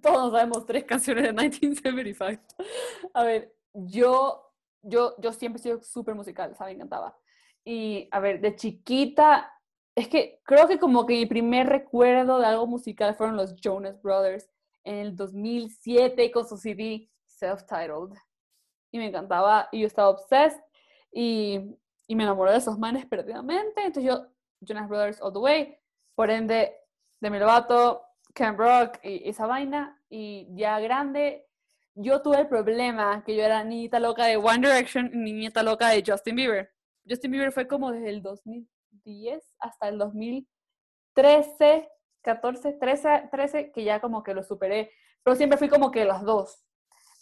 Todos 0.00 0.32
sabemos 0.32 0.64
tres 0.64 0.84
canciones 0.84 1.24
de 1.24 1.32
1975. 1.32 2.42
A 3.14 3.24
ver, 3.24 3.52
yo, 3.72 4.52
yo, 4.82 5.14
yo 5.18 5.32
siempre 5.32 5.58
he 5.58 5.62
sido 5.62 5.82
súper 5.82 6.14
musical, 6.14 6.54
¿sabes? 6.54 6.76
Me 6.76 6.84
encantaba. 6.84 7.16
Y 7.64 8.08
a 8.12 8.20
ver, 8.20 8.40
de 8.40 8.54
chiquita 8.54 9.52
es 9.96 10.08
que 10.08 10.40
creo 10.44 10.68
que 10.68 10.78
como 10.78 11.04
que 11.04 11.14
mi 11.14 11.26
primer 11.26 11.66
recuerdo 11.66 12.38
de 12.38 12.46
algo 12.46 12.68
musical 12.68 13.16
fueron 13.16 13.36
los 13.36 13.56
Jonas 13.56 14.00
Brothers 14.00 14.48
en 14.84 14.94
el 14.96 15.16
2007 15.16 16.30
con 16.30 16.46
su 16.46 16.56
CD 16.56 17.10
self-titled. 17.26 18.16
Y 18.90 18.98
me 18.98 19.06
encantaba 19.06 19.68
y 19.72 19.80
yo 19.80 19.86
estaba 19.86 20.08
obsessed 20.08 20.60
y, 21.12 21.76
y 22.06 22.14
me 22.14 22.24
enamoré 22.24 22.52
de 22.52 22.58
esos 22.58 22.78
manes 22.78 23.06
perdidamente. 23.06 23.80
Entonces 23.82 24.04
yo, 24.04 24.26
Jonas 24.60 24.88
Brothers 24.88 25.20
all 25.20 25.32
the 25.32 25.38
way, 25.38 25.78
por 26.14 26.30
ende, 26.30 26.74
de 27.20 27.30
mi 27.30 27.38
Lovato, 27.38 28.02
Camp 28.34 28.58
Rock 28.58 28.98
y 29.02 29.28
esa 29.28 29.46
vaina. 29.46 30.00
Y 30.08 30.48
ya 30.54 30.80
grande, 30.80 31.46
yo 31.94 32.22
tuve 32.22 32.38
el 32.40 32.48
problema 32.48 33.22
que 33.24 33.36
yo 33.36 33.42
era 33.42 33.62
niñita 33.64 34.00
loca 34.00 34.26
de 34.26 34.36
One 34.36 34.66
Direction 34.66 35.10
y 35.12 35.16
niñita 35.16 35.62
loca 35.62 35.88
de 35.88 36.02
Justin 36.06 36.36
Bieber. 36.36 36.72
Justin 37.08 37.30
Bieber 37.32 37.52
fue 37.52 37.66
como 37.66 37.90
desde 37.92 38.10
el 38.10 38.22
2000 38.22 38.68
hasta 39.58 39.88
el 39.88 39.98
2013, 39.98 41.88
14, 42.22 42.72
13, 42.74 43.28
13, 43.30 43.72
que 43.72 43.84
ya 43.84 44.00
como 44.00 44.22
que 44.22 44.34
lo 44.34 44.42
superé. 44.42 44.92
Pero 45.22 45.36
siempre 45.36 45.58
fui 45.58 45.68
como 45.68 45.90
que 45.90 46.04
las 46.04 46.22
dos. 46.22 46.62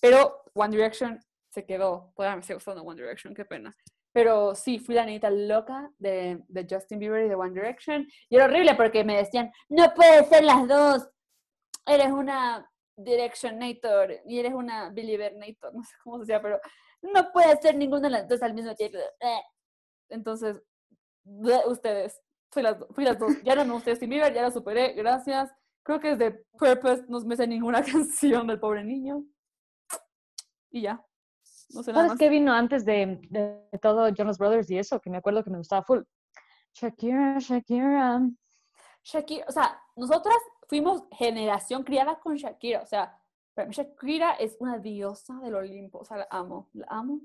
Pero 0.01 0.43
One 0.55 0.77
Direction 0.77 1.21
se 1.57 1.65
quedó. 1.65 2.13
Todavía 2.15 2.37
me 2.37 2.43
sigue 2.43 2.57
gustando 2.57 2.83
One 2.83 3.01
Direction, 3.01 3.35
qué 3.35 3.47
pena. 3.47 3.75
Pero 4.13 4.55
sí, 4.55 4.79
fui 4.79 4.95
la 4.95 5.07
niñita 5.07 5.31
loca 5.31 5.91
de, 5.99 6.43
de, 6.49 6.67
Justin 6.69 6.99
Bieber 6.99 7.25
y 7.25 7.29
de 7.31 7.35
One 7.35 7.55
Direction. 7.55 8.07
Y 8.29 8.37
era 8.37 8.45
horrible 8.45 8.75
porque 8.75 9.05
me 9.05 9.17
decían, 9.17 9.51
no 9.71 9.95
puedes 9.95 10.29
ser 10.29 10.45
las 10.45 10.69
dos. 10.69 11.09
Eres 11.87 12.13
una 12.13 12.71
Directionator 12.99 14.21
y 14.27 14.39
eres 14.39 14.53
una 14.53 14.91
Believernator. 14.91 15.75
No 15.75 15.83
sé 15.83 15.95
cómo 16.05 16.23
se 16.25 16.33
llama, 16.33 16.43
pero 16.43 16.61
no 17.03 17.33
puedes 17.33 17.59
ser 17.61 17.75
ninguna 17.75 18.03
de 18.03 18.11
las 18.11 18.29
dos 18.29 18.43
al 18.43 18.53
mismo 18.53 18.75
tiempo. 18.75 18.99
Entonces, 20.11 20.63
ustedes. 21.25 22.21
Fui 22.53 22.63
las, 22.63 22.77
fui 22.91 23.05
las 23.05 23.19
dos. 23.19 23.33
Ya 23.45 23.55
no 23.55 23.65
me 23.65 23.73
gusté 23.73 23.93
Justin 23.93 24.11
Bieber, 24.11 24.33
ya 24.33 24.43
la 24.43 24.51
superé, 24.51 24.93
gracias. 24.93 25.51
Creo 25.83 26.01
que 26.01 26.13
es 26.13 26.19
de 26.19 26.33
Purpose, 26.59 27.05
no 27.09 27.21
me 27.21 27.37
sé 27.37 27.47
ninguna 27.47 27.83
canción 27.93 28.47
del 28.47 28.61
pobre 28.61 28.85
niño. 28.85 29.25
Y 30.71 30.83
ya. 30.83 31.03
No 31.71 31.83
sé 31.83 31.93
nada 31.93 32.07
¿Sabes 32.07 32.19
qué 32.19 32.29
vino 32.29 32.53
antes 32.53 32.85
de, 32.85 33.21
de, 33.31 33.79
todo 33.81 34.09
Jonas 34.11 34.39
Brothers 34.39 34.71
y 34.71 34.79
eso? 34.79 35.01
Que 35.01 35.11
me 35.11 35.19
acuerdo 35.19 35.43
que 35.43 35.51
me 35.51 35.59
gustaba 35.59 35.83
full. 35.83 36.03
Shakira, 36.73 37.39
Shakira. 37.39 38.21
Shakira, 39.03 39.47
o 39.49 39.53
sea, 39.53 39.81
nosotras 39.97 40.37
fuimos 40.69 41.05
generación 41.13 41.83
criada 41.83 42.19
con 42.19 42.37
Shakira, 42.37 42.83
o 42.83 42.87
sea, 42.87 43.19
Shakira 43.71 44.33
es 44.35 44.57
una 44.61 44.79
diosa 44.79 45.35
del 45.41 45.55
Olimpo, 45.55 45.99
o 45.99 46.05
sea, 46.05 46.19
la 46.19 46.27
amo, 46.31 46.69
la 46.75 46.87
amo. 46.91 47.21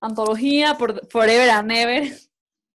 Antología 0.00 0.76
por 0.78 1.06
Forever 1.08 1.50
and 1.50 1.72
Ever. 1.72 2.12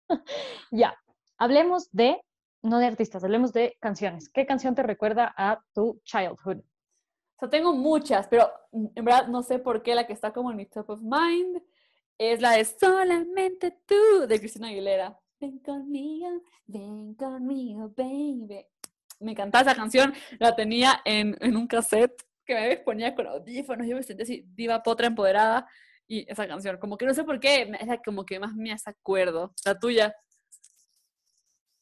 ya, 0.71 0.95
hablemos 1.37 1.89
de, 1.91 2.21
no 2.61 2.79
de 2.79 2.87
artistas, 2.87 3.23
hablemos 3.23 3.53
de 3.53 3.77
canciones. 3.79 4.29
¿Qué 4.29 4.45
canción 4.45 4.75
te 4.75 4.83
recuerda 4.83 5.33
a 5.37 5.61
tu 5.73 6.01
childhood? 6.03 6.61
O 7.41 7.49
tengo 7.49 7.73
muchas, 7.73 8.28
pero 8.28 8.52
en 8.71 9.06
verdad 9.06 9.28
no 9.28 9.43
sé 9.43 9.60
por 9.60 9.82
qué 9.82 9.95
la 9.95 10.06
que 10.06 10.13
está 10.13 10.34
como 10.34 10.52
en 10.52 10.58
mi 10.58 10.65
top 10.65 10.89
of 10.89 11.02
mind 11.02 11.62
es 12.17 12.41
la 12.41 12.52
de 12.52 12.65
Solamente 12.65 13.71
tú 13.85 14.27
de 14.27 14.40
Cristina 14.40 14.67
Aguilera. 14.67 15.17
Ven 15.40 15.60
conmigo, 15.60 16.27
ven 16.67 17.13
conmigo, 17.15 17.94
baby. 17.96 18.65
Me 19.21 19.31
encantaba 19.31 19.71
esa 19.71 19.75
canción, 19.75 20.13
la 20.37 20.56
tenía 20.56 21.02
en, 21.06 21.37
en 21.40 21.56
un 21.56 21.67
cassette 21.67 22.25
que 22.46 22.56
me 22.56 22.77
ponía 22.77 23.15
con 23.15 23.27
audífonos, 23.27 23.87
yo 23.87 23.96
me 23.96 24.04
sentía 24.04 24.23
así, 24.23 24.46
diva 24.56 24.81
potra 24.83 25.08
empoderada 25.08 25.67
y 26.08 26.29
esa 26.29 26.48
canción. 26.48 26.77
Como 26.77 26.98
que 26.98 27.06
no 27.06 27.13
sé 27.13 27.23
por 27.23 27.40
qué, 27.40 27.71
es 27.79 27.87
la 27.87 28.02
como 28.02 28.25
que 28.25 28.40
más 28.40 28.54
me 28.54 28.71
hace 28.71 28.90
acuerdo. 28.90 29.54
La 29.63 29.79
tuya. 29.79 30.13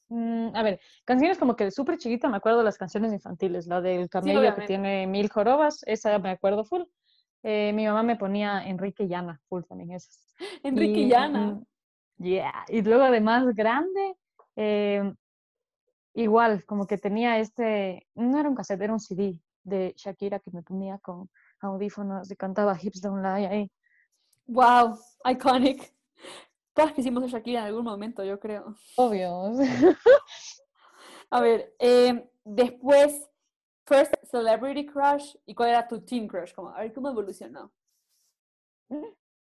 Mm, 0.10 0.56
a 0.56 0.64
ver, 0.64 0.80
canciones 1.06 1.38
como 1.38 1.56
que 1.56 1.66
de 1.66 1.72
súper 1.72 1.98
chiquita 1.98 2.30
me 2.30 2.38
acuerdo 2.38 2.60
de 2.60 2.64
las 2.66 2.78
canciones 2.78 3.12
infantiles. 3.12 3.68
La 3.68 3.82
del 3.82 4.10
camello 4.10 4.56
que 4.56 4.62
tiene 4.64 5.08
mil 5.08 5.30
jorobas, 5.30 5.84
esa 5.86 6.18
me 6.20 6.32
acuerdo 6.32 6.64
full. 6.64 6.84
Eh, 7.44 7.72
mi 7.74 7.86
mamá 7.86 8.04
me 8.04 8.16
ponía 8.16 8.68
Enrique 8.68 9.04
y 9.04 9.14
Ana, 9.14 9.42
full 9.48 9.64
también 9.64 9.92
esas. 9.92 10.36
Enrique 10.64 11.02
y, 11.02 11.14
Ana. 11.14 11.62
Yeah. 12.18 12.66
Y 12.70 12.82
luego 12.82 13.12
de 13.12 13.22
más 13.22 13.46
grande, 13.54 14.16
eh, 14.56 15.14
igual, 16.14 16.66
como 16.66 16.88
que 16.88 16.98
tenía 16.98 17.38
este, 17.40 18.08
no 18.16 18.40
era 18.40 18.50
un 18.50 18.56
cassette, 18.56 18.82
era 18.82 18.94
un 18.94 19.00
CD 19.00 19.40
de 19.64 19.94
Shakira 19.96 20.40
que 20.40 20.52
me 20.52 20.64
ponía 20.64 20.98
con 20.98 21.30
audífonos 21.60 22.32
y 22.32 22.36
cantaba 22.36 22.78
Hips 22.82 23.02
Don't 23.02 23.22
Lie 23.22 23.48
ahí. 23.48 23.72
Wow, 24.48 24.98
iconic. 25.26 25.94
Todas 26.78 26.94
quisimos 26.94 27.24
ser 27.24 27.40
Shakira 27.40 27.62
en 27.62 27.66
algún 27.66 27.86
momento, 27.86 28.24
yo 28.24 28.40
creo. 28.40 28.76
Obvio. 28.98 29.52
A 31.32 31.42
ver, 31.42 31.74
eh, 31.80 32.30
después, 32.46 33.28
first 33.88 34.14
celebrity 34.30 34.86
crush 34.86 35.36
y 35.48 35.56
cuál 35.56 35.70
era 35.70 35.88
tu 35.88 36.06
teen 36.06 36.28
crush, 36.28 36.54
como, 36.54 36.70
a 36.70 36.82
ver 36.82 36.94
cómo 36.94 37.10
evolucionó. 37.10 37.72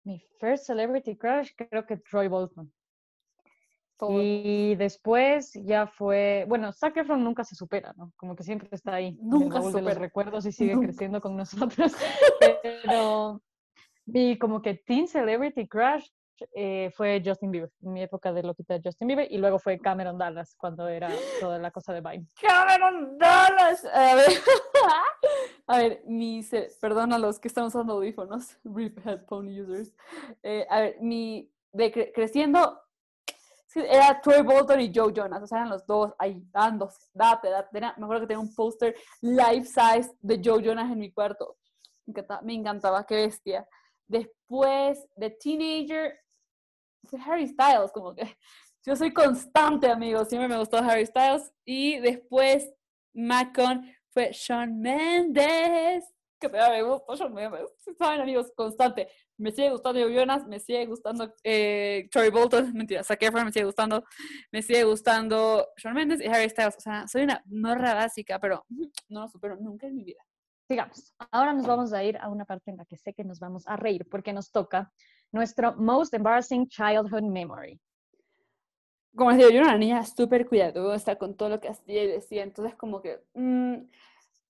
Mi 0.06 0.24
first 0.40 0.68
celebrity 0.68 1.18
crush 1.18 1.52
creo 1.58 1.86
que 1.86 1.98
Troy 1.98 2.30
Bolton. 2.30 2.72
Y 4.08 4.76
después 4.76 5.52
ya 5.66 5.86
fue, 5.86 6.46
bueno, 6.48 6.72
Zac 6.72 6.96
Efron 6.96 7.26
nunca 7.26 7.44
se 7.44 7.56
supera, 7.56 7.94
¿no? 7.98 8.14
Como 8.16 8.38
que 8.38 8.44
siempre 8.44 8.70
está 8.72 8.94
ahí. 8.94 9.18
Nunca 9.22 9.60
de 9.60 9.82
los 9.82 9.98
recuerdos 9.98 10.46
y 10.46 10.54
sigue 10.54 10.80
creciendo 10.80 11.20
con 11.20 11.36
nosotros. 11.36 11.92
Pero 12.64 13.42
mi 14.06 14.40
como 14.40 14.62
que 14.62 14.76
teen 14.76 15.10
celebrity 15.10 15.68
crush 15.68 16.08
eh, 16.54 16.92
fue 16.96 17.22
Justin 17.24 17.52
Bieber, 17.52 17.72
mi 17.80 18.02
época 18.02 18.32
de 18.34 18.44
loquita 18.44 18.80
Justin 18.84 19.08
Bieber, 19.08 19.28
y 19.32 19.38
luego 19.38 19.60
fue 19.60 19.80
Cameron 19.80 20.18
Dallas 20.18 20.56
cuando 20.58 20.88
era 20.88 21.10
toda 21.40 21.58
la 21.60 21.72
cosa 21.72 21.94
de 21.94 22.02
Vine. 22.02 22.28
Cameron 22.42 23.18
Dallas. 23.18 23.86
A 23.86 24.16
ver, 24.16 24.30
a 25.68 25.78
ver, 25.78 26.02
mi, 26.06 26.42
perdón 26.80 27.14
a 27.14 27.18
los 27.18 27.40
que 27.40 27.48
están 27.48 27.66
usando 27.66 27.94
audífonos, 27.94 28.58
rip 28.64 28.98
headphone 29.06 29.48
users. 29.48 29.94
Eh, 30.44 30.66
a 30.70 30.82
ver, 30.82 30.98
mi, 31.02 31.52
de 31.72 32.12
creciendo, 32.14 32.82
era 33.76 34.20
Troy 34.22 34.42
Bolton 34.42 34.80
y 34.82 34.92
Joe 34.94 35.14
Jonas, 35.14 35.44
o 35.44 35.48
sea, 35.48 35.60
eran 35.60 35.70
los 35.70 35.86
dos 35.86 36.14
ahí 36.18 36.44
dándose, 36.52 37.10
date, 37.14 37.50
date. 37.50 37.70
me 37.80 37.88
acuerdo 37.88 38.22
que 38.22 38.28
tenía 38.28 38.40
un 38.40 38.54
póster 38.54 38.96
life 39.22 39.66
size 39.66 40.16
de 40.22 40.42
Joe 40.44 40.64
Jonas 40.64 40.92
en 40.92 41.00
mi 41.00 41.12
cuarto. 41.12 41.58
Me 42.06 42.12
encantaba, 42.12 42.42
me 42.42 42.54
encantaba, 42.54 43.06
qué 43.06 43.16
bestia. 43.16 43.68
Después 44.08 45.06
de 45.16 45.30
Teenager, 45.32 46.18
Harry 47.16 47.48
Styles, 47.48 47.92
como 47.92 48.14
que 48.14 48.24
yo 48.86 48.96
soy 48.96 49.14
constante, 49.14 49.90
amigos, 49.90 50.30
siempre 50.30 50.48
me 50.48 50.58
gustó 50.58 50.78
Harry 50.78 51.06
Styles. 51.06 51.52
Y 51.66 52.00
después, 52.00 52.72
Macon 53.14 53.90
fue 54.10 54.34
Sean 54.34 54.80
Mendes, 54.80 56.04
que 56.40 56.50
me 56.50 56.84
gustó 56.84 57.16
Sean 57.16 57.34
Mendes, 57.34 57.62
saben, 57.98 58.22
amigos, 58.22 58.52
constante. 58.56 59.08
Me 59.40 59.52
sigue 59.52 59.70
gustando 59.70 60.10
Jonas, 60.10 60.48
me 60.48 60.60
sigue 60.60 60.86
gustando 60.88 61.32
eh, 61.44 62.10
Bolton, 62.32 62.74
mentira, 62.74 63.04
Zac 63.04 63.22
Efron 63.22 63.46
me 63.46 63.52
sigue 63.52 63.66
gustando, 63.66 64.04
me 64.52 64.62
sigue 64.64 64.84
gustando 64.84 65.68
Sean 65.78 65.94
Mendes 65.94 66.22
y 66.22 66.28
Harry 66.28 66.50
Styles. 66.50 66.76
O 66.78 66.82
sea, 66.82 67.08
soy 67.08 67.24
una 67.24 67.44
morra 67.46 67.94
básica, 67.94 68.40
pero 68.40 68.66
no 69.10 69.22
lo 69.22 69.28
supero 69.28 69.56
nunca 69.58 69.88
en 69.88 69.96
mi 69.96 70.04
vida. 70.04 70.24
Sigamos. 70.68 71.14
Ahora 71.32 71.54
nos 71.54 71.66
vamos 71.66 71.94
a 71.94 72.04
ir 72.04 72.18
a 72.18 72.30
una 72.30 72.44
parte 72.44 72.72
en 72.72 72.78
la 72.78 72.86
que 72.86 72.98
sé 72.98 73.14
que 73.14 73.24
nos 73.24 73.40
vamos 73.40 73.66
a 73.68 73.78
reír 73.78 74.06
porque 74.10 74.34
nos 74.34 74.52
toca 74.52 74.92
nuestro 75.32 75.76
most 75.76 76.14
embarrassing 76.14 76.68
childhood 76.68 77.24
memory. 77.24 77.80
Como 79.16 79.32
les 79.32 79.40
digo, 79.40 79.50
yo 79.50 79.60
era 79.60 79.70
una 79.70 79.78
niña 79.78 80.06
súper 80.06 80.48
cuidadosa 80.48 81.16
con 81.16 81.36
todo 81.36 81.50
lo 81.50 81.60
que 81.60 81.70
hacía 81.70 82.04
y 82.04 82.08
decía, 82.08 82.44
entonces 82.44 82.76
como 82.76 83.02
que 83.02 83.20
mm, 83.34 83.76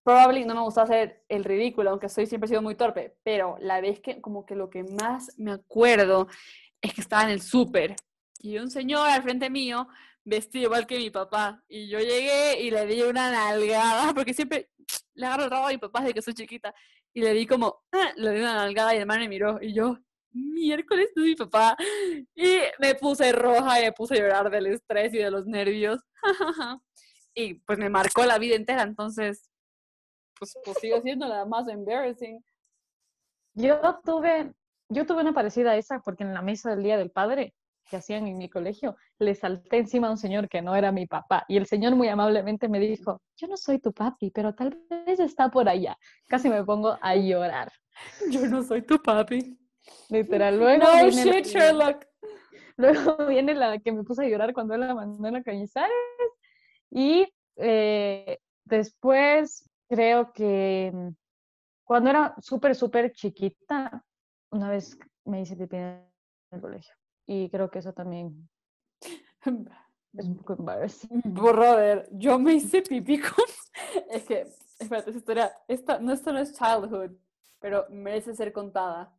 probablemente 0.04 0.54
no 0.54 0.62
me 0.62 0.66
gusta 0.66 0.84
hacer 0.84 1.24
el 1.30 1.44
ridículo, 1.44 1.90
aunque 1.90 2.10
soy 2.10 2.26
siempre 2.26 2.48
he 2.48 2.50
sido 2.50 2.62
muy 2.62 2.76
torpe, 2.76 3.16
pero 3.24 3.58
la 3.60 3.82
vez 3.82 4.00
que 4.00 4.20
como 4.22 4.46
que 4.46 4.56
lo 4.56 4.70
que 4.70 4.84
más 4.84 5.38
me 5.38 5.52
acuerdo 5.52 6.28
es 6.82 6.94
que 6.94 7.02
estaba 7.02 7.24
en 7.24 7.30
el 7.30 7.42
súper 7.42 7.96
y 8.40 8.58
un 8.58 8.70
señor 8.70 9.10
al 9.10 9.24
frente 9.24 9.50
mío 9.50 9.88
vestido 10.24 10.66
igual 10.66 10.86
que 10.86 10.98
mi 10.98 11.10
papá 11.10 11.64
y 11.68 11.88
yo 11.88 12.00
llegué 12.00 12.62
y 12.62 12.72
le 12.72 12.86
di 12.86 13.02
una 13.02 13.32
nalgada 13.32 14.14
porque 14.16 14.34
siempre 14.34 14.70
le 15.14 15.26
agarro 15.26 15.46
el 15.46 15.50
rabo 15.50 15.68
a 15.68 15.72
mi 15.72 15.78
papá 15.78 16.02
desde 16.02 16.14
que 16.14 16.22
soy 16.22 16.34
chiquita 16.34 16.74
y 17.14 17.22
le 17.22 17.34
di 17.34 17.48
como, 17.48 17.84
ah", 17.92 18.12
le 18.16 18.32
di 18.32 18.40
una 18.40 18.54
nalgada 18.54 18.94
y 18.94 18.98
el 18.98 19.02
hermano 19.02 19.22
me 19.22 19.30
miró 19.30 19.60
y 19.62 19.74
yo, 19.74 19.98
miércoles 20.38 21.10
de 21.16 21.22
mi 21.22 21.36
papá. 21.36 21.76
Y 22.36 22.60
me 22.80 22.96
puse 22.96 23.32
roja 23.32 23.82
y 23.82 23.86
me 23.86 23.92
puse 23.92 24.16
a 24.16 24.18
llorar 24.18 24.50
del 24.50 24.68
estrés 24.68 25.14
y 25.14 25.18
de 25.18 25.32
los 25.32 25.46
nervios. 25.46 26.02
y 27.36 27.56
pues 27.56 27.78
me 27.78 27.90
marcó 27.90 28.26
la 28.26 28.38
vida 28.38 28.56
entera, 28.56 28.84
entonces, 28.84 29.50
pues, 30.40 30.58
pues 30.64 30.78
sigo 30.80 31.02
siendo 31.02 31.28
la 31.28 31.46
más 31.46 31.68
embarrassing. 31.68 32.44
Yo 33.54 33.80
tuve, 34.06 34.54
yo 34.90 35.06
tuve 35.06 35.22
una 35.22 35.34
parecida 35.34 35.72
a 35.72 35.78
esa 35.78 36.00
porque 36.00 36.24
en 36.24 36.34
la 36.34 36.42
mesa 36.42 36.70
del 36.70 36.84
Día 36.84 36.98
del 36.98 37.12
Padre 37.12 37.54
que 37.88 37.98
hacían 37.98 38.28
en 38.28 38.38
mi 38.38 38.50
colegio, 38.50 38.96
le 39.20 39.34
salté 39.34 39.78
encima 39.78 40.08
a 40.08 40.12
un 40.12 40.18
señor 40.18 40.50
que 40.50 40.62
no 40.62 40.76
era 40.76 40.92
mi 40.92 41.08
papá. 41.08 41.46
Y 41.48 41.58
el 41.58 41.66
señor 41.66 41.96
muy 41.96 42.08
amablemente 42.10 42.68
me 42.68 42.80
dijo, 42.80 43.22
yo 43.38 43.48
no 43.48 43.58
soy 43.58 43.80
tu 43.80 43.94
papi, 43.94 44.32
pero 44.32 44.54
tal 44.54 44.78
vez 44.90 45.20
está 45.20 45.50
por 45.50 45.68
allá. 45.70 45.98
Casi 46.28 46.50
me 46.50 46.64
pongo 46.64 46.98
a 47.02 47.16
llorar. 47.16 47.72
Yo 48.30 48.46
no 48.48 48.62
soy 48.64 48.82
tu 48.82 49.02
papi. 49.02 49.58
Literal. 50.10 50.58
Luego 50.58 50.84
no 50.84 50.94
viene 51.06 51.42
shit, 51.42 51.46
Sherlock. 51.46 52.06
Luego 52.78 53.26
viene 53.28 53.54
la 53.56 53.80
que 53.80 53.92
me 53.92 54.04
puso 54.04 54.22
a 54.22 54.26
llorar 54.28 54.54
cuando 54.54 54.78
la 54.78 54.94
mandó 54.94 55.36
a 55.36 55.42
Cañizares. 55.42 55.92
Y 56.92 57.28
eh, 57.58 58.40
después 58.66 59.70
creo 59.90 60.32
que 60.32 60.92
mm, 60.94 61.10
cuando 61.84 62.10
era 62.10 62.36
súper, 62.40 62.76
súper 62.76 63.12
chiquita, 63.14 64.04
una 64.52 64.70
vez 64.70 64.98
me 65.26 65.42
hice 65.42 65.56
pipí 65.56 65.78
en 65.78 66.08
el 66.52 66.62
colegio. 66.62 66.94
Y 67.26 67.50
creo 67.50 67.70
que 67.70 67.80
eso 67.80 67.94
también 67.94 68.50
es 70.14 70.26
un 70.26 70.38
poco 70.38 70.54
embarrassing. 70.54 71.22
Brother, 71.26 72.08
yo 72.12 72.40
me 72.40 72.54
hice 72.54 72.82
pipí 72.82 73.20
con... 73.20 73.46
Es 74.10 74.24
que, 74.26 74.48
espérate, 74.80 75.12
esa 75.12 75.20
historia, 75.20 75.52
esta, 75.68 76.00
no, 76.00 76.14
esto 76.14 76.32
no 76.32 76.40
es 76.40 76.54
childhood, 76.54 77.12
pero 77.60 77.86
merece 77.90 78.34
ser 78.34 78.52
contada 78.52 79.17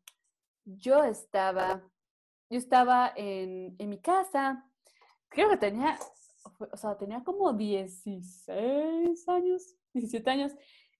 yo 0.77 1.03
estaba, 1.05 1.83
yo 2.51 2.59
estaba 2.59 3.13
en, 3.17 3.75
en 3.79 3.89
mi 3.89 4.01
casa, 4.01 4.65
creo 5.29 5.51
que 5.51 5.57
tenía, 5.57 5.99
o 6.73 6.77
sea, 6.77 6.97
tenía 6.97 7.23
como 7.25 7.53
16 7.53 9.29
años, 9.29 9.75
17 9.93 10.31
años, 10.31 10.53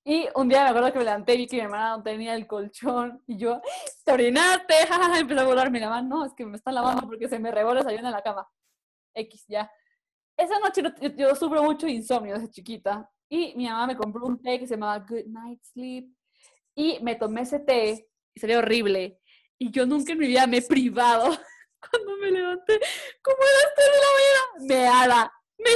y 0.05 0.27
un 0.35 0.49
día 0.49 0.65
me 0.65 0.71
acuerdo 0.71 0.93
que 0.93 0.99
me 1.01 1.05
levanté 1.05 1.35
y 1.35 1.39
vi 1.39 1.47
que 1.47 1.57
mi 1.57 1.63
hermana 1.63 1.97
no 1.97 2.03
tenía 2.03 2.35
el 2.35 2.47
colchón 2.47 3.23
y 3.27 3.37
yo, 3.37 3.61
¡te 4.05 4.13
orinaste! 4.13 4.75
Empezó 5.21 5.41
a 5.41 5.45
volar 5.45 5.71
mi 5.71 5.81
mamá, 5.81 6.01
no, 6.01 6.25
es 6.25 6.33
que 6.33 6.47
me 6.47 6.57
está 6.57 6.73
lavando 6.73 7.07
porque 7.07 7.29
se 7.29 7.39
me 7.39 7.51
revuelve 7.51 7.93
el 7.93 7.99
en 7.99 8.11
la 8.11 8.23
cama. 8.23 8.49
X, 9.15 9.45
ya. 9.49 9.71
Esa 10.37 10.59
noche 10.61 10.83
yo, 10.83 11.09
yo, 11.09 11.35
sufro 11.35 11.63
mucho 11.63 11.87
insomnio 11.87 12.35
desde 12.35 12.51
chiquita 12.51 13.11
y 13.29 13.55
mi 13.57 13.67
mamá 13.67 13.89
me 13.89 13.97
compró 13.97 14.25
un 14.25 14.41
té 14.41 14.59
que 14.59 14.67
se 14.67 14.75
llamaba 14.75 15.01
Good 15.01 15.27
Night 15.27 15.63
Sleep 15.63 16.09
y 16.75 16.99
me 17.03 17.17
tomé 17.17 17.43
ese 17.43 17.59
té 17.59 18.09
y 18.35 18.41
salió 18.41 18.61
horrible. 18.61 19.21
Y 19.59 19.71
yo 19.71 19.87
nunca 19.87 20.13
en 20.13 20.19
mi 20.19 20.29
vida 20.29 20.47
me 20.47 20.59
he 20.59 20.63
privado 20.63 21.37
cuando 21.91 22.17
me 22.19 22.31
levanté 22.31 22.81
como 23.23 23.37
a 23.37 23.47
las 23.47 23.75
3 23.75 23.87
de 23.87 23.99
la 23.99 24.11
mañana. 24.17 24.67
Me 24.69 24.89
ala, 25.03 25.33
me 25.59 25.71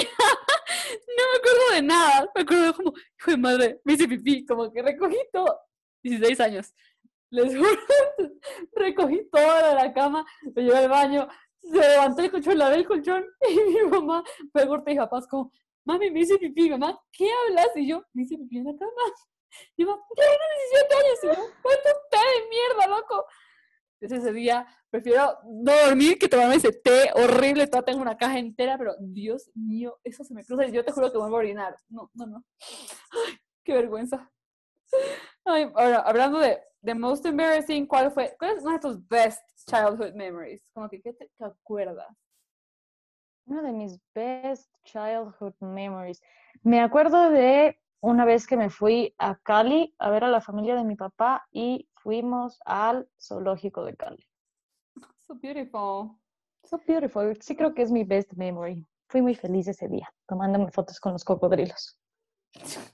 No 1.16 1.32
me 1.32 1.38
acuerdo 1.38 1.74
de 1.74 1.82
nada. 1.82 2.30
Me 2.34 2.42
acuerdo 2.42 2.74
como, 2.74 2.92
hijo 3.18 3.30
de 3.30 3.36
madre, 3.36 3.80
me 3.84 3.92
hice 3.94 4.08
pipí, 4.08 4.44
como 4.46 4.72
que 4.72 4.82
recogí 4.82 5.18
todo. 5.32 5.60
16 6.02 6.40
años. 6.40 6.74
Les 7.30 7.54
juro, 7.56 7.70
recogí 8.74 9.28
todo 9.30 9.68
de 9.68 9.74
la 9.74 9.92
cama, 9.94 10.24
me 10.54 10.62
llevé 10.62 10.76
al 10.76 10.88
baño, 10.90 11.28
se 11.60 11.78
levantó 11.78 12.22
el 12.22 12.30
colchón, 12.30 12.58
lavé 12.58 12.76
el 12.76 12.86
colchón 12.86 13.24
y 13.48 13.54
mi 13.54 13.90
mamá 13.90 14.22
fue 14.52 14.68
corte 14.68 14.92
y 14.92 14.96
papás 14.96 15.26
como, 15.26 15.50
mami, 15.86 16.10
me 16.10 16.20
hice 16.20 16.38
pipí, 16.38 16.68
mamá, 16.68 17.00
¿qué 17.10 17.26
hablas? 17.32 17.68
Y 17.74 17.88
yo, 17.88 18.04
me 18.12 18.24
hice 18.24 18.36
pipí 18.36 18.58
en 18.58 18.64
la 18.64 18.72
cama. 18.72 18.92
Y 19.76 19.84
mamá, 19.84 20.02
tengo 20.14 20.30
17 20.70 20.94
años, 20.94 21.18
y 21.22 21.26
yo, 21.26 21.54
¿cuánto 21.62 21.88
té 22.10 22.18
de 22.18 22.48
mierda, 22.48 22.86
loco? 22.88 23.21
Desde 24.02 24.16
ese 24.16 24.32
día 24.32 24.66
prefiero 24.90 25.38
no 25.44 25.72
dormir 25.86 26.18
que 26.18 26.26
tomarme 26.26 26.56
ese 26.56 26.72
té 26.72 27.12
horrible. 27.14 27.68
Todavía 27.68 27.84
tengo 27.84 28.02
una 28.02 28.16
caja 28.16 28.36
entera, 28.36 28.76
pero 28.76 28.96
Dios 28.98 29.48
mío, 29.54 30.00
eso 30.02 30.24
se 30.24 30.34
me 30.34 30.44
cruza 30.44 30.66
y 30.66 30.72
yo 30.72 30.84
te 30.84 30.90
juro 30.90 31.12
que 31.12 31.18
voy 31.18 31.30
a 31.30 31.36
orinar. 31.36 31.76
No, 31.88 32.10
no, 32.14 32.26
no. 32.26 32.44
Ay, 33.12 33.36
qué 33.62 33.74
vergüenza. 33.74 34.28
Ay, 35.44 35.70
ahora, 35.76 36.00
hablando 36.00 36.40
de 36.40 36.60
the 36.82 36.96
most 36.96 37.24
embarrassing, 37.26 37.86
¿cuál 37.86 38.10
fue? 38.10 38.34
¿Cuál 38.36 38.56
es 38.56 38.64
una 38.64 38.72
de 38.72 38.80
tus 38.80 39.06
best 39.06 39.40
childhood 39.68 40.14
memories? 40.14 40.68
Como 40.72 40.88
que, 40.88 41.00
¿qué 41.00 41.12
te 41.12 41.30
acuerdas? 41.38 42.08
Una 43.46 43.62
de 43.62 43.72
mis 43.72 44.00
best 44.12 44.68
childhood 44.82 45.54
memories. 45.60 46.20
Me 46.64 46.80
acuerdo 46.80 47.30
de 47.30 47.80
una 48.02 48.24
vez 48.24 48.46
que 48.46 48.56
me 48.56 48.68
fui 48.68 49.14
a 49.18 49.36
Cali 49.36 49.94
a 49.98 50.10
ver 50.10 50.24
a 50.24 50.28
la 50.28 50.40
familia 50.40 50.74
de 50.74 50.84
mi 50.84 50.96
papá 50.96 51.46
y 51.52 51.88
fuimos 51.94 52.60
al 52.64 53.08
zoológico 53.18 53.84
de 53.84 53.96
Cali. 53.96 54.26
So 55.26 55.36
beautiful. 55.36 56.18
So 56.64 56.80
beautiful. 56.86 57.38
Sí 57.40 57.56
creo 57.56 57.72
que 57.74 57.82
es 57.82 57.92
mi 57.92 58.02
best 58.02 58.32
memory. 58.34 58.84
Fui 59.08 59.22
muy 59.22 59.34
feliz 59.34 59.68
ese 59.68 59.88
día, 59.88 60.12
tomándome 60.26 60.70
fotos 60.72 60.98
con 60.98 61.12
los 61.12 61.24
cocodrilos. 61.24 61.98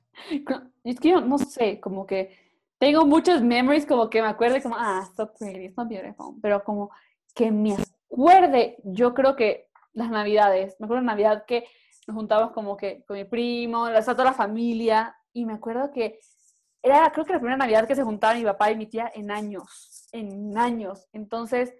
Es 0.84 1.00
que 1.00 1.10
yo 1.10 1.20
no 1.22 1.38
sé, 1.38 1.80
como 1.80 2.04
que 2.04 2.36
tengo 2.78 3.06
muchas 3.06 3.40
memories 3.40 3.86
como 3.86 4.10
que 4.10 4.20
me 4.20 4.28
acuerde 4.28 4.60
como, 4.60 4.74
ah, 4.76 5.08
so 5.16 5.32
pretty, 5.32 5.72
so 5.72 5.86
beautiful. 5.86 6.36
Pero 6.42 6.62
como 6.64 6.90
que 7.34 7.50
me 7.50 7.76
acuerde, 8.10 8.76
yo 8.84 9.14
creo 9.14 9.36
que 9.36 9.70
las 9.92 10.10
navidades, 10.10 10.76
me 10.80 10.84
acuerdo 10.84 11.02
de 11.02 11.06
Navidad 11.06 11.44
que 11.46 11.64
nos 12.08 12.16
juntamos 12.16 12.52
como 12.52 12.76
que 12.76 13.04
con 13.06 13.16
mi 13.16 13.24
primo, 13.24 13.86
toda 14.02 14.24
la 14.24 14.32
familia, 14.32 15.14
y 15.32 15.44
me 15.44 15.52
acuerdo 15.52 15.90
que 15.92 16.18
era 16.82 17.10
creo 17.12 17.26
que 17.26 17.34
la 17.34 17.38
primera 17.38 17.58
Navidad 17.58 17.86
que 17.86 17.94
se 17.94 18.02
juntaban 18.02 18.38
mi 18.38 18.44
papá 18.44 18.70
y 18.70 18.76
mi 18.76 18.86
tía 18.86 19.10
en 19.14 19.30
años, 19.30 20.08
en 20.12 20.56
años. 20.56 21.06
Entonces 21.12 21.74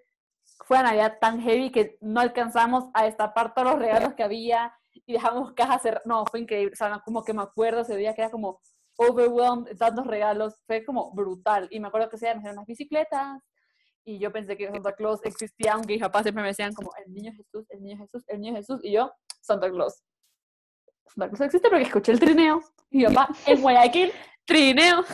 fue 0.64 0.78
una 0.78 0.90
Navidad 0.90 1.18
tan 1.20 1.40
heavy 1.40 1.70
que 1.70 1.96
no 2.00 2.20
alcanzamos 2.20 2.84
a 2.92 3.04
destapar 3.04 3.54
todos 3.54 3.72
los 3.72 3.78
regalos 3.78 4.14
que 4.14 4.22
había 4.22 4.74
y 5.06 5.14
dejamos 5.14 5.54
cajas 5.54 5.82
cerradas. 5.82 6.06
No, 6.06 6.26
fue 6.26 6.40
increíble. 6.40 6.72
O 6.74 6.76
sea, 6.76 7.00
como 7.04 7.24
que 7.24 7.32
me 7.32 7.42
acuerdo 7.42 7.80
ese 7.80 7.96
día 7.96 8.14
que 8.14 8.22
era 8.22 8.30
como 8.30 8.60
overwhelmed, 8.96 9.76
tantos 9.78 10.06
regalos. 10.06 10.60
Fue 10.66 10.84
como 10.84 11.12
brutal. 11.12 11.68
Y 11.70 11.80
me 11.80 11.88
acuerdo 11.88 12.10
que 12.10 12.18
se 12.18 12.28
hacer 12.28 12.52
unas 12.52 12.66
bicicletas. 12.66 13.40
Y 14.04 14.18
yo 14.18 14.32
pensé 14.32 14.56
que 14.56 14.68
Santa 14.68 14.92
Claus 14.94 15.20
existía, 15.24 15.74
aunque 15.74 15.94
mis 15.94 16.02
papás 16.02 16.22
siempre 16.22 16.42
me 16.42 16.48
decían 16.48 16.74
como, 16.74 16.90
el 17.04 17.12
niño 17.12 17.32
Jesús, 17.32 17.66
el 17.70 17.82
niño 17.82 17.98
Jesús, 17.98 18.24
el 18.26 18.40
niño 18.40 18.56
Jesús. 18.56 18.80
Y 18.82 18.92
yo, 18.92 19.12
Santa 19.40 19.70
Claus. 19.70 20.02
Santa 21.08 21.28
Claus 21.28 21.40
existe 21.40 21.68
porque 21.68 21.84
escuché 21.84 22.12
el 22.12 22.20
trineo. 22.20 22.62
Y 22.90 22.98
mi 22.98 23.04
papá, 23.06 23.28
en 23.46 23.60
Guayaquil, 23.60 24.12
trineo. 24.44 25.04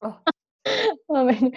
Oh. 0.00 0.20
A 1.08 1.22
ver, 1.22 1.52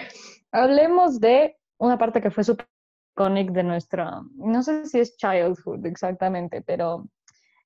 hablemos 0.51 1.19
de 1.19 1.57
una 1.77 1.97
parte 1.97 2.21
que 2.21 2.31
fue 2.31 2.43
súper 2.43 2.67
icónica 3.15 3.51
de 3.53 3.63
nuestra, 3.63 4.21
no 4.35 4.61
sé 4.61 4.85
si 4.85 4.99
es 4.99 5.17
childhood 5.17 5.85
exactamente, 5.85 6.61
pero 6.61 7.05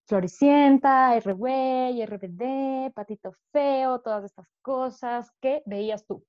Floricienta, 0.05 1.15
R-Way, 1.15 2.05
RBD, 2.05 2.93
Patito 2.93 3.33
Feo, 3.51 4.01
todas 4.01 4.25
estas 4.25 4.47
cosas. 4.61 5.31
¿Qué 5.39 5.63
veías 5.65 6.05
tú? 6.05 6.25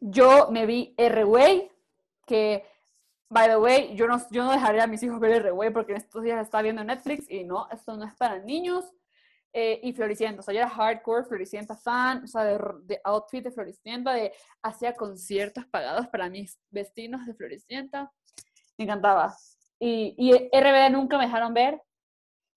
Yo 0.00 0.50
me 0.50 0.64
vi 0.64 0.94
R-Way, 0.96 1.70
que, 2.26 2.64
by 3.28 3.48
the 3.48 3.58
way, 3.58 3.94
yo 3.94 4.06
no, 4.06 4.20
yo 4.30 4.44
no 4.44 4.52
dejaría 4.52 4.84
a 4.84 4.86
mis 4.86 5.02
hijos 5.02 5.18
ver 5.20 5.32
R-Way 5.32 5.70
porque 5.70 5.92
en 5.92 5.98
estos 5.98 6.22
días 6.22 6.40
está 6.40 6.62
viendo 6.62 6.84
Netflix 6.84 7.30
y 7.30 7.44
no, 7.44 7.68
esto 7.70 7.96
no 7.96 8.04
es 8.04 8.14
para 8.14 8.38
niños. 8.38 8.92
Eh, 9.58 9.80
y 9.84 9.94
Floricienta, 9.94 10.40
o 10.40 10.42
sea, 10.42 10.52
yo 10.52 10.60
era 10.60 10.68
hardcore 10.68 11.24
Floricienta 11.24 11.74
fan, 11.74 12.22
o 12.24 12.26
sea, 12.26 12.44
de, 12.44 13.00
outfit 13.04 13.42
de 13.42 13.50
Floricienta, 13.50 14.12
de 14.12 14.30
hacía 14.62 14.94
conciertos 14.94 15.64
pagados 15.66 16.08
para 16.08 16.28
mis 16.28 16.60
vecinos 16.70 17.24
de 17.24 17.32
Floricienta, 17.32 18.12
me 18.76 18.84
encantaba. 18.84 19.34
Y, 19.78 20.14
y 20.18 20.32
RBD 20.32 20.90
nunca 20.92 21.16
me 21.16 21.24
dejaron 21.24 21.54
ver. 21.54 21.80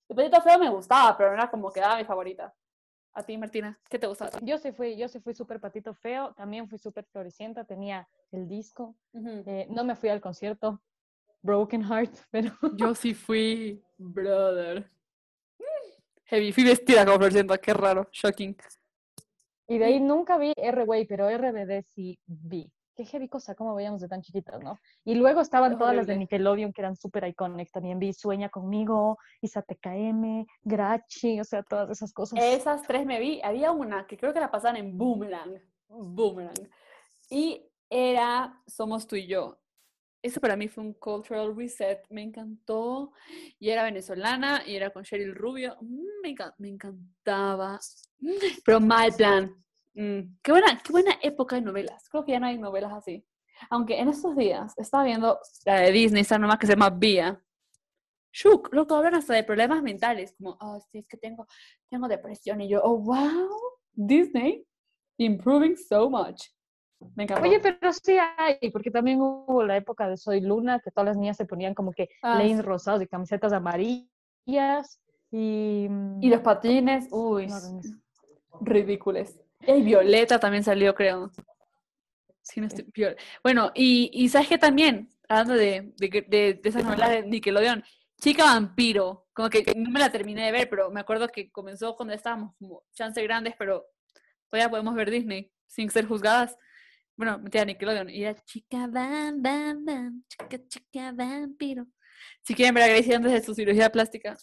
El 0.09 0.15
Petito 0.15 0.41
Feo 0.41 0.59
me 0.59 0.69
gustaba, 0.69 1.15
pero 1.15 1.29
no 1.29 1.35
era 1.35 1.49
como 1.49 1.71
que 1.71 1.79
era 1.79 1.95
mi 1.95 2.03
favorita. 2.03 2.53
A 3.19 3.23
ti, 3.23 3.37
Martina, 3.37 3.77
¿qué 3.89 3.99
te 3.99 4.07
gustaba? 4.07 4.31
Yo 4.43 4.57
sí 4.57 4.71
fui, 4.71 4.95
yo 4.95 5.09
sí 5.09 5.19
fui 5.19 5.33
súper 5.33 5.59
patito 5.59 5.93
feo, 5.93 6.33
también 6.35 6.69
fui 6.69 6.77
súper 6.79 7.03
floricienta, 7.03 7.65
tenía 7.65 8.07
el 8.31 8.47
disco, 8.47 8.95
eh, 9.45 9.67
no 9.69 9.83
me 9.83 9.97
fui 9.97 10.07
al 10.07 10.21
concierto, 10.21 10.81
Broken 11.41 11.83
Heart, 11.83 12.15
pero... 12.31 12.53
Yo 12.77 12.95
sí 12.95 13.13
fui, 13.13 13.83
brother. 13.97 14.89
Heavy, 16.27 16.53
fui 16.53 16.63
vestida 16.63 17.03
como 17.03 17.17
floricienta, 17.17 17.57
qué 17.57 17.73
raro, 17.73 18.07
shocking. 18.09 18.55
Y 19.67 19.79
de 19.79 19.83
ahí 19.83 19.99
nunca 19.99 20.37
vi 20.37 20.53
R-Way, 20.55 21.05
pero 21.05 21.27
RBD 21.29 21.83
sí 21.93 22.17
vi. 22.25 22.71
Qué 22.99 23.05
heavy 23.05 23.29
cosa, 23.29 23.55
como 23.55 23.75
veíamos 23.75 24.01
de 24.01 24.09
tan 24.09 24.21
chiquitas, 24.21 24.61
¿no? 24.61 24.77
Y 25.05 25.15
luego 25.15 25.39
estaban 25.39 25.77
todas 25.77 25.95
las 25.95 26.05
de 26.05 26.17
Nickelodeon 26.17 26.73
que 26.73 26.81
eran 26.81 26.97
súper 26.97 27.23
icónicas. 27.29 27.71
También 27.71 27.97
vi 27.97 28.11
Sueña 28.11 28.49
conmigo, 28.49 29.17
Isate 29.39 29.77
KM, 29.77 30.45
Grachi, 30.63 31.39
o 31.39 31.45
sea, 31.45 31.63
todas 31.63 31.89
esas 31.91 32.11
cosas. 32.11 32.43
Esas 32.43 32.81
tres 32.81 33.05
me 33.05 33.21
vi. 33.21 33.39
Había 33.41 33.71
una 33.71 34.05
que 34.05 34.17
creo 34.17 34.33
que 34.33 34.41
la 34.41 34.51
pasaban 34.51 34.75
en 34.75 34.97
Boomerang. 34.97 35.61
Boomerang. 35.87 36.69
Y 37.29 37.71
era 37.89 38.61
Somos 38.67 39.07
tú 39.07 39.15
y 39.15 39.27
yo. 39.27 39.57
Eso 40.21 40.41
para 40.41 40.57
mí 40.57 40.67
fue 40.67 40.83
un 40.83 40.93
cultural 40.95 41.55
reset. 41.55 42.05
Me 42.09 42.21
encantó. 42.21 43.13
Y 43.59 43.69
era 43.69 43.85
venezolana 43.85 44.61
y 44.67 44.75
era 44.75 44.89
con 44.89 45.05
Cheryl 45.05 45.33
Rubio. 45.33 45.77
Mm, 45.79 46.21
me, 46.21 46.35
me 46.57 46.67
encantaba. 46.67 47.79
Pero 48.65 48.81
mal 48.81 49.13
plan. 49.13 49.55
Mm, 49.93 50.37
qué, 50.41 50.51
buena, 50.51 50.81
qué 50.83 50.91
buena 50.91 51.11
época 51.21 51.55
de 51.55 51.61
novelas. 51.61 52.07
Creo 52.09 52.25
que 52.25 52.33
ya 52.33 52.39
no 52.39 52.47
hay 52.47 52.57
novelas 52.57 52.93
así. 52.93 53.25
Aunque 53.69 53.99
en 53.99 54.07
estos 54.07 54.35
días 54.35 54.73
estaba 54.77 55.03
viendo 55.03 55.39
la 55.65 55.81
de 55.81 55.91
Disney, 55.91 56.21
esa 56.21 56.37
nomás 56.37 56.59
que 56.59 56.67
se 56.67 56.73
llama 56.73 56.89
Vía. 56.89 57.41
Shuk, 58.31 58.69
loco, 58.73 58.95
hablan 58.95 59.15
hasta 59.15 59.33
de 59.33 59.43
problemas 59.43 59.81
mentales, 59.81 60.35
como, 60.37 60.55
oh, 60.61 60.79
sí, 60.91 60.99
es 60.99 61.07
que 61.07 61.17
tengo, 61.17 61.47
tengo 61.89 62.07
depresión. 62.07 62.61
Y 62.61 62.69
yo, 62.69 62.79
oh, 62.83 62.97
wow, 62.99 63.49
Disney, 63.91 64.65
improving 65.17 65.75
so 65.75 66.09
much. 66.09 66.43
Me 67.15 67.23
encantó. 67.23 67.43
Oye, 67.43 67.59
pero 67.59 67.91
sí 67.91 68.17
hay, 68.37 68.69
porque 68.71 68.91
también 68.91 69.19
hubo 69.21 69.63
la 69.63 69.77
época 69.77 70.07
de 70.07 70.17
Soy 70.17 70.41
Luna, 70.41 70.79
que 70.79 70.91
todas 70.91 71.07
las 71.07 71.17
niñas 71.17 71.37
se 71.37 71.45
ponían 71.45 71.73
como 71.73 71.91
que 71.91 72.09
ah, 72.21 72.41
rosados 72.61 73.01
y 73.01 73.07
camisetas 73.07 73.51
amarillas. 73.51 75.01
Y, 75.31 75.87
y 76.21 76.29
los 76.29 76.41
patines, 76.41 77.07
uy, 77.11 77.47
ridículos. 78.61 79.39
Y 79.61 79.81
Violeta 79.81 80.39
también 80.39 80.63
salió, 80.63 80.95
creo. 80.95 81.31
Bueno, 83.43 83.71
y, 83.75 84.09
y 84.13 84.29
sabes 84.29 84.47
que 84.47 84.57
también, 84.57 85.09
hablando 85.27 85.53
de, 85.53 85.93
de, 85.97 86.25
de, 86.27 86.61
esas 86.63 86.83
novelas 86.83 87.09
de 87.11 87.23
Nickelodeon, 87.23 87.83
Chica 88.19 88.45
Vampiro, 88.45 89.27
como 89.33 89.49
que 89.49 89.63
no 89.75 89.89
me 89.91 89.99
la 89.99 90.11
terminé 90.11 90.45
de 90.45 90.51
ver, 90.51 90.69
pero 90.69 90.91
me 90.91 90.99
acuerdo 90.99 91.27
que 91.29 91.51
comenzó 91.51 91.95
cuando 91.95 92.13
estábamos 92.13 92.55
como 92.57 92.83
chance 92.93 93.21
grandes, 93.23 93.53
pero 93.57 93.85
todavía 94.49 94.69
podemos 94.69 94.95
ver 94.95 95.09
Disney 95.09 95.51
sin 95.67 95.89
ser 95.89 96.05
juzgadas. 96.05 96.57
Bueno, 97.15 97.39
metía 97.39 97.65
Nickelodeon 97.65 98.09
y 98.09 98.23
era 98.23 98.35
Chica 98.43 98.87
Van, 98.87 100.23
Chica 100.67 101.11
Vampiro. 101.13 101.87
Si 102.41 102.53
quieren 102.53 102.73
ver 102.75 102.83
a 102.83 102.87
Gracie 102.87 103.15
antes 103.15 103.31
de 103.31 103.41
su 103.41 103.53
cirugía 103.53 103.89
plástica, 103.89 104.37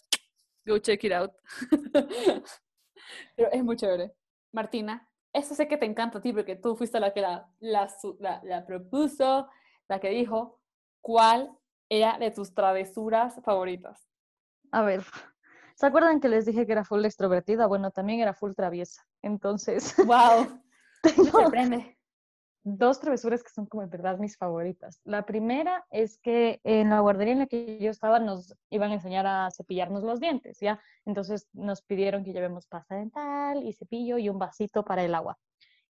go 0.65 0.77
check 0.79 1.03
it 1.03 1.11
out. 1.11 1.31
pero 3.35 3.51
es 3.51 3.63
muy 3.63 3.75
chévere. 3.75 4.13
Martina, 4.51 5.09
eso 5.33 5.55
sé 5.55 5.67
que 5.67 5.77
te 5.77 5.85
encanta 5.85 6.19
a 6.19 6.21
ti 6.21 6.33
porque 6.33 6.55
tú 6.55 6.75
fuiste 6.75 6.99
la 6.99 7.13
que 7.13 7.21
la, 7.21 7.49
la, 7.59 7.87
la, 8.43 8.65
propuso, 8.65 9.47
la 9.87 9.99
que 9.99 10.09
dijo, 10.09 10.59
¿cuál 11.01 11.51
era 11.89 12.17
de 12.17 12.31
tus 12.31 12.53
travesuras 12.53 13.39
favoritas? 13.43 14.07
A 14.71 14.81
ver, 14.81 15.03
¿se 15.75 15.85
acuerdan 15.85 16.19
que 16.19 16.29
les 16.29 16.45
dije 16.45 16.65
que 16.65 16.71
era 16.71 16.83
full 16.83 17.05
extrovertida? 17.05 17.67
Bueno, 17.67 17.91
también 17.91 18.19
era 18.19 18.33
full 18.33 18.53
traviesa. 18.53 19.05
Entonces. 19.21 19.95
¡Wow! 19.97 20.61
Me 21.03 21.31
sorprende 21.31 21.96
dos 22.75 22.99
travesuras 22.99 23.43
que 23.43 23.49
son 23.49 23.65
como 23.65 23.83
en 23.83 23.89
verdad 23.89 24.17
mis 24.17 24.37
favoritas. 24.37 24.99
La 25.05 25.25
primera 25.25 25.85
es 25.89 26.17
que 26.17 26.59
en 26.65 26.89
la 26.89 26.99
guardería 26.99 27.33
en 27.33 27.39
la 27.39 27.47
que 27.47 27.79
yo 27.79 27.89
estaba 27.89 28.19
nos 28.19 28.53
iban 28.69 28.91
a 28.91 28.95
enseñar 28.95 29.25
a 29.25 29.49
cepillarnos 29.51 30.03
los 30.03 30.19
dientes, 30.19 30.59
¿ya? 30.59 30.81
Entonces 31.05 31.47
nos 31.53 31.81
pidieron 31.81 32.25
que 32.25 32.33
llevemos 32.33 32.67
pasta 32.67 32.95
dental 32.95 33.63
y 33.63 33.71
cepillo 33.71 34.17
y 34.17 34.27
un 34.27 34.37
vasito 34.37 34.83
para 34.83 35.05
el 35.05 35.15
agua. 35.15 35.37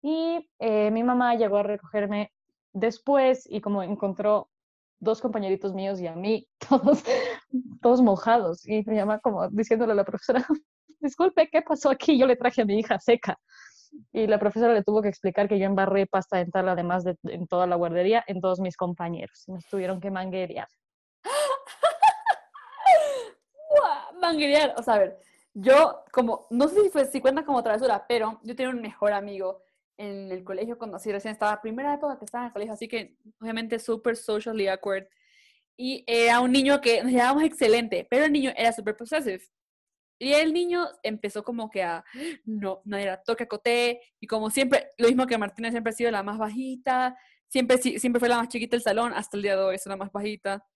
Y 0.03 0.51
eh, 0.59 0.91
mi 0.91 1.03
mamá 1.03 1.35
llegó 1.35 1.57
a 1.57 1.63
recogerme 1.63 2.31
después 2.75 3.49
y 3.51 3.63
como 3.63 3.83
encontró 3.83 4.51
dos 5.01 5.23
compañeritos 5.23 5.73
míos 5.73 5.99
y 6.01 6.07
a 6.07 6.15
mí, 6.15 6.47
todos, 6.69 7.03
todos 7.81 8.03
mojados. 8.03 8.69
Y 8.69 8.83
me 8.85 8.97
llama 8.97 9.19
como 9.21 9.49
diciéndole 9.49 9.93
a 9.93 9.97
la 9.97 10.05
profesora, 10.05 10.47
disculpe, 11.01 11.49
¿qué 11.49 11.63
pasó 11.63 11.89
aquí? 11.89 12.19
Yo 12.19 12.27
le 12.27 12.37
traje 12.37 12.61
a 12.61 12.67
mi 12.67 12.79
hija 12.79 12.99
seca 12.99 13.39
y 14.13 14.27
la 14.27 14.39
profesora 14.39 14.73
le 14.73 14.83
tuvo 14.83 15.03
que 15.03 15.09
explicar 15.09 15.49
que 15.49 15.59
yo 15.59 15.67
embarré 15.67 16.07
pasta 16.07 16.39
dental 16.39 16.69
además 16.69 17.05
de 17.05 17.17
en 17.25 17.47
toda 17.47 17.67
la 17.67 17.77
guardería 17.77 18.25
en 18.27 18.41
todos 18.41 18.61
mis 18.61 18.77
compañeros. 18.77 19.45
Nos 19.47 19.67
tuvieron 19.67 20.01
que 20.01 20.11
manguerear. 20.11 20.69
manguerear, 24.21 24.75
o 24.77 24.83
sea, 24.83 24.95
a 24.95 24.99
ver, 24.99 25.19
yo 25.55 26.05
como, 26.13 26.47
no 26.51 26.69
sé 26.69 26.83
si, 26.83 26.91
fue, 26.91 27.07
si 27.07 27.21
cuenta 27.21 27.45
como 27.45 27.63
travesura, 27.63 28.05
pero 28.09 28.41
yo 28.43 28.55
tenía 28.55 28.71
un 28.71 28.83
mejor 28.83 29.13
amigo 29.13 29.63
en 29.97 30.31
el 30.31 30.45
colegio 30.45 30.79
cuando 30.79 30.97
así 30.97 31.11
recién 31.11 31.33
estaba, 31.33 31.61
primera 31.63 31.95
época 31.95 32.19
que 32.19 32.27
estaba 32.27 32.45
en 32.45 32.49
el 32.49 32.53
colegio, 32.53 32.75
así 32.75 32.89
que 32.89 33.17
obviamente 33.41 33.79
súper 33.79 34.17
socially 34.17 34.69
awkward. 34.69 35.07
Y 35.79 36.05
era 36.07 36.41
un 36.41 36.53
niño 36.53 36.81
que 36.81 37.03
nos 37.03 37.13
llevábamos 37.13 37.45
excelente, 37.45 38.07
pero 38.09 38.25
el 38.25 38.33
niño 38.33 38.51
era 38.57 38.73
súper 38.73 38.97
possessive. 38.97 39.43
Y 40.19 40.33
el 40.33 40.53
niño 40.53 40.87
empezó 41.03 41.45
como 41.45 41.71
que 41.71 41.83
a, 41.83 42.05
no, 42.45 42.81
no 42.85 42.97
era 42.97 43.23
toque 43.23 43.47
coté, 43.47 44.01
y 44.19 44.27
como 44.27 44.51
siempre, 44.51 44.91
lo 44.99 45.09
mismo 45.09 45.27
que 45.27 45.39
Martina 45.39 45.71
siempre 45.71 45.91
ha 45.91 45.97
sido 45.97 46.11
la 46.11 46.23
más 46.23 46.39
bajita, 46.39 47.17
siempre, 47.49 47.79
siempre 47.79 48.21
fue 48.21 48.29
la 48.29 48.39
más 48.39 48.49
chiquita 48.49 48.77
del 48.77 48.83
salón, 48.83 49.13
hasta 49.15 49.37
el 49.37 49.43
día 49.43 49.57
de 49.57 49.63
hoy 49.63 49.75
es 49.75 49.87
la 49.87 49.97
más 49.97 50.11
bajita. 50.11 50.67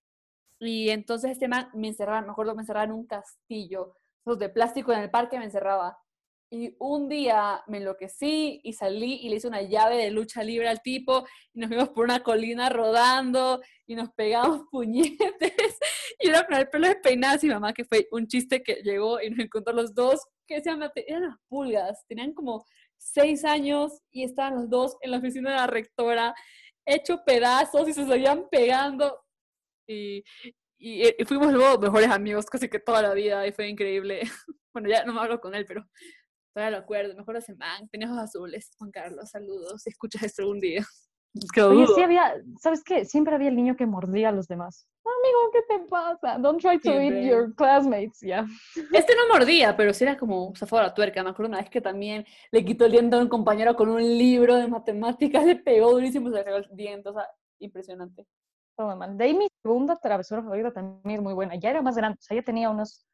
Y 0.59 0.91
entonces 0.91 1.31
este 1.31 1.49
man 1.49 1.71
me 1.73 1.89
encerraba, 1.89 2.21
me 2.21 2.33
acuerdo, 2.33 2.55
me 2.55 2.63
encerraba 2.63 2.85
en 2.85 2.93
un 2.93 3.07
castillo, 3.07 3.95
esos 4.25 4.39
de 4.39 4.51
plástico 4.51 4.93
en 4.93 5.01
el 5.01 5.11
parque 5.11 5.39
me 5.39 5.47
encerraba. 5.47 5.99
Y 6.53 6.75
un 6.81 7.09
día 7.09 7.63
me 7.69 7.79
enloquecí 7.79 8.61
y 8.65 8.73
salí 8.73 9.21
y 9.23 9.29
le 9.29 9.37
hice 9.37 9.47
una 9.47 9.63
llave 9.63 9.97
de 9.99 10.11
lucha 10.11 10.43
libre 10.43 10.69
al 10.69 10.83
tipo 10.83 11.25
y 11.53 11.61
nos 11.61 11.69
fuimos 11.69 11.91
por 11.91 12.05
una 12.05 12.25
colina 12.25 12.69
rodando 12.69 13.61
y 13.87 13.95
nos 13.95 14.11
pegamos 14.15 14.63
puñetes. 14.71 15.79
Y 16.19 16.29
era 16.29 16.45
con 16.45 16.57
el 16.57 16.69
pelo 16.69 16.89
despeinado 16.89 17.39
y 17.41 17.51
mamá, 17.51 17.73
que 17.73 17.85
fue 17.85 18.09
un 18.11 18.27
chiste 18.27 18.65
que 18.65 18.83
llegó 18.83 19.21
y 19.21 19.31
nos 19.31 19.39
encontró 19.39 19.73
los 19.73 19.95
dos, 19.95 20.27
que 20.49 20.61
se 20.61 20.71
llaman, 20.71 20.91
eran 20.97 21.23
las 21.23 21.37
pulgas, 21.49 22.05
tenían 22.09 22.33
como 22.35 22.67
seis 22.99 23.45
años 23.45 24.01
y 24.11 24.25
estaban 24.25 24.57
los 24.57 24.69
dos 24.69 24.97
en 25.03 25.13
la 25.13 25.19
oficina 25.19 25.51
de 25.51 25.57
la 25.57 25.67
rectora, 25.69 26.35
hecho 26.85 27.23
pedazos 27.25 27.89
y 27.89 27.93
se 27.93 28.07
seguían 28.07 28.49
pegando. 28.51 29.21
Y, 29.87 30.25
y, 30.79 31.09
y 31.17 31.25
fuimos 31.27 31.53
luego 31.53 31.79
mejores 31.79 32.11
amigos 32.11 32.47
casi 32.47 32.69
que 32.69 32.81
toda 32.81 33.03
la 33.03 33.15
vida 33.15 33.47
y 33.47 33.53
fue 33.53 33.69
increíble. 33.69 34.23
Bueno, 34.73 34.89
ya 34.89 35.05
no 35.05 35.13
me 35.13 35.19
hablo 35.19 35.41
con 35.41 35.53
él, 35.57 35.67
pero 35.67 35.85
Todavía 36.53 36.79
lo 36.79 36.83
acuerdo, 36.83 37.15
me 37.15 37.23
acuerdo 37.23 37.39
de 37.39 37.45
ese 37.45 37.55
man, 37.55 37.89
tenía 37.89 38.09
ojos 38.09 38.25
azules. 38.25 38.71
Juan 38.79 38.91
Carlos, 38.91 39.31
saludos, 39.31 39.83
si 39.83 39.91
escuchas 39.91 40.23
esto 40.23 40.43
algún 40.43 40.61
día. 40.61 40.85
Oye, 41.65 41.87
sí 41.95 42.03
había, 42.03 42.35
¿sabes 42.61 42.83
qué? 42.83 43.05
Siempre 43.05 43.35
había 43.35 43.49
el 43.49 43.57
niño 43.57 43.77
que 43.77 43.87
mordía 43.87 44.31
a 44.31 44.33
los 44.33 44.49
demás. 44.49 44.89
Amigo, 45.05 45.39
¿qué 45.53 45.63
te 45.69 45.89
pasa? 45.89 46.39
Don't 46.39 46.61
try 46.61 46.79
to 46.81 47.01
eat 47.01 47.31
your 47.31 47.55
classmates, 47.55 48.21
ya. 48.21 48.47
Este 48.93 49.15
no 49.15 49.33
mordía, 49.33 49.77
pero 49.77 49.95
sí 49.95 50.05
era 50.05 50.17
como 50.17 50.53
zafado 50.57 50.83
la 50.83 50.95
tuerca. 50.95 51.23
Me 51.23 51.31
acuerdo 51.31 51.51
una 51.51 51.59
vez 51.59 51.71
que 51.71 51.81
también 51.81 52.27
le 52.51 52.65
quitó 52.65 52.87
el 52.87 52.93
diente 52.93 53.17
a 53.17 53.21
un 53.21 53.29
compañero 53.29 53.77
con 53.77 53.89
un 53.89 54.03
libro 54.03 54.57
de 54.57 54.67
matemáticas, 54.67 55.45
le 55.47 55.57
pegó 55.57 55.93
durísimo 55.93 56.31
se 56.31 56.37
le 56.37 56.45
cayó 56.45 56.57
el 56.57 56.69
diente. 56.77 57.09
O 57.09 57.13
sea, 57.13 57.29
impresionante. 57.61 58.27
Todo 58.77 58.97
mal. 58.97 59.17
De 59.17 59.25
ahí 59.25 59.35
mi 59.35 59.47
segunda 59.63 59.97
travesura 59.97 60.43
favorita 60.43 60.73
también 60.73 61.19
es 61.19 61.23
muy 61.23 61.35
buena. 61.35 61.55
Ya 61.55 61.71
era 61.71 61.83
más 61.83 61.97
grande, 61.97 62.19
o 62.19 62.23
sea, 62.23 62.37
ya 62.37 62.43
tenía 62.43 62.71
unos 62.71 63.07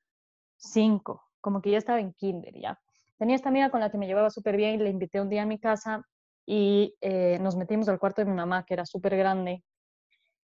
cinco, 0.56 1.22
como 1.40 1.60
que 1.60 1.70
ya 1.70 1.78
estaba 1.78 2.00
en 2.00 2.14
kinder, 2.14 2.54
ya. 2.58 2.80
Tenía 3.18 3.36
esta 3.36 3.48
amiga 3.48 3.70
con 3.70 3.80
la 3.80 3.90
que 3.90 3.98
me 3.98 4.06
llevaba 4.06 4.30
súper 4.30 4.56
bien, 4.56 4.82
le 4.82 4.90
invité 4.90 5.20
un 5.20 5.28
día 5.28 5.42
a 5.42 5.46
mi 5.46 5.58
casa 5.58 6.02
y 6.44 6.94
eh, 7.00 7.38
nos 7.40 7.56
metimos 7.56 7.88
al 7.88 7.98
cuarto 7.98 8.22
de 8.22 8.30
mi 8.30 8.36
mamá, 8.36 8.64
que 8.64 8.74
era 8.74 8.86
súper 8.86 9.16
grande, 9.16 9.64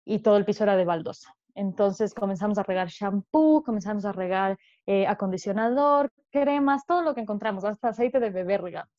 y 0.05 0.20
todo 0.20 0.38
el 0.38 0.45
piso 0.45 0.64
era 0.64 0.76
de 0.76 0.86
baldosa. 0.86 1.34
Entonces 1.53 2.14
comenzamos 2.14 2.58
a 2.58 2.64
regar 2.64 2.88
shampoo, 2.88 3.64
comenzamos 3.64 4.05
a 4.05 4.12
regar 4.12 4.58
eh, 4.86 5.08
acondicionador, 5.08 6.12
cremas, 6.32 6.86
todo 6.86 7.01
lo 7.01 7.14
que 7.14 7.22
encontramos, 7.22 7.64
hasta 7.64 7.89
aceite 7.89 8.20
de 8.20 8.30
bebé 8.30 8.58
regamos, 8.58 8.93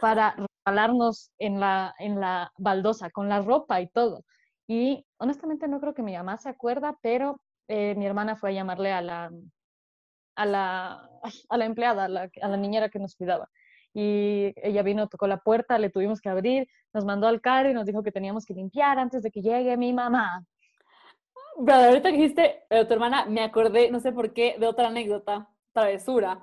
para 0.00 0.36
regalarnos 0.64 1.32
en 1.38 1.60
la, 1.60 1.94
en 1.98 2.20
la 2.20 2.52
baldosa, 2.56 3.10
con 3.10 3.28
la 3.28 3.42
ropa 3.42 3.80
y 3.80 3.88
todo. 3.88 4.24
Y 4.66 5.06
honestamente 5.18 5.66
no 5.66 5.80
creo 5.80 5.94
que 5.94 6.02
mi 6.02 6.14
mamá 6.14 6.36
se 6.36 6.48
acuerda, 6.48 6.96
pero 7.02 7.40
eh, 7.68 7.94
mi 7.96 8.06
hermana 8.06 8.36
fue 8.36 8.50
a 8.50 8.52
llamarle 8.52 8.92
a 8.92 9.02
la, 9.02 9.30
a 10.38 10.46
la, 10.46 11.10
a 11.48 11.56
la 11.56 11.64
empleada, 11.64 12.04
a 12.04 12.08
la, 12.08 12.30
a 12.40 12.48
la 12.48 12.56
niñera 12.56 12.88
que 12.88 12.98
nos 12.98 13.14
cuidaba 13.16 13.48
y 13.94 14.52
ella 14.56 14.82
vino, 14.82 15.08
tocó 15.08 15.26
la 15.26 15.38
puerta, 15.38 15.78
le 15.78 15.90
tuvimos 15.90 16.20
que 16.20 16.28
abrir, 16.28 16.68
nos 16.92 17.04
mandó 17.04 17.26
al 17.26 17.40
carro 17.40 17.70
y 17.70 17.74
nos 17.74 17.86
dijo 17.86 18.02
que 18.02 18.12
teníamos 18.12 18.44
que 18.44 18.54
limpiar 18.54 18.98
antes 18.98 19.22
de 19.22 19.30
que 19.30 19.42
llegue 19.42 19.76
mi 19.76 19.92
mamá. 19.92 20.44
Pero 21.64 21.78
ahorita 21.78 22.10
que 22.10 22.16
dijiste 22.16 22.62
de 22.70 22.84
tu 22.84 22.94
hermana, 22.94 23.26
me 23.26 23.42
acordé, 23.42 23.90
no 23.90 23.98
sé 23.98 24.12
por 24.12 24.32
qué, 24.32 24.56
de 24.58 24.66
otra 24.66 24.88
anécdota, 24.88 25.48
travesura. 25.72 26.40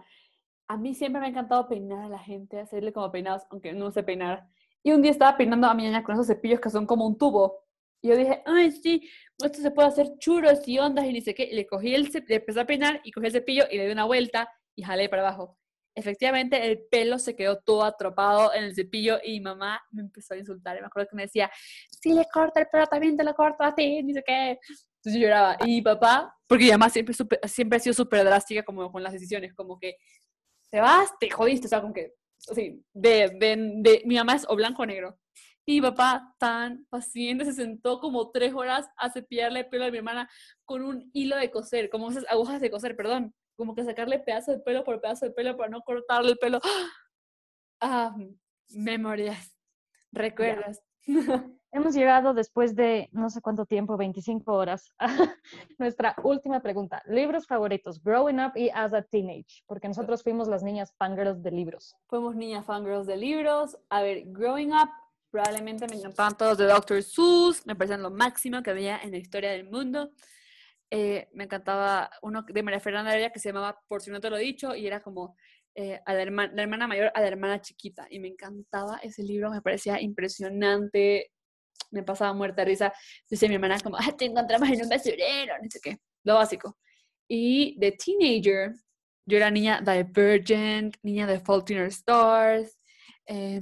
A 0.68 0.76
mí 0.78 0.96
siempre 0.96 1.22
me 1.22 1.28
ha 1.28 1.30
encantado 1.30 1.68
peinar 1.70 2.04
a 2.04 2.10
la 2.10 2.20
gente, 2.20 2.60
hacerle 2.60 2.92
como 2.92 3.12
peinados, 3.12 3.44
aunque 3.50 3.72
no 3.72 3.92
sé 3.92 4.04
peinar. 4.04 4.48
Y 4.84 4.92
un 4.92 5.02
día 5.02 5.12
estaba 5.12 5.38
peinando 5.38 5.68
a 5.68 5.74
mi 5.74 5.84
niña 5.84 6.04
con 6.04 6.16
esos 6.16 6.28
cepillos 6.28 6.60
que 6.60 6.70
son 6.70 6.86
como 6.86 7.08
un 7.08 7.18
tubo. 7.18 7.64
Y 8.02 8.10
yo 8.10 8.18
dije, 8.18 8.44
ay, 8.46 8.72
sí, 8.72 9.10
esto 9.44 9.62
se 9.62 9.72
puede 9.72 9.88
hacer 9.88 10.18
churos 10.18 10.68
y 10.68 10.80
ondas 10.80 11.06
y 11.06 11.14
ni 11.14 11.22
sé 11.22 11.34
qué. 11.34 11.44
Y 11.44 11.56
le 11.56 11.66
cogí 11.66 11.94
el 11.94 12.10
le 12.28 12.36
empecé 12.36 12.60
a 12.60 12.66
peinar 12.66 13.02
y 13.04 13.12
cogí 13.12 13.28
el 13.28 13.34
cepillo 13.34 13.66
y 13.70 13.78
le 13.78 13.86
di 13.86 13.92
una 13.92 14.06
vuelta 14.06 14.50
y 14.76 14.84
jalé 14.84 15.10
para 15.10 15.24
abajo 15.28 15.58
efectivamente 15.96 16.68
el 16.68 16.84
pelo 16.92 17.18
se 17.18 17.36
quedó 17.36 17.58
todo 17.60 17.84
atropado 17.84 18.54
en 18.54 18.66
el 18.66 18.76
cepillo 18.76 19.18
y 19.24 19.40
mi 19.40 19.46
mamá 19.46 19.82
me 19.92 20.02
empezó 20.02 20.34
a 20.34 20.38
insultar. 20.38 20.78
Y 20.78 20.82
me 20.82 20.88
acuerdo 20.88 21.10
que 21.10 21.16
me 21.16 21.24
decía, 21.24 21.50
si 21.90 22.14
le 22.14 22.26
corta 22.32 22.60
el 22.60 22.68
pelo 22.68 22.86
también 22.86 23.16
te 23.16 23.24
lo 23.24 23.34
corto 23.34 23.64
a 23.64 23.74
ti, 23.74 24.04
ni 24.04 24.14
sé 24.14 24.22
qué. 24.26 24.60
Entonces 24.98 25.14
yo 25.14 25.20
lloraba. 25.20 25.58
Y 25.66 25.82
papá, 25.82 26.36
porque 26.46 26.66
mi 26.66 26.72
mamá 26.72 26.90
siempre, 26.90 27.16
siempre 27.48 27.78
ha 27.78 27.80
sido 27.80 27.94
súper 27.94 28.26
drástica 28.26 28.64
como 28.64 28.92
con 28.92 29.02
las 29.02 29.14
decisiones, 29.14 29.54
como 29.54 29.80
que 29.80 29.96
te 30.70 30.82
vas, 30.82 31.10
te 31.20 31.30
jodiste, 31.30 31.68
o 31.68 31.70
sea, 31.70 31.82
como 31.82 31.94
que, 31.94 32.14
así, 32.52 32.84
de, 32.94 33.30
de, 33.40 33.56
de, 33.78 34.02
mi 34.06 34.16
mamá 34.16 34.36
es 34.36 34.46
o 34.50 34.56
blanco 34.56 34.84
o 34.84 34.86
negro. 34.86 35.18
Y 35.66 35.76
mi 35.76 35.82
papá, 35.82 36.36
tan 36.38 36.86
paciente, 36.90 37.46
se 37.46 37.54
sentó 37.54 38.00
como 38.00 38.32
tres 38.32 38.54
horas 38.54 38.88
a 38.98 39.10
cepillarle 39.10 39.62
el 39.62 39.68
pelo 39.68 39.86
a 39.86 39.92
mi 39.92 39.98
hermana 39.98 40.30
con 40.64 40.84
un 40.84 41.10
hilo 41.14 41.36
de 41.38 41.50
coser, 41.50 41.90
como 41.90 42.12
esas 42.12 42.26
agujas 42.30 42.62
de 42.62 42.70
coser, 42.70 42.96
perdón 42.96 43.34
como 43.56 43.76
que 43.76 43.84
sacarle 43.84 44.20
pedazo 44.20 44.52
de 44.52 44.60
pelo 44.60 44.84
por 44.84 45.02
pedazo 45.02 45.26
de 45.26 45.32
pelo 45.32 45.58
para 45.58 45.70
no 45.70 45.82
cortarle 45.82 46.32
el 46.32 46.38
pelo. 46.38 46.60
Ah, 47.82 48.16
memorias, 48.70 49.54
recuerdas. 50.14 50.82
Hemos 51.72 51.94
llegado 51.94 52.34
después 52.34 52.74
de 52.74 53.10
no 53.12 53.30
sé 53.30 53.42
cuánto 53.42 53.66
tiempo, 53.66 53.98
25 53.98 54.54
horas, 54.54 54.94
a 54.98 55.36
nuestra 55.78 56.16
última 56.24 56.62
pregunta. 56.62 57.04
Libros 57.06 57.46
favoritos, 57.46 58.02
Growing 58.02 58.40
Up 58.40 58.54
y 58.56 58.70
As 58.70 58.94
a 58.94 59.02
Teenage, 59.02 59.62
porque 59.68 59.90
nosotros 59.90 60.24
fuimos 60.24 60.48
las 60.48 60.64
niñas 60.64 60.96
fangirls 60.98 61.44
de 61.44 61.52
libros. 61.52 61.96
Fuimos 62.08 62.34
niñas 62.38 62.66
fangirls 62.66 63.06
de 63.06 63.18
libros. 63.18 63.78
A 63.90 64.02
ver, 64.02 64.24
Growing 64.28 64.72
Up, 64.72 64.90
probablemente 65.36 65.86
me 65.90 65.98
encantaban 65.98 66.38
todos 66.38 66.58
de 66.58 66.64
Dr. 66.64 67.04
Seuss, 67.04 67.66
me 67.66 67.76
parecían 67.76 68.02
lo 68.02 68.10
máximo 68.10 68.64
que 68.64 68.70
había 68.70 69.00
en 69.00 69.12
la 69.12 69.18
historia 69.18 69.52
del 69.52 69.66
mundo. 69.66 70.14
Eh, 70.90 71.28
me 71.34 71.44
encantaba 71.44 72.10
uno 72.22 72.46
de 72.48 72.64
María 72.64 72.80
Fernanda 72.80 73.12
Heredia 73.12 73.32
que 73.32 73.40
se 73.42 73.50
llamaba 73.50 73.78
Por 73.90 74.02
si 74.02 74.12
no 74.12 74.22
te 74.22 74.30
lo 74.30 74.38
he 74.38 74.44
dicho 74.44 74.74
y 74.74 74.88
era 74.88 75.02
como 75.02 75.36
eh, 75.76 76.00
a 76.06 76.14
la, 76.14 76.22
hermana, 76.22 76.88
mayor 76.88 77.12
a 77.14 77.20
la 77.20 77.28
hermana 77.28 77.60
chiquita 77.60 78.08
y 78.10 78.22
me 78.22 78.30
encantaba 78.30 78.98
ese 79.04 79.24
libro, 79.24 79.52
me 79.52 79.62
parecía 79.62 80.00
impresionante, 80.00 81.34
me 81.92 82.04
pasaba 82.04 82.32
muerta 82.32 82.64
risa. 82.64 82.94
Dice 83.30 83.50
mi 83.50 83.56
hermana 83.56 83.78
como, 83.82 83.98
ah, 83.98 84.16
te 84.18 84.24
encontramos 84.24 84.70
en 84.70 84.84
un 84.84 84.90
basurero, 84.90 85.56
no 85.62 85.70
sé 85.70 85.82
qué, 85.84 85.98
lo 86.24 86.36
básico. 86.36 86.78
Y 87.28 87.78
de 87.78 87.92
teenager, 87.92 88.74
yo 89.26 89.36
era 89.36 89.52
niña 89.52 89.82
Divergent, 89.82 90.96
niña 91.04 91.28
de 91.28 91.42
Fault 91.42 91.70
in 91.72 91.80
Our 91.80 91.88
Stars, 91.88 92.80
eh, 93.28 93.62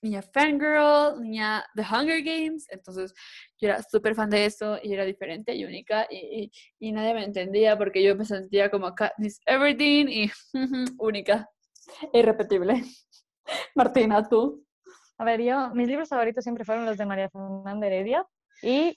niña 0.00 0.22
fangirl, 0.22 1.20
niña 1.20 1.64
The 1.74 1.82
Hunger 1.82 2.22
Games, 2.22 2.66
entonces 2.70 3.12
yo 3.58 3.68
era 3.68 3.82
súper 3.82 4.14
fan 4.14 4.30
de 4.30 4.44
eso 4.44 4.78
y 4.82 4.92
era 4.92 5.04
diferente 5.04 5.54
y 5.54 5.64
única 5.64 6.06
y, 6.10 6.50
y, 6.78 6.92
nadie 6.92 7.14
me 7.14 7.24
entendía 7.24 7.76
porque 7.76 8.02
yo 8.02 8.14
me 8.16 8.24
sentía 8.24 8.70
como 8.70 8.94
Katniss 8.94 9.40
Everdeen 9.46 10.08
y 10.08 10.30
única, 10.98 11.48
irrepetible. 12.12 12.82
Martina, 13.74 14.28
¿tú? 14.28 14.64
A 15.18 15.24
ver, 15.24 15.42
yo, 15.42 15.70
mis 15.74 15.88
libros 15.88 16.08
favoritos 16.08 16.44
siempre 16.44 16.64
fueron 16.64 16.84
los 16.84 16.96
de 16.96 17.06
María 17.06 17.28
Fernanda 17.30 17.86
Heredia 17.86 18.24
y 18.62 18.96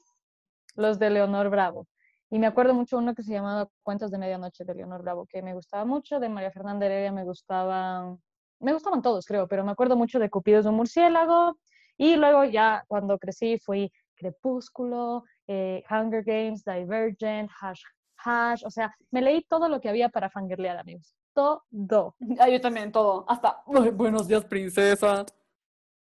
los 0.76 1.00
de 1.00 1.10
Leonor 1.10 1.50
Bravo. 1.50 1.88
Y 2.30 2.40
me 2.40 2.48
acuerdo 2.48 2.74
mucho 2.74 2.98
uno 2.98 3.14
que 3.16 3.24
se 3.24 3.34
llamaba 3.34 3.70
Cuentos 3.84 4.12
de 4.12 4.18
Medianoche 4.18 4.64
de 4.64 4.76
Leonor 4.76 5.02
Bravo, 5.02 5.26
que 5.26 5.42
me 5.42 5.54
gustaba 5.54 5.84
mucho, 5.84 6.20
de 6.20 6.30
María 6.30 6.52
Fernanda 6.52 6.86
Heredia 6.86 7.12
me 7.12 7.24
gustaba 7.24 8.16
me 8.62 8.74
gustaban 8.74 9.02
todos, 9.02 9.26
creo, 9.26 9.48
pero 9.48 9.64
me 9.64 9.72
acuerdo 9.72 9.96
mucho 9.96 10.20
de 10.20 10.30
Cupidos 10.30 10.64
de 10.66 10.70
un 10.70 10.78
murciélago. 10.78 11.58
Y 11.98 12.16
luego 12.16 12.44
ya 12.46 12.84
cuando 12.88 13.20
crecí 13.20 13.60
fui 13.60 13.92
Crepúsculo, 14.16 15.24
eh, 15.48 15.84
Hunger 15.90 16.24
Games, 16.24 16.64
Divergent, 16.64 17.50
Hash 17.60 17.82
Hash. 18.24 18.64
O 18.66 18.70
sea, 18.70 18.96
me 19.10 19.22
leí 19.22 19.44
todo 19.44 19.68
lo 19.68 19.82
que 19.82 19.90
había 19.90 20.10
para 20.10 20.30
fangirlear, 20.30 20.78
amigos. 20.78 21.16
Todo. 21.34 22.16
Ah, 22.40 22.50
yo 22.50 22.60
también, 22.62 22.92
todo. 22.92 23.26
Hasta 23.28 23.64
Buenos 23.66 24.28
días, 24.28 24.46
princesa. 24.46 25.26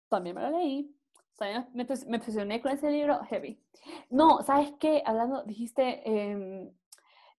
También 0.09 0.37
me 0.37 0.43
lo 0.43 0.59
leí. 0.59 0.95
me, 1.75 1.87
me 2.07 2.17
obsesioné 2.17 2.61
con 2.61 2.73
ese 2.73 2.91
libro 2.91 3.21
heavy. 3.25 3.61
No, 4.11 4.43
¿sabes 4.43 4.73
qué? 4.79 5.03
Hablando, 5.05 5.43
dijiste, 5.45 6.03
em, 6.05 6.71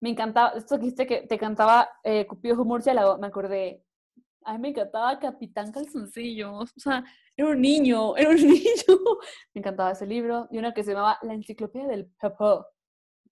me 0.01 0.09
encantaba, 0.09 0.49
esto 0.49 0.75
que 0.75 0.81
dijiste 0.81 1.07
que 1.07 1.21
te 1.27 1.37
cantaba 1.37 1.89
eh, 2.03 2.27
Cupidos 2.27 2.57
de 2.57 2.61
un 2.61 2.67
murciélago, 2.67 3.17
me 3.17 3.27
acordé 3.27 3.83
a 4.45 4.53
mí 4.53 4.59
me 4.59 4.69
encantaba 4.69 5.19
Capitán 5.19 5.71
Calzoncillos. 5.71 6.73
O 6.75 6.79
sea, 6.79 7.03
era 7.35 7.49
un 7.49 7.61
niño, 7.61 8.15
era 8.17 8.29
un 8.29 8.35
niño. 8.35 8.99
me 9.53 9.59
encantaba 9.59 9.91
ese 9.91 10.05
libro. 10.05 10.47
Y 10.51 10.57
una 10.57 10.73
que 10.73 10.83
se 10.83 10.91
llamaba 10.91 11.17
La 11.21 11.33
Enciclopedia 11.33 11.87
del 11.87 12.05
Pepo. 12.05 12.65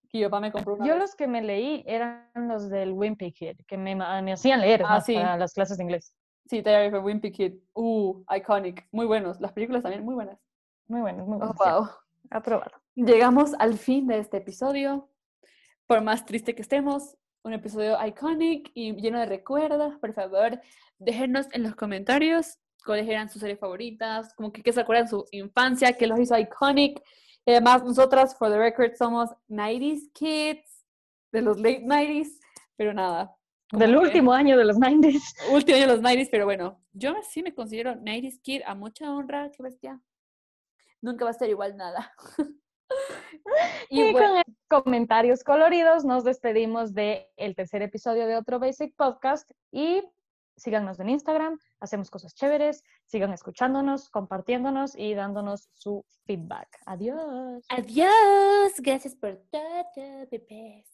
Que 0.10 0.18
mi 0.18 0.24
papá 0.26 0.40
me 0.42 0.52
compró 0.52 0.76
una 0.76 0.86
Yo 0.86 0.98
los 0.98 1.16
que 1.16 1.28
me 1.28 1.42
leí 1.42 1.84
eran 1.88 2.30
los 2.36 2.70
del 2.70 2.92
Wimpy 2.92 3.32
Kid, 3.32 3.58
que 3.66 3.78
me, 3.78 3.96
me 3.96 4.34
hacían 4.34 4.60
leer 4.60 4.84
ah, 4.86 5.02
para 5.06 5.38
las 5.38 5.54
clases 5.54 5.78
de 5.78 5.84
inglés. 5.84 6.14
Sí, 6.48 6.62
Diary 6.62 6.94
of 6.94 7.06
Wimpy 7.06 7.32
Kid. 7.32 7.54
Uh, 7.74 8.24
iconic. 8.36 8.88
Muy 8.92 9.06
buenos. 9.06 9.40
Las 9.40 9.54
películas 9.54 9.84
también 9.84 10.04
muy 10.04 10.16
buenas. 10.16 10.38
Muy 10.88 11.00
buenas, 11.00 11.26
muy 11.26 11.38
buenas. 11.38 11.56
Oh, 11.58 11.64
wow. 11.64 11.90
Aprobado. 12.30 12.72
Llegamos 12.96 13.54
al 13.58 13.78
fin 13.78 14.08
de 14.08 14.20
este 14.20 14.38
episodio. 14.38 15.10
Por 15.88 16.02
más 16.02 16.26
triste 16.26 16.54
que 16.54 16.62
estemos, 16.62 17.18
un 17.44 17.54
episodio 17.54 17.98
iconic 18.06 18.72
y 18.74 18.94
lleno 18.94 19.20
de 19.20 19.26
recuerdos. 19.26 19.96
Por 20.00 20.14
favor, 20.14 20.60
déjenos 21.00 21.48
en 21.52 21.64
los 21.64 21.76
comentarios 21.76 22.58
cuáles 22.86 23.08
eran 23.08 23.30
sus 23.30 23.42
series 23.42 23.60
favoritas, 23.60 24.34
como 24.34 24.52
que, 24.52 24.64
que 24.64 24.74
se 24.74 24.82
acuerdan 24.82 25.06
de 25.06 25.12
su 25.12 25.26
infancia, 25.32 25.94
que 25.94 26.08
los 26.08 26.20
hizo 26.20 26.38
iconic. 26.38 27.02
Y 27.46 27.52
además, 27.52 27.84
nosotras, 27.84 28.38
for 28.38 28.50
the 28.50 28.58
record, 28.58 28.96
somos 28.96 29.30
90s 29.50 30.12
kids, 30.14 30.86
de 31.32 31.42
los 31.42 31.58
late 31.58 31.84
90s, 31.84 32.40
pero 32.76 32.94
nada. 32.94 33.36
Del 33.72 33.96
último 33.96 34.34
año 34.34 34.58
de 34.58 34.66
los 34.66 34.78
90s. 34.78 35.22
Último 35.54 35.78
año 35.78 35.88
de 35.88 35.94
los 35.96 36.02
90s, 36.02 36.28
pero 36.30 36.46
bueno, 36.46 36.82
yo 36.94 37.16
sí 37.30 37.42
me 37.42 37.56
considero 37.56 37.96
90s 37.96 38.42
kid 38.42 38.62
a 38.66 38.76
mucha 38.76 39.12
honra, 39.12 39.50
qué 39.50 39.64
bestia. 39.64 40.02
Nunca 41.02 41.26
va 41.26 41.32
a 41.32 41.36
ser 41.36 41.50
igual 41.50 41.78
nada. 41.78 42.14
Y, 43.90 44.14
con 44.14 44.42
comentarios 44.70 45.44
coloridos 45.44 46.06
nos 46.06 46.24
despedimos 46.24 46.94
del 46.94 47.26
el 47.36 47.56
tercer 47.56 47.82
episodio 47.82 48.26
de 48.26 48.38
otro 48.38 48.60
Basic 48.60 48.96
Podcast 48.96 49.52
y 49.72 50.02
síganos 50.56 51.00
en 51.00 51.10
Instagram, 51.10 51.60
hacemos 51.80 52.10
cosas 52.10 52.36
chéveres, 52.36 52.84
sigan 53.06 53.34
escuchándonos, 53.34 54.10
compartiéndonos 54.10 54.96
y 54.96 55.14
dándonos 55.14 55.70
su 55.74 56.06
feedback. 56.26 56.68
Adiós. 56.86 57.66
Adiós. 57.70 58.74
Gracias 58.80 59.16
por 59.16 59.42
todo, 59.52 60.28
bebés. 60.30 60.88